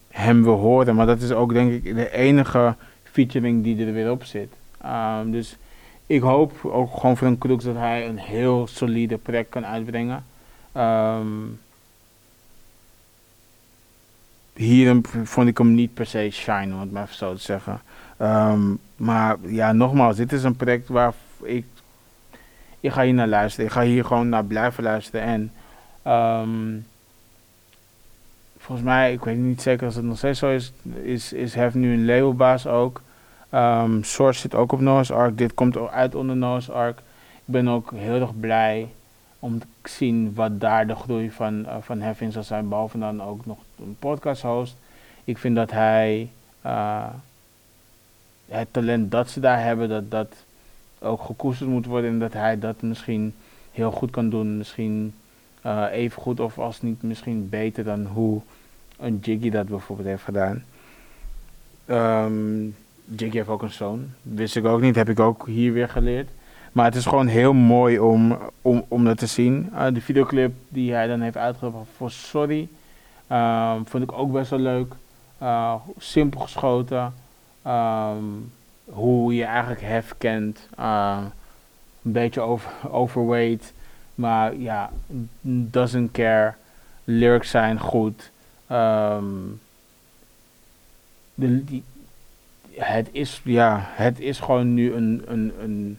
hem 0.09 0.43
wil 0.43 0.59
horen. 0.59 0.95
Maar 0.95 1.07
dat 1.07 1.21
is 1.21 1.33
ook 1.33 1.53
denk 1.53 1.73
ik 1.73 1.95
de 1.95 2.11
enige 2.11 2.75
featuring 3.03 3.63
die 3.63 3.87
er 3.87 3.93
weer 3.93 4.11
op 4.11 4.25
zit. 4.25 4.53
Um, 4.85 5.31
dus 5.31 5.57
ik 6.07 6.21
hoop 6.21 6.65
ook 6.65 6.97
gewoon 6.97 7.17
voor 7.17 7.27
een 7.27 7.39
Crooks 7.39 7.65
dat 7.65 7.77
hij 7.77 8.09
een 8.09 8.19
heel 8.19 8.67
solide 8.67 9.17
project 9.17 9.49
kan 9.49 9.67
uitbrengen. 9.67 10.25
Um, 10.77 11.59
hier 14.55 15.01
vond 15.23 15.49
ik 15.49 15.59
hem 15.59 15.75
niet 15.75 15.95
per 15.95 16.07
se 16.07 16.29
shine, 16.31 16.75
om 16.75 16.81
het 16.81 16.93
maar 16.93 17.09
zo 17.11 17.35
te 17.35 17.41
zeggen. 17.41 17.81
Um, 18.21 18.79
maar 18.97 19.37
ja, 19.47 19.73
nogmaals, 19.73 20.17
dit 20.17 20.33
is 20.33 20.43
een 20.43 20.57
project 20.57 20.89
waar 20.89 21.15
ik. 21.43 21.65
Ik 22.81 22.93
ga 22.93 23.03
hier 23.03 23.15
naar 23.15 23.29
luisteren. 23.29 23.67
Ik 23.67 23.73
ga 23.73 23.83
hier 23.83 24.05
gewoon 24.05 24.29
naar 24.29 24.45
blijven 24.45 24.83
luisteren. 24.83 25.23
En 25.23 25.53
um, 26.13 26.87
volgens 28.59 28.87
mij, 28.87 29.13
ik 29.13 29.25
weet 29.25 29.37
niet 29.37 29.63
zeker 29.63 29.87
als 29.87 29.95
het 29.95 30.05
nog 30.05 30.17
steeds 30.17 30.39
zo 30.39 30.51
is, 30.51 30.73
is, 31.03 31.33
is 31.33 31.55
Hef 31.55 31.75
nu 31.75 31.93
een 31.93 32.05
labelbaas 32.05 32.67
ook. 32.67 33.03
Um, 33.55 34.05
Source 34.05 34.41
zit 34.41 34.55
ook 34.55 34.73
op 34.73 34.81
Noah's 34.81 35.11
Ark. 35.11 35.39
Dit 35.39 35.55
komt 35.55 35.77
uit 35.77 36.15
onder 36.15 36.37
Noah's 36.37 36.69
Ark. 36.69 36.99
Ik 37.35 37.53
ben 37.53 37.69
ook 37.69 37.93
heel 37.95 38.21
erg 38.21 38.41
blij 38.41 38.89
om 39.39 39.59
te 39.59 39.67
zien 39.89 40.35
wat 40.35 40.61
daar 40.61 40.87
de 40.87 40.95
groei 40.95 41.31
van, 41.31 41.61
uh, 41.61 41.77
van 41.81 42.01
Hef 42.01 42.21
in 42.21 42.33
zal 42.33 42.43
zijn. 42.43 42.69
Behalve 42.69 42.99
dan 42.99 43.23
ook 43.23 43.47
nog 43.47 43.59
een 43.79 43.97
podcast 43.99 44.43
host. 44.43 44.77
Ik 45.25 45.39
vind 45.39 45.57
dat 45.57 45.71
hij 45.71 46.31
uh, 46.67 47.07
het 48.47 48.69
talent 48.71 49.11
dat 49.11 49.31
ze 49.31 49.41
daar 49.41 49.63
hebben, 49.63 49.89
dat 49.89 50.11
dat 50.11 50.45
ook 50.99 51.23
gekoesterd 51.23 51.71
moet 51.71 51.87
worden. 51.87 52.11
En 52.11 52.19
dat 52.19 52.33
hij 52.33 52.59
dat 52.59 52.83
misschien 52.83 53.35
heel 53.73 53.91
goed 53.91 54.11
kan 54.11 54.31
doen. 54.31 54.57
Misschien 54.57 55.15
uh, 55.67 55.87
even 55.93 56.23
goed 56.23 56.41
of 56.41 56.59
als 56.59 56.83
niet 56.83 57.03
misschien 57.03 57.49
beter 57.49 57.85
dan 57.85 58.07
hoe 58.07 58.41
een 58.99 59.19
Jiggy 59.23 59.51
dat 59.51 59.69
bijvoorbeeld 59.69 60.09
heeft 60.09 60.23
gedaan. 60.23 60.65
Um, 61.87 62.77
Jiggy 63.05 63.37
heeft 63.37 63.49
ook 63.49 63.63
een 63.63 63.71
zoon. 63.71 64.11
Wist 64.23 64.57
ik 64.57 64.65
ook 64.65 64.81
niet, 64.81 64.95
heb 64.95 65.09
ik 65.09 65.21
ook 65.21 65.47
hier 65.47 65.73
weer 65.73 65.89
geleerd. 65.89 66.29
Maar 66.73 66.85
het 66.85 66.95
is 66.95 67.07
gewoon 67.07 67.27
heel 67.27 67.53
mooi 67.53 67.99
om, 67.99 68.39
om, 68.63 68.85
om 68.89 69.05
dat 69.05 69.19
te 69.19 69.27
zien. 69.27 69.71
Uh, 69.73 69.87
de 69.93 70.01
videoclip 70.01 70.55
die 70.69 70.93
hij 70.93 71.07
dan 71.07 71.21
heeft 71.21 71.37
uitgebracht 71.37 71.89
voor 71.97 72.11
Sorry. 72.11 72.69
Um, 73.33 73.87
vond 73.87 74.03
ik 74.03 74.13
ook 74.13 74.33
best 74.33 74.51
wel 74.51 74.59
leuk. 74.59 74.95
Uh, 75.43 75.75
simpel 75.99 76.41
geschoten. 76.41 77.15
Um, 77.67 78.53
hoe 78.85 79.35
je 79.35 79.45
eigenlijk 79.45 79.81
hef 79.81 80.15
kent. 80.19 80.69
Uh, 80.79 81.19
een 82.03 82.13
beetje 82.13 82.41
over, 82.41 82.73
overweight. 83.01 83.73
Maar 84.15 84.57
ja, 84.57 84.91
doesn't 85.41 86.11
care. 86.11 86.55
Lyrics 87.05 87.51
zijn 87.51 87.81
goed. 87.81 88.31
Um, 88.71 89.61
de, 91.35 91.65
die, 91.65 91.85
het 92.75 93.09
is, 93.13 93.41
ja, 93.45 93.81
het 93.85 94.21
is 94.21 94.41
gewoon 94.41 94.75
nu 94.75 94.95
een, 94.95 95.23
een, 95.27 95.53
een 95.61 95.99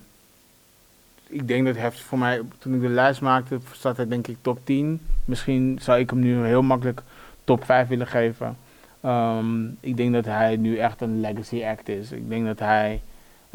ik 1.33 1.47
denk 1.47 1.65
dat 1.65 1.75
Heft 1.75 1.99
voor 1.99 2.17
mij, 2.17 2.41
toen 2.57 2.73
ik 2.73 2.81
de 2.81 2.89
lijst 2.89 3.21
maakte, 3.21 3.59
zat 3.71 3.97
hij 3.97 4.07
denk 4.07 4.27
ik 4.27 4.37
top 4.41 4.59
10. 4.63 5.01
Misschien 5.25 5.79
zou 5.81 5.99
ik 5.99 6.09
hem 6.09 6.19
nu 6.19 6.45
heel 6.45 6.61
makkelijk 6.61 7.01
top 7.43 7.65
5 7.65 7.87
willen 7.87 8.07
geven. 8.07 8.57
Um, 9.05 9.77
ik 9.79 9.97
denk 9.97 10.13
dat 10.13 10.25
hij 10.25 10.55
nu 10.55 10.77
echt 10.77 11.01
een 11.01 11.19
legacy 11.19 11.63
act 11.63 11.89
is. 11.89 12.11
Ik 12.11 12.29
denk 12.29 12.45
dat 12.45 12.59
hij 12.59 13.01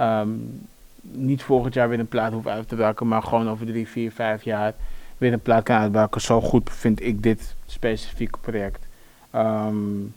um, 0.01 0.61
niet 1.01 1.43
volgend 1.43 1.75
jaar 1.75 1.89
weer 1.89 1.99
een 1.99 2.09
plaat 2.09 2.33
hoeft 2.33 2.49
uit 2.49 2.69
te 2.69 2.77
werken, 2.77 3.09
maar 3.09 3.23
gewoon 3.23 3.49
over 3.49 3.67
3, 3.67 3.89
4, 3.89 4.13
5 4.13 4.43
jaar 4.43 4.75
weer 5.19 5.33
een 5.33 5.41
plaat 5.41 5.63
kan 5.63 5.77
uitwerken. 5.77 6.21
Zo 6.21 6.41
goed 6.41 6.71
vind 6.73 7.03
ik 7.03 7.23
dit 7.23 7.55
specifieke 7.67 8.39
project. 8.39 8.87
Um, 9.35 10.15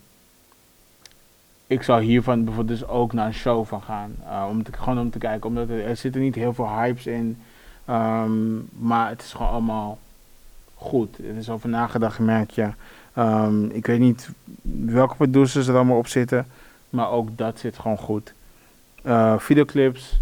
ik 1.68 1.84
zou 1.84 2.03
hiervan 2.03 2.43
bijvoorbeeld 2.43 2.80
dus 2.80 2.88
ook 2.88 3.14
naar 3.14 3.26
een 3.26 3.34
show 3.34 3.66
van 3.66 3.82
gaan. 3.82 4.16
Uh, 4.24 4.45
om 4.49 4.64
te, 4.64 4.74
gewoon 4.74 4.99
om 4.99 5.09
te 5.09 5.18
kijken, 5.18 5.49
omdat 5.49 5.70
er, 5.70 5.86
er 5.86 5.95
zitten 5.95 6.22
niet 6.22 6.36
heel 6.36 6.53
veel 6.53 6.70
hypes 6.70 7.05
in. 7.05 7.38
Um, 7.89 8.69
maar 8.79 9.09
het 9.09 9.21
is 9.21 9.34
gewoon 9.34 9.51
allemaal 9.51 9.99
goed. 10.75 11.17
Er 11.17 11.36
is 11.36 11.49
over 11.49 11.69
nagedacht, 11.69 12.19
merk 12.19 12.51
je. 12.51 12.69
Um, 13.17 13.69
ik 13.71 13.86
weet 13.86 13.99
niet 13.99 14.29
welke 14.86 15.15
producers 15.15 15.67
er 15.67 15.75
allemaal 15.75 15.97
op 15.97 16.07
zitten. 16.07 16.47
Maar 16.89 17.09
ook 17.09 17.38
dat 17.38 17.59
zit 17.59 17.79
gewoon 17.79 17.97
goed. 17.97 18.34
Uh, 19.05 19.39
videoclips. 19.39 20.19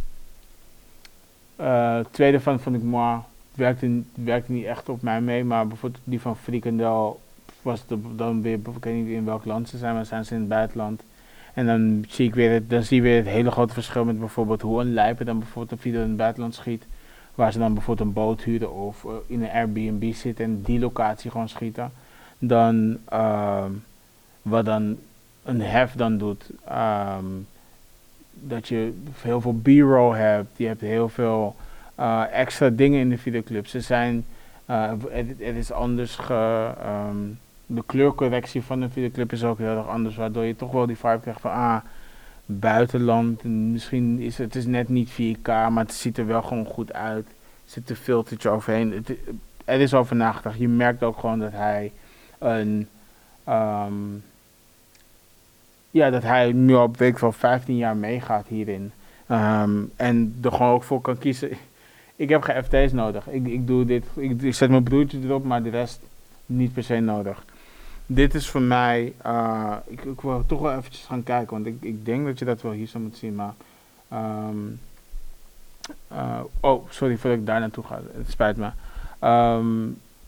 Uh, 1.62 2.00
tweede 2.12 2.40
van 2.40 2.60
vond 2.60 2.76
ik 2.76 2.84
maar 2.84 3.22
werkte, 3.56 4.02
werkte 4.14 4.52
niet 4.52 4.66
echt 4.66 4.90
op 4.90 5.02
mij 5.02 5.22
mee. 5.22 5.44
Maar 5.44 5.68
bijvoorbeeld 5.68 6.04
die 6.04 6.22
van 6.22 6.38
Frikandel 6.38 7.22
was 7.62 7.86
de, 7.88 8.16
dan 8.16 8.42
weer, 8.42 8.54
ik 8.54 8.84
weet 8.84 8.94
niet 8.96 9.08
in 9.08 9.26
welk 9.26 9.46
land 9.46 9.70
ze 9.70 9.78
zijn, 9.78 9.94
maar 9.94 10.06
zijn 10.06 10.26
ze 10.26 10.34
in 10.34 10.40
het 10.40 10.50
buitenland. 10.50 11.02
En 11.54 11.66
dan 11.66 12.06
zie 12.08 12.28
ik 12.28 12.36
weer 12.36 12.68
dan 12.68 12.84
zie 12.84 12.96
je 12.96 13.02
weer 13.02 13.18
het 13.18 13.28
hele 13.28 13.52
grote 13.52 13.74
verschil 13.74 14.06
met 14.06 14.20
bijvoorbeeld 14.20 14.62
hoe 14.62 14.82
een 14.82 14.94
lijper 14.94 15.26
dan 15.26 15.40
bijvoorbeeld 15.40 15.72
een 15.72 15.78
video 15.78 16.02
in 16.02 16.08
het 16.08 16.18
buitenland 16.18 16.56
schiet. 16.56 16.86
Waar 17.40 17.52
ze 17.52 17.60
dan 17.60 17.74
bijvoorbeeld 17.74 18.08
een 18.08 18.14
boot 18.14 18.42
huren 18.42 18.74
of 18.74 19.04
uh, 19.04 19.12
in 19.28 19.44
een 19.44 19.50
Airbnb 19.50 20.14
zitten 20.14 20.46
en 20.46 20.62
die 20.62 20.80
locatie 20.80 21.32
gewoon 21.32 21.50
schieten. 21.50 21.92
Dan 22.40 22.98
uh, 23.14 23.66
wat 24.42 24.66
dan 24.66 24.98
een 25.44 25.62
hef 25.62 25.94
dan 25.94 26.18
doet. 26.18 26.50
Um, 26.72 27.48
dat 28.34 28.68
je 28.68 28.94
heel 29.22 29.42
veel 29.42 29.60
b-roll 29.64 30.18
hebt. 30.18 30.58
Je 30.58 30.68
hebt 30.68 30.82
heel 30.82 31.10
veel 31.10 31.56
uh, 32.00 32.24
extra 32.32 32.70
dingen 32.70 33.00
in 33.00 33.10
de 33.10 33.18
videoclip. 33.18 33.68
Ze 33.68 33.82
zijn, 33.82 34.26
uh, 34.70 34.92
het, 35.10 35.40
is 35.40 35.72
anders 35.72 36.16
ge, 36.16 36.72
um, 37.10 37.40
de 37.66 37.84
kleurcorrectie 37.86 38.64
van 38.64 38.80
de 38.80 38.90
videoclip 38.90 39.32
is 39.32 39.44
ook 39.44 39.58
heel 39.58 39.78
erg 39.78 39.88
anders. 39.88 40.16
Waardoor 40.16 40.44
je 40.44 40.56
toch 40.56 40.72
wel 40.72 40.86
die 40.86 40.98
vibe 40.98 41.20
krijgt 41.20 41.42
van 41.42 41.52
ah, 41.52 41.78
buitenland. 42.52 43.44
Misschien 43.44 44.20
is 44.20 44.38
het 44.38 44.56
is 44.56 44.66
net 44.66 44.90
niet 44.90 45.12
4K, 45.12 45.48
maar 45.48 45.84
het 45.84 45.94
ziet 45.94 46.18
er 46.18 46.28
wel 46.28 46.42
gewoon 46.42 46.66
goed 46.66 46.94
uit. 46.94 47.26
Er 47.26 47.34
zit 47.66 47.90
een 47.90 47.96
filtertje 47.96 48.50
overheen. 48.50 48.92
Het, 48.92 49.16
er 49.66 49.80
is 49.80 49.94
over 49.94 50.16
nagedacht. 50.16 50.58
Je 50.58 50.68
merkt 50.68 51.04
ook 51.04 51.20
gewoon 51.20 51.40
dat 51.40 51.52
hij 51.52 51.92
een. 52.38 52.88
Um, 53.50 54.24
ja, 55.92 56.10
dat 56.10 56.24
hij 56.24 56.52
nu 56.52 56.76
op 56.76 56.98
week 56.98 57.18
van 57.18 57.34
15 57.34 57.78
jaar 57.78 57.98
meegaat 57.98 58.48
hierin. 58.48 58.92
Um, 59.32 59.92
en 59.96 60.38
er 60.42 60.52
gewoon 60.52 60.74
ook 60.74 60.84
voor 60.84 61.02
kan 61.02 61.18
kiezen. 61.18 61.50
Ik 62.16 62.30
heb 62.30 62.42
geen 62.42 62.64
FT's 62.64 62.94
nodig. 62.94 63.28
Ik, 63.28 63.48
ik 63.48 63.68
doe 63.68 63.86
dit. 63.86 64.06
Ik, 64.16 64.42
ik 64.42 64.54
zet 64.54 64.70
mijn 64.70 64.84
broertje 64.84 65.20
erop, 65.24 65.44
maar 65.44 65.64
de 65.64 65.70
rest 65.70 66.02
niet 66.46 66.74
per 66.74 66.84
se 66.84 67.00
nodig 67.00 67.46
dit 68.12 68.34
is 68.34 68.50
voor 68.50 68.62
mij, 68.62 69.14
uh, 69.26 69.76
ik, 69.88 70.22
wil 70.22 70.44
toch 70.46 70.60
wel 70.60 70.78
eventjes 70.78 71.06
gaan 71.06 71.24
kijken, 71.24 71.54
want 71.54 71.66
ik, 71.66 71.76
ik 71.80 72.06
denk 72.06 72.26
dat 72.26 72.40
je 72.40 72.46
dat 72.46 72.62
wel 72.62 72.72
hier 72.72 72.88
zou 72.88 73.04
moeten 73.04 73.20
zien, 73.20 73.36
maar, 73.36 73.54
um, 74.14 74.80
uh, 76.12 76.40
oh, 76.60 76.90
sorry 76.90 77.18
voordat 77.18 77.40
ik 77.40 77.46
daar 77.46 77.60
naartoe 77.60 77.84
ga, 77.84 78.02
het 78.18 78.32
spijt 78.32 78.58
me. 78.58 78.70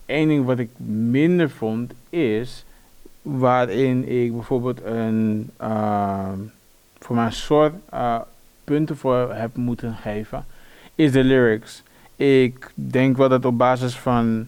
Eén 0.05 0.27
ding 0.27 0.45
wat 0.45 0.59
ik 0.59 0.69
minder 0.85 1.49
vond 1.49 1.93
is, 2.09 2.65
waarin 3.21 4.07
ik 4.07 4.33
bijvoorbeeld 4.33 4.83
een, 4.83 5.49
uh, 5.61 6.31
voor 6.99 7.15
mijn 7.15 7.33
soort 7.33 7.73
uh, 7.93 8.19
punten 8.63 8.97
voor 8.97 9.33
heb 9.33 9.55
moeten 9.55 9.95
geven, 9.95 10.45
is 10.95 11.11
de 11.11 11.23
lyrics. 11.23 11.83
Ik 12.15 12.71
denk 12.73 13.17
wel 13.17 13.29
dat 13.29 13.45
op 13.45 13.57
basis 13.57 13.97
van 13.97 14.47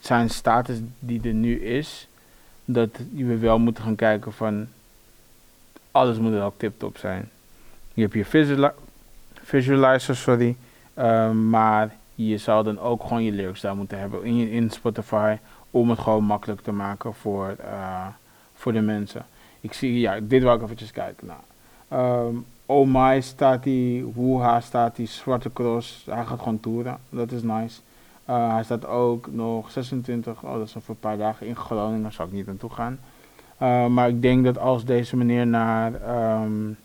zijn 0.00 0.30
status 0.30 0.78
die 0.98 1.20
er 1.22 1.34
nu 1.34 1.60
is, 1.62 2.08
dat 2.72 2.90
we 3.12 3.38
wel 3.38 3.58
moeten 3.58 3.84
gaan 3.84 3.94
kijken 3.94 4.32
van 4.32 4.66
alles 5.90 6.18
moet 6.18 6.40
ook 6.40 6.54
tip-top 6.56 6.98
zijn. 6.98 7.30
Je 7.94 8.02
hebt 8.02 8.14
je 8.14 8.24
visuali 8.24 8.72
visualizer, 9.42 10.16
sorry, 10.16 10.56
uh, 10.98 11.30
maar 11.30 11.96
je 12.14 12.38
zou 12.38 12.64
dan 12.64 12.78
ook 12.78 13.02
gewoon 13.02 13.22
je 13.22 13.32
lyrics 13.32 13.60
daar 13.60 13.76
moeten 13.76 13.98
hebben 13.98 14.24
in, 14.24 14.48
in 14.48 14.70
Spotify 14.70 15.36
om 15.70 15.90
het 15.90 15.98
gewoon 15.98 16.24
makkelijk 16.24 16.60
te 16.60 16.72
maken 16.72 17.14
voor, 17.14 17.56
uh, 17.60 18.06
voor 18.54 18.72
de 18.72 18.80
mensen. 18.80 19.26
Ik 19.60 19.72
zie, 19.72 20.00
ja, 20.00 20.20
dit 20.22 20.42
wil 20.42 20.54
ik 20.54 20.62
eventjes 20.62 20.90
kijken. 20.90 21.26
Nou, 21.26 22.26
um, 22.26 22.46
oh 22.66 22.88
my 22.88 23.20
staat 23.20 23.62
die, 23.62 24.04
Woeha 24.04 24.60
staat 24.60 24.96
die, 24.96 25.06
Zwarte 25.06 25.52
Cross, 25.52 26.02
hij 26.10 26.24
gaat 26.24 26.38
gewoon 26.38 26.60
toeren, 26.60 26.98
dat 27.08 27.32
is 27.32 27.42
nice. 27.42 27.80
Uh, 28.30 28.52
hij 28.52 28.64
staat 28.64 28.86
ook 28.86 29.32
nog 29.32 29.70
26, 29.70 30.42
oh 30.42 30.52
dat 30.52 30.66
is 30.66 30.72
voor 30.72 30.82
een 30.86 31.00
paar 31.00 31.18
dagen 31.18 31.46
in 31.46 31.56
Groningen, 31.56 32.02
daar 32.02 32.12
zou 32.12 32.28
ik 32.28 32.34
niet 32.34 32.46
naartoe 32.46 32.70
gaan. 32.70 32.98
Uh, 33.62 33.86
maar 33.86 34.08
ik 34.08 34.22
denk 34.22 34.44
dat 34.44 34.58
als 34.58 34.84
deze 34.84 35.16
meneer 35.16 35.46
naar, 35.46 35.92
um, 36.42 36.76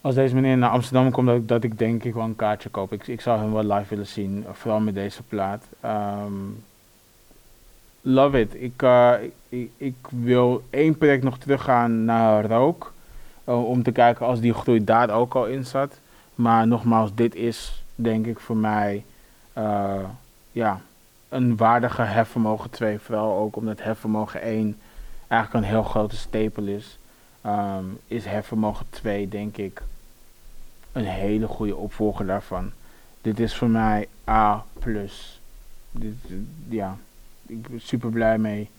als 0.00 0.14
deze 0.14 0.34
meneer 0.34 0.58
naar 0.58 0.70
Amsterdam 0.70 1.10
komt, 1.10 1.26
dat, 1.26 1.48
dat 1.48 1.64
ik 1.64 1.78
denk 1.78 2.04
ik 2.04 2.14
wel 2.14 2.24
een 2.24 2.36
kaartje 2.36 2.68
koop. 2.68 2.92
Ik, 2.92 3.06
ik 3.06 3.20
zou 3.20 3.40
hem 3.40 3.52
wel 3.52 3.64
live 3.64 3.88
willen 3.88 4.06
zien, 4.06 4.44
vooral 4.52 4.80
met 4.80 4.94
deze 4.94 5.22
plaat. 5.22 5.64
Um, 5.84 6.64
love 8.00 8.40
it. 8.40 8.54
Ik, 8.54 8.82
uh, 8.82 9.12
ik, 9.48 9.70
ik, 9.76 9.94
wil 10.08 10.62
één 10.70 10.98
project 10.98 11.22
nog 11.22 11.38
teruggaan 11.38 12.04
naar 12.04 12.44
Rook. 12.44 12.92
Om 13.44 13.82
te 13.82 13.92
kijken 13.92 14.26
als 14.26 14.40
die 14.40 14.54
groei 14.54 14.84
daar 14.84 15.10
ook 15.10 15.34
al 15.34 15.46
in 15.46 15.64
zat. 15.64 15.98
Maar 16.34 16.66
nogmaals, 16.66 17.14
dit 17.14 17.34
is 17.34 17.84
denk 17.94 18.26
ik 18.26 18.40
voor 18.40 18.56
mij 18.56 19.04
ja, 20.52 20.80
een 21.28 21.56
waardige 21.56 22.02
hefvermogen 22.02 22.70
2. 22.70 22.98
Vooral 22.98 23.36
ook 23.38 23.56
omdat 23.56 23.82
hefvermogen 23.82 24.40
1 24.40 24.78
eigenlijk 25.28 25.64
een 25.64 25.70
heel 25.70 25.82
grote 25.82 26.16
stapel 26.16 26.66
is. 26.66 26.98
Um, 27.46 27.98
is 28.06 28.24
hefvermogen 28.24 28.86
2 28.90 29.28
denk 29.28 29.56
ik 29.56 29.82
een 30.92 31.04
hele 31.04 31.46
goede 31.46 31.76
opvolger 31.76 32.26
daarvan. 32.26 32.70
Dit 33.20 33.40
is 33.40 33.54
voor 33.54 33.68
mij 33.68 34.08
A+. 34.28 34.64
Dit, 35.90 36.14
ja, 36.68 36.96
ik 37.46 37.68
ben 37.68 37.80
super 37.80 38.10
blij 38.10 38.38
mee. 38.38 38.70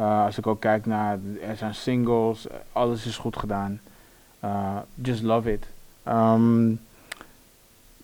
Uh, 0.00 0.24
als 0.24 0.38
ik 0.38 0.46
ook 0.46 0.60
kijk 0.60 0.86
naar, 0.86 1.18
er 1.42 1.56
zijn 1.56 1.74
singles, 1.74 2.46
alles 2.72 3.06
is 3.06 3.16
goed 3.16 3.36
gedaan. 3.36 3.80
Just 4.94 5.22
love 5.22 5.52
it. 5.52 5.66
Um, 6.08 6.80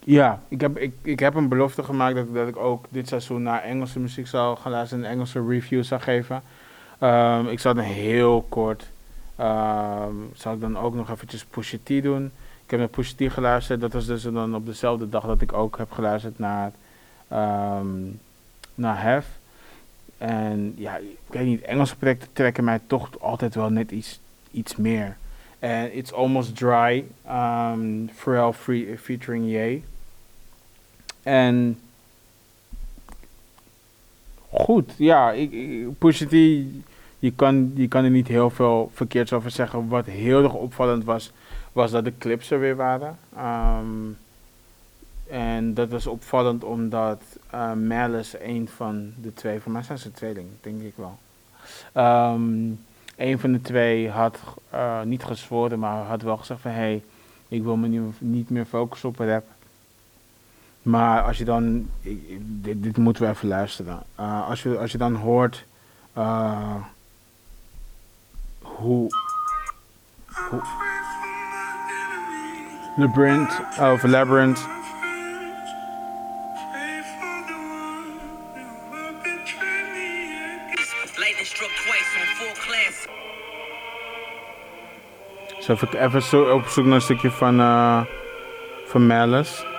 ja, 0.05 0.42
ik 0.48 0.61
heb, 0.61 0.78
ik, 0.78 0.92
ik 1.03 1.18
heb 1.18 1.34
een 1.34 1.48
belofte 1.48 1.82
gemaakt 1.82 2.14
dat, 2.14 2.34
dat 2.34 2.48
ik 2.48 2.57
ook 2.57 2.84
dit 2.88 3.09
seizoen 3.09 3.42
naar 3.42 3.62
Engelse 3.62 4.00
muziek 4.00 4.26
zou 4.26 4.57
gaan 4.57 4.72
luisteren 4.72 5.05
en 5.05 5.11
Engelse 5.11 5.44
reviews 5.48 5.88
zou 5.88 6.00
geven. 6.00 6.42
Um, 7.00 7.48
ik 7.48 7.61
zal 7.61 7.74
dan 7.74 7.84
heel 7.84 8.46
kort, 8.48 8.90
um, 9.40 10.30
zal 10.34 10.53
ik 10.55 10.61
dan 10.61 10.78
ook 10.78 10.94
nog 10.94 11.11
eventjes 11.11 11.44
Pusha 11.44 11.76
T 11.82 12.03
doen. 12.03 12.24
Ik 12.64 12.70
heb 12.70 12.78
naar 12.78 12.88
Pusha 12.88 13.14
T 13.16 13.32
geluisterd, 13.32 13.80
dat 13.80 13.92
was 13.92 14.07
dus 14.07 14.22
dan 14.22 14.55
op 14.55 14.66
dezelfde 14.66 15.09
dag 15.09 15.26
dat 15.26 15.40
ik 15.40 15.53
ook 15.53 15.78
heb 15.78 15.90
geluisterd 15.90 16.38
naar, 16.38 16.72
um, 17.32 18.20
naar 18.74 19.03
Hef. 19.03 19.26
En 20.18 20.74
ja, 20.76 20.96
ik 20.96 21.18
weet 21.26 21.46
niet, 21.46 21.62
Engelse 21.62 21.96
projecten 21.96 22.28
trekken 22.32 22.64
mij 22.64 22.80
toch 22.86 23.20
altijd 23.20 23.55
wel 23.55 23.70
net 23.70 23.90
iets, 23.90 24.20
iets 24.50 24.76
meer. 24.76 25.16
En 25.59 25.96
It's 25.96 26.12
Almost 26.12 26.57
Dry, 26.57 27.05
um, 27.28 28.11
Pharrell 28.14 28.53
free, 28.53 28.98
featuring 28.98 29.50
Ye. 29.50 29.82
En 31.23 31.81
goed, 34.51 34.93
ja, 34.97 35.31
ik, 35.33 35.51
je 37.18 37.33
kan, 37.37 37.73
je 37.75 37.89
kan 37.89 38.05
er 38.05 38.11
niet 38.11 38.29
heel 38.29 38.51
veel 38.51 38.91
verkeerds 38.95 39.33
over 39.33 39.51
zeggen. 39.51 39.89
Wat 39.89 40.07
heel 40.07 40.43
erg 40.43 40.55
opvallend 40.55 41.05
was, 41.05 41.33
was 41.73 41.91
dat 41.91 42.05
de 42.05 42.12
clips 42.18 42.51
er 42.51 42.61
weer 42.61 42.77
waren. 42.77 43.18
Um, 43.39 44.16
en 45.29 45.75
dat 45.75 45.89
was 45.89 46.07
opvallend 46.07 46.64
omdat 46.64 47.23
uh, 47.55 47.73
Malice, 47.73 48.49
een 48.49 48.68
van 48.68 49.12
de 49.23 49.35
twee, 49.35 49.61
voor 49.61 49.73
mij 49.73 49.83
zijn 49.83 49.99
ze 49.99 50.12
tweeling, 50.12 50.47
denk 50.61 50.83
ik 50.83 50.95
wel. 50.95 51.18
Um, 52.05 52.81
een 53.16 53.39
van 53.39 53.53
de 53.53 53.61
twee 53.61 54.11
had 54.11 54.39
uh, 54.75 55.03
niet 55.03 55.25
gezworen, 55.25 55.79
maar 55.79 56.05
had 56.05 56.23
wel 56.23 56.37
gezegd 56.37 56.61
van 56.61 56.70
hé, 56.70 56.77
hey, 56.77 57.03
ik 57.49 57.62
wil 57.62 57.77
me 57.77 57.89
nu 57.89 58.03
niet 58.18 58.51
meer 58.51 58.64
focussen 58.64 59.09
op 59.09 59.18
rap. 59.18 59.45
Maar 60.83 61.22
als 61.22 61.39
je 61.39 61.45
dan, 61.45 61.89
dit, 62.43 62.97
moeten 62.97 63.22
we 63.22 63.28
even 63.28 63.49
luisteren. 63.49 64.03
Uh, 64.20 64.49
als, 64.49 64.62
je, 64.62 64.78
als 64.78 64.93
je 64.93 64.99
dan 64.99 65.14
hoort 65.14 65.64
uh, 66.18 66.74
hoe, 68.61 69.09
hoe 70.51 70.62
Labyrinth, 72.97 73.61
of 73.78 74.03
Labyrinth 74.03 74.68
Zo 85.62 85.72
even, 85.72 86.05
even 86.05 86.22
zo 86.22 86.43
op 86.43 86.66
zoek 86.66 86.85
naar 86.85 86.95
een 86.95 87.01
stukje 87.01 87.30
van, 87.30 87.61
uh, 87.61 88.01
van 88.87 89.07
Malice. 89.07 89.72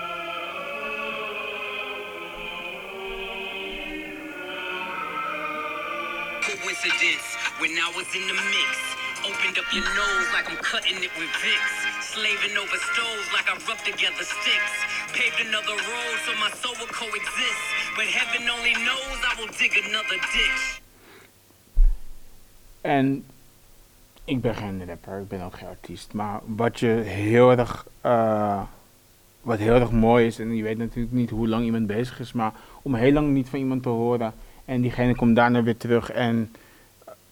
En 22.82 23.26
ik 24.26 24.41
ben 24.41 24.56
geen 24.56 24.86
rapper, 24.88 25.20
ik 25.20 25.28
ben 25.28 25.41
ook 25.41 25.58
geen 25.58 25.68
artiest. 25.68 26.14
Maar 26.14 26.39
wat 26.46 26.80
je 26.80 26.88
heel 26.88 27.52
erg, 27.52 27.86
uh, 28.06 28.62
wat 29.41 29.60
heel 29.60 29.74
erg 29.74 29.91
mooi 29.91 30.26
is, 30.26 30.39
en 30.39 30.56
je 30.56 30.64
weet 30.64 30.78
natuurlijk 30.78 31.14
niet 31.14 31.30
hoe 31.30 31.48
lang 31.48 31.66
iemand 31.66 31.88
bezig 31.88 32.20
is, 32.20 32.34
maar 32.34 32.54
om 32.82 32.96
heel 32.96 33.12
lang 33.12 33.30
niet 33.30 33.50
van 33.50 33.60
iemand 33.60 33.84
te 33.84 33.89
horen 33.89 34.34
en 34.66 34.82
diegene 34.82 35.16
komt 35.16 35.36
daarna 35.36 35.64
weer 35.64 35.78
terug 35.78 36.12
en 36.12 36.56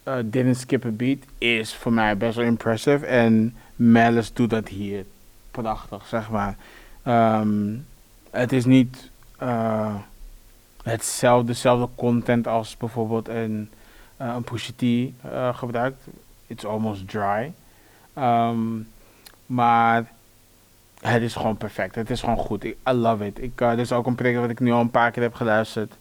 uh, 0.07 0.15
didn't 0.25 0.57
skip 0.57 0.85
beat, 0.93 1.17
is 1.37 1.75
voor 1.75 1.93
mij 1.93 2.17
best 2.17 2.35
wel 2.35 2.45
impressive. 2.45 3.05
En 3.05 3.55
Malice 3.75 4.33
doet 4.33 4.49
dat 4.49 4.67
hier 4.67 5.05
prachtig, 5.51 6.07
zeg 6.07 6.29
maar. 6.29 6.55
Um, 7.05 7.85
het 8.29 8.51
is 8.51 8.65
niet 8.65 9.09
uh, 9.41 9.95
hetzelfde, 10.83 11.45
dezelfde 11.45 11.89
content 11.95 12.47
als 12.47 12.77
bijvoorbeeld 12.77 13.27
een, 13.27 13.69
uh, 14.21 14.35
een 14.35 14.43
T 14.75 15.13
gebruikt. 15.57 16.07
It's 16.47 16.65
almost 16.65 17.09
dry. 17.09 17.53
Um, 18.17 18.87
maar 19.45 20.11
het 21.01 21.21
is 21.21 21.35
gewoon 21.35 21.57
perfect. 21.57 21.95
Het 21.95 22.09
is 22.09 22.19
gewoon 22.19 22.37
goed. 22.37 22.63
I 22.63 22.77
love 22.91 23.25
it. 23.25 23.41
Ik, 23.41 23.61
uh, 23.61 23.69
dit 23.69 23.79
is 23.79 23.91
ook 23.91 24.05
een 24.05 24.15
project 24.15 24.39
wat 24.39 24.49
ik 24.49 24.59
nu 24.59 24.71
al 24.71 24.79
een 24.79 24.91
paar 24.91 25.11
keer 25.11 25.23
heb 25.23 25.33
geluisterd. 25.33 25.93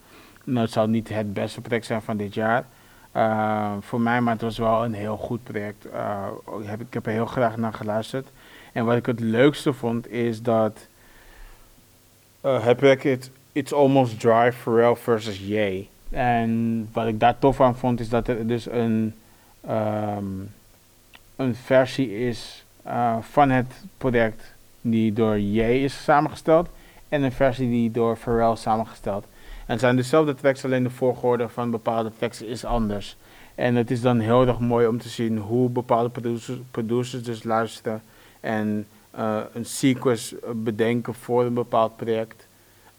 Nou, 0.44 0.60
het 0.60 0.72
zal 0.72 0.86
niet 0.86 1.08
het 1.08 1.32
beste 1.32 1.60
project 1.60 1.86
zijn 1.86 2.02
van 2.02 2.16
dit 2.16 2.34
jaar. 2.34 2.64
Uh, 3.16 3.72
voor 3.80 4.00
mij, 4.00 4.20
maar 4.20 4.32
het 4.32 4.42
was 4.42 4.58
wel 4.58 4.84
een 4.84 4.94
heel 4.94 5.16
goed 5.16 5.42
project. 5.42 5.86
Heb, 6.64 6.80
ik 6.80 6.94
heb 6.94 7.06
er 7.06 7.12
heel 7.12 7.26
graag 7.26 7.56
naar 7.56 7.72
geluisterd. 7.72 8.28
En 8.72 8.84
wat 8.84 8.96
ik 8.96 9.06
het 9.06 9.20
leukste 9.20 9.72
vond 9.72 10.10
is 10.10 10.42
dat 10.42 10.86
het 12.40 12.76
project 12.76 13.30
It's 13.52 13.72
Almost 13.72 14.20
Dry 14.20 14.52
Pharrell 14.52 14.96
versus 14.96 15.38
Ye. 15.38 15.86
En 16.10 16.88
wat 16.92 17.06
ik 17.06 17.20
daar 17.20 17.38
tof 17.38 17.60
aan 17.60 17.76
vond 17.76 18.00
is 18.00 18.08
dat 18.08 18.28
er 18.28 18.46
dus 18.46 18.70
een 18.70 19.14
um, 19.68 20.50
een 21.36 21.54
versie 21.54 22.18
is 22.18 22.64
uh, 22.86 23.16
van 23.20 23.50
het 23.50 23.84
project 23.98 24.54
die 24.80 25.12
door 25.12 25.38
J 25.38 25.60
is 25.60 26.02
samengesteld 26.02 26.68
en 27.08 27.22
een 27.22 27.32
versie 27.32 27.68
die 27.68 27.90
door 27.90 28.16
Pharrell 28.16 28.56
samengesteld. 28.56 29.24
En 29.66 29.76
het 29.76 29.80
zijn 29.80 29.96
dezelfde 29.96 30.34
tracks, 30.34 30.64
alleen 30.64 30.82
de 30.82 30.90
volgorde 30.90 31.48
van 31.48 31.70
bepaalde 31.70 32.10
teksten 32.18 32.46
is 32.46 32.64
anders. 32.64 33.16
En 33.54 33.74
het 33.74 33.90
is 33.90 34.00
dan 34.00 34.18
heel 34.18 34.46
erg 34.46 34.58
mooi 34.58 34.86
om 34.86 34.98
te 34.98 35.08
zien 35.08 35.38
hoe 35.38 35.68
bepaalde 35.68 36.08
producers, 36.08 36.58
producers 36.70 37.22
dus 37.22 37.42
luisteren 37.42 38.02
en 38.40 38.86
uh, 39.18 39.40
een 39.52 39.64
sequence 39.64 40.38
bedenken 40.54 41.14
voor 41.14 41.44
een 41.44 41.54
bepaald 41.54 41.96
project. 41.96 42.46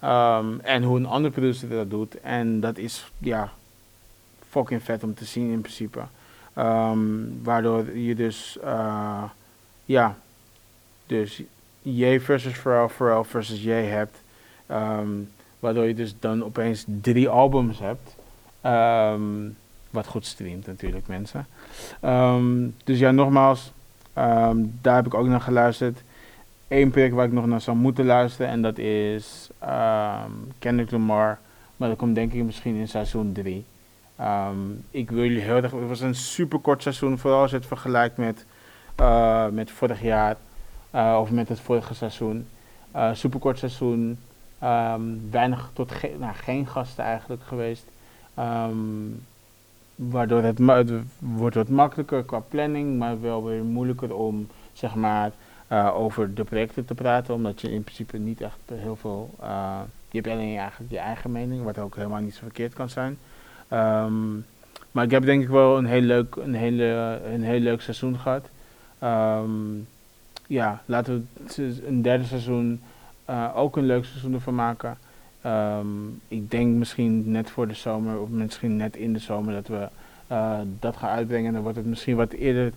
Um, 0.03 0.59
en 0.59 0.83
hoe 0.83 0.97
een 0.97 1.05
andere 1.05 1.33
producer 1.33 1.69
dat 1.69 1.89
doet. 1.89 2.19
En 2.19 2.59
dat 2.59 2.77
is 2.77 3.11
ja, 3.17 3.51
fucking 4.49 4.83
vet 4.83 5.03
om 5.03 5.13
te 5.13 5.25
zien 5.25 5.51
in 5.51 5.61
principe. 5.61 5.99
Um, 6.57 7.39
waardoor 7.43 7.97
je 7.97 8.15
dus, 8.15 8.57
uh, 8.63 9.23
ja, 9.85 10.15
dus 11.05 11.41
J 11.81 12.19
versus 12.19 12.53
Pharrell, 12.53 12.87
Pharrell 12.87 13.23
versus 13.23 13.63
J 13.63 13.69
hebt. 13.69 14.17
Um, 14.71 15.29
waardoor 15.59 15.85
je 15.85 15.95
dus 15.95 16.15
dan 16.19 16.43
opeens 16.43 16.85
drie 17.01 17.29
albums 17.29 17.79
hebt. 17.79 18.15
Wat 19.89 20.07
goed 20.07 20.25
streamt 20.25 20.67
natuurlijk, 20.67 21.07
mensen. 21.07 21.47
dus 22.83 22.99
ja, 22.99 23.11
nogmaals, 23.11 23.71
daar 24.81 24.95
heb 24.95 25.05
ik 25.05 25.13
ook 25.13 25.27
naar 25.27 25.41
geluisterd. 25.41 26.01
Eén 26.71 26.91
project 26.91 27.13
waar 27.13 27.25
ik 27.25 27.31
nog 27.31 27.45
naar 27.45 27.61
zou 27.61 27.77
moeten 27.77 28.05
luisteren 28.05 28.51
en 28.51 28.61
dat 28.61 28.77
is 28.77 29.49
Kendrick 30.59 30.91
Lamar. 30.91 31.39
Maar 31.77 31.89
dat 31.89 31.97
komt 31.97 32.15
denk 32.15 32.33
ik 32.33 32.43
misschien 32.43 32.75
in 32.75 32.87
seizoen 32.87 33.31
3. 33.31 33.65
Um, 34.21 34.83
ik 34.91 35.11
wil 35.11 35.23
jullie 35.23 35.41
heel 35.41 35.55
erg. 35.55 35.71
Het 35.71 35.87
was 35.87 35.99
een 35.99 36.15
super 36.15 36.59
kort 36.59 36.81
seizoen, 36.81 37.17
vooral 37.17 37.41
als 37.41 37.51
je 37.51 37.57
het 37.57 37.65
vergelijkt 37.65 38.17
met, 38.17 38.45
uh, 39.01 39.47
met 39.47 39.71
vorig 39.71 40.01
jaar 40.01 40.37
uh, 40.95 41.17
of 41.21 41.31
met 41.31 41.49
het 41.49 41.59
vorige 41.59 41.93
seizoen. 41.93 42.47
Uh, 42.95 43.13
super 43.13 43.39
kort 43.39 43.57
seizoen. 43.57 44.19
Ehm, 44.59 45.01
weinig 45.31 45.69
tot 45.73 45.93
nou, 46.19 46.33
geen 46.33 46.67
gasten 46.67 47.03
eigenlijk 47.03 47.43
geweest. 47.43 47.85
Ehm, 48.33 48.75
waardoor 49.95 50.41
het, 50.41 50.57
het, 50.57 50.91
wordt 51.19 51.55
wat 51.55 51.69
makkelijker 51.69 52.23
qua 52.23 52.39
planning, 52.39 52.97
maar 52.97 53.21
wel 53.21 53.43
weer 53.43 53.63
moeilijker 53.63 54.15
om 54.15 54.47
zeg 54.73 54.95
maar 54.95 55.31
uh, 55.71 55.95
over 55.95 56.33
de 56.33 56.43
projecten 56.43 56.85
te 56.85 56.93
praten, 56.93 57.33
omdat 57.33 57.61
je 57.61 57.71
in 57.71 57.83
principe 57.83 58.17
niet 58.17 58.41
echt 58.41 58.59
heel 58.73 58.95
veel. 58.95 59.29
Uh, 59.41 59.79
je 60.09 60.17
hebt 60.17 60.33
alleen 60.33 60.57
eigenlijk 60.57 60.91
je 60.91 60.99
eigen 60.99 61.31
mening, 61.31 61.63
wat 61.63 61.77
ook 61.77 61.95
helemaal 61.95 62.21
niet 62.21 62.33
zo 62.33 62.41
verkeerd 62.43 62.73
kan 62.73 62.89
zijn. 62.89 63.17
Um, 63.73 64.45
maar 64.91 65.03
ik 65.03 65.11
heb 65.11 65.23
denk 65.25 65.43
ik 65.43 65.49
wel 65.49 65.77
een 65.77 65.85
heel 65.85 66.01
leuk, 66.01 66.35
een 66.35 66.53
hele, 66.53 67.19
een 67.33 67.43
heel 67.43 67.59
leuk 67.59 67.81
seizoen 67.81 68.17
gehad. 68.17 68.49
Um, 69.03 69.87
ja, 70.47 70.81
laten 70.85 71.27
we 71.55 71.81
een 71.85 72.01
derde 72.01 72.23
seizoen 72.23 72.81
ook 73.55 73.77
een 73.77 73.85
leuk 73.85 74.05
seizoen 74.05 74.33
ervan 74.33 74.55
maken. 74.55 74.97
Um, 75.45 76.21
ik 76.27 76.51
denk 76.51 76.75
misschien 76.75 77.31
net 77.31 77.49
voor 77.49 77.67
de 77.67 77.73
zomer 77.73 78.19
of 78.19 78.29
misschien 78.29 78.75
net 78.75 78.95
in 78.95 79.13
de 79.13 79.19
zomer 79.19 79.53
dat 79.53 79.67
we 79.67 79.87
dat 80.79 80.97
gaan 80.97 81.09
uitbrengen. 81.09 81.53
Dan 81.53 81.61
wordt 81.61 81.77
het 81.77 81.85
misschien 81.85 82.15
wat 82.15 82.31
eerder 82.31 82.73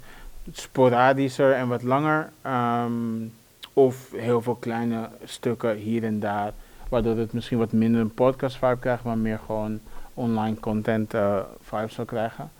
sporadischer 0.52 1.52
en 1.52 1.68
wat 1.68 1.82
langer. 1.82 2.30
Um, 2.46 3.32
of 3.72 4.10
heel 4.16 4.42
veel 4.42 4.54
kleine 4.54 5.08
stukken 5.24 5.76
hier 5.76 6.04
en 6.04 6.20
daar. 6.20 6.52
Waardoor 6.88 7.16
het 7.16 7.32
misschien 7.32 7.58
wat 7.58 7.72
minder 7.72 8.00
een 8.00 8.14
podcast 8.14 8.56
vibe 8.56 8.78
krijgt, 8.78 9.04
maar 9.04 9.18
meer 9.18 9.40
gewoon 9.46 9.80
online 10.14 10.60
content 10.60 11.14
uh, 11.14 11.38
vibe 11.60 11.88
zal 11.88 12.04
krijgen. 12.04 12.50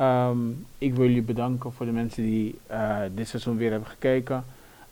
Um, 0.00 0.66
ik 0.78 0.94
wil 0.94 1.06
jullie 1.06 1.22
bedanken 1.22 1.72
voor 1.72 1.86
de 1.86 1.92
mensen 1.92 2.22
die 2.22 2.58
uh, 2.70 2.98
dit 3.14 3.28
seizoen 3.28 3.56
weer 3.56 3.70
hebben 3.70 3.88
gekeken. 3.88 4.44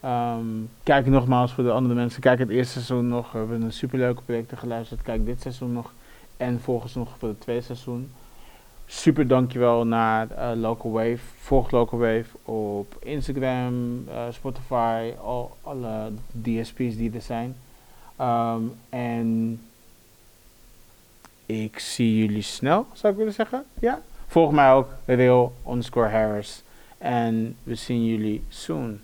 Um, 0.04 0.68
kijk 0.82 1.06
nogmaals 1.06 1.52
voor 1.52 1.64
de 1.64 1.70
andere 1.70 1.94
mensen. 1.94 2.20
Kijk 2.20 2.38
het 2.38 2.48
eerste 2.48 2.72
seizoen 2.72 3.08
nog. 3.08 3.32
We 3.32 3.38
hebben 3.38 3.62
een 3.62 3.72
superleuke 3.72 4.22
projecten 4.22 4.58
geluisterd. 4.58 5.02
Kijk 5.02 5.26
dit 5.26 5.40
seizoen 5.40 5.72
nog. 5.72 5.92
En 6.36 6.60
volgens 6.60 6.94
nog 6.94 7.08
voor 7.18 7.28
het 7.28 7.40
tweede 7.40 7.62
seizoen. 7.62 8.10
Super 8.96 9.26
dankjewel 9.26 9.86
naar 9.86 10.28
uh, 10.30 10.50
Local 10.54 10.90
Wave. 10.90 11.18
Volg 11.38 11.70
Local 11.70 11.98
Wave 11.98 12.24
op 12.42 12.96
Instagram, 13.00 14.04
uh, 14.08 14.24
Spotify, 14.30 15.12
al, 15.22 15.56
alle 15.62 16.12
DSP's 16.42 16.96
die 16.96 17.12
er 17.14 17.20
zijn. 17.20 17.56
Um, 18.20 18.74
en 18.88 19.60
ik 21.46 21.78
zie 21.78 22.18
jullie 22.18 22.42
snel, 22.42 22.86
zou 22.92 23.12
ik 23.12 23.18
willen 23.18 23.32
zeggen. 23.32 23.64
Ja. 23.80 24.02
Volg 24.26 24.52
mij 24.52 24.72
ook, 24.72 24.88
Real 25.04 25.52
underscore 25.68 26.08
Harris. 26.08 26.62
En 26.98 27.56
we 27.62 27.74
zien 27.74 28.04
jullie 28.04 28.44
soon. 28.48 29.00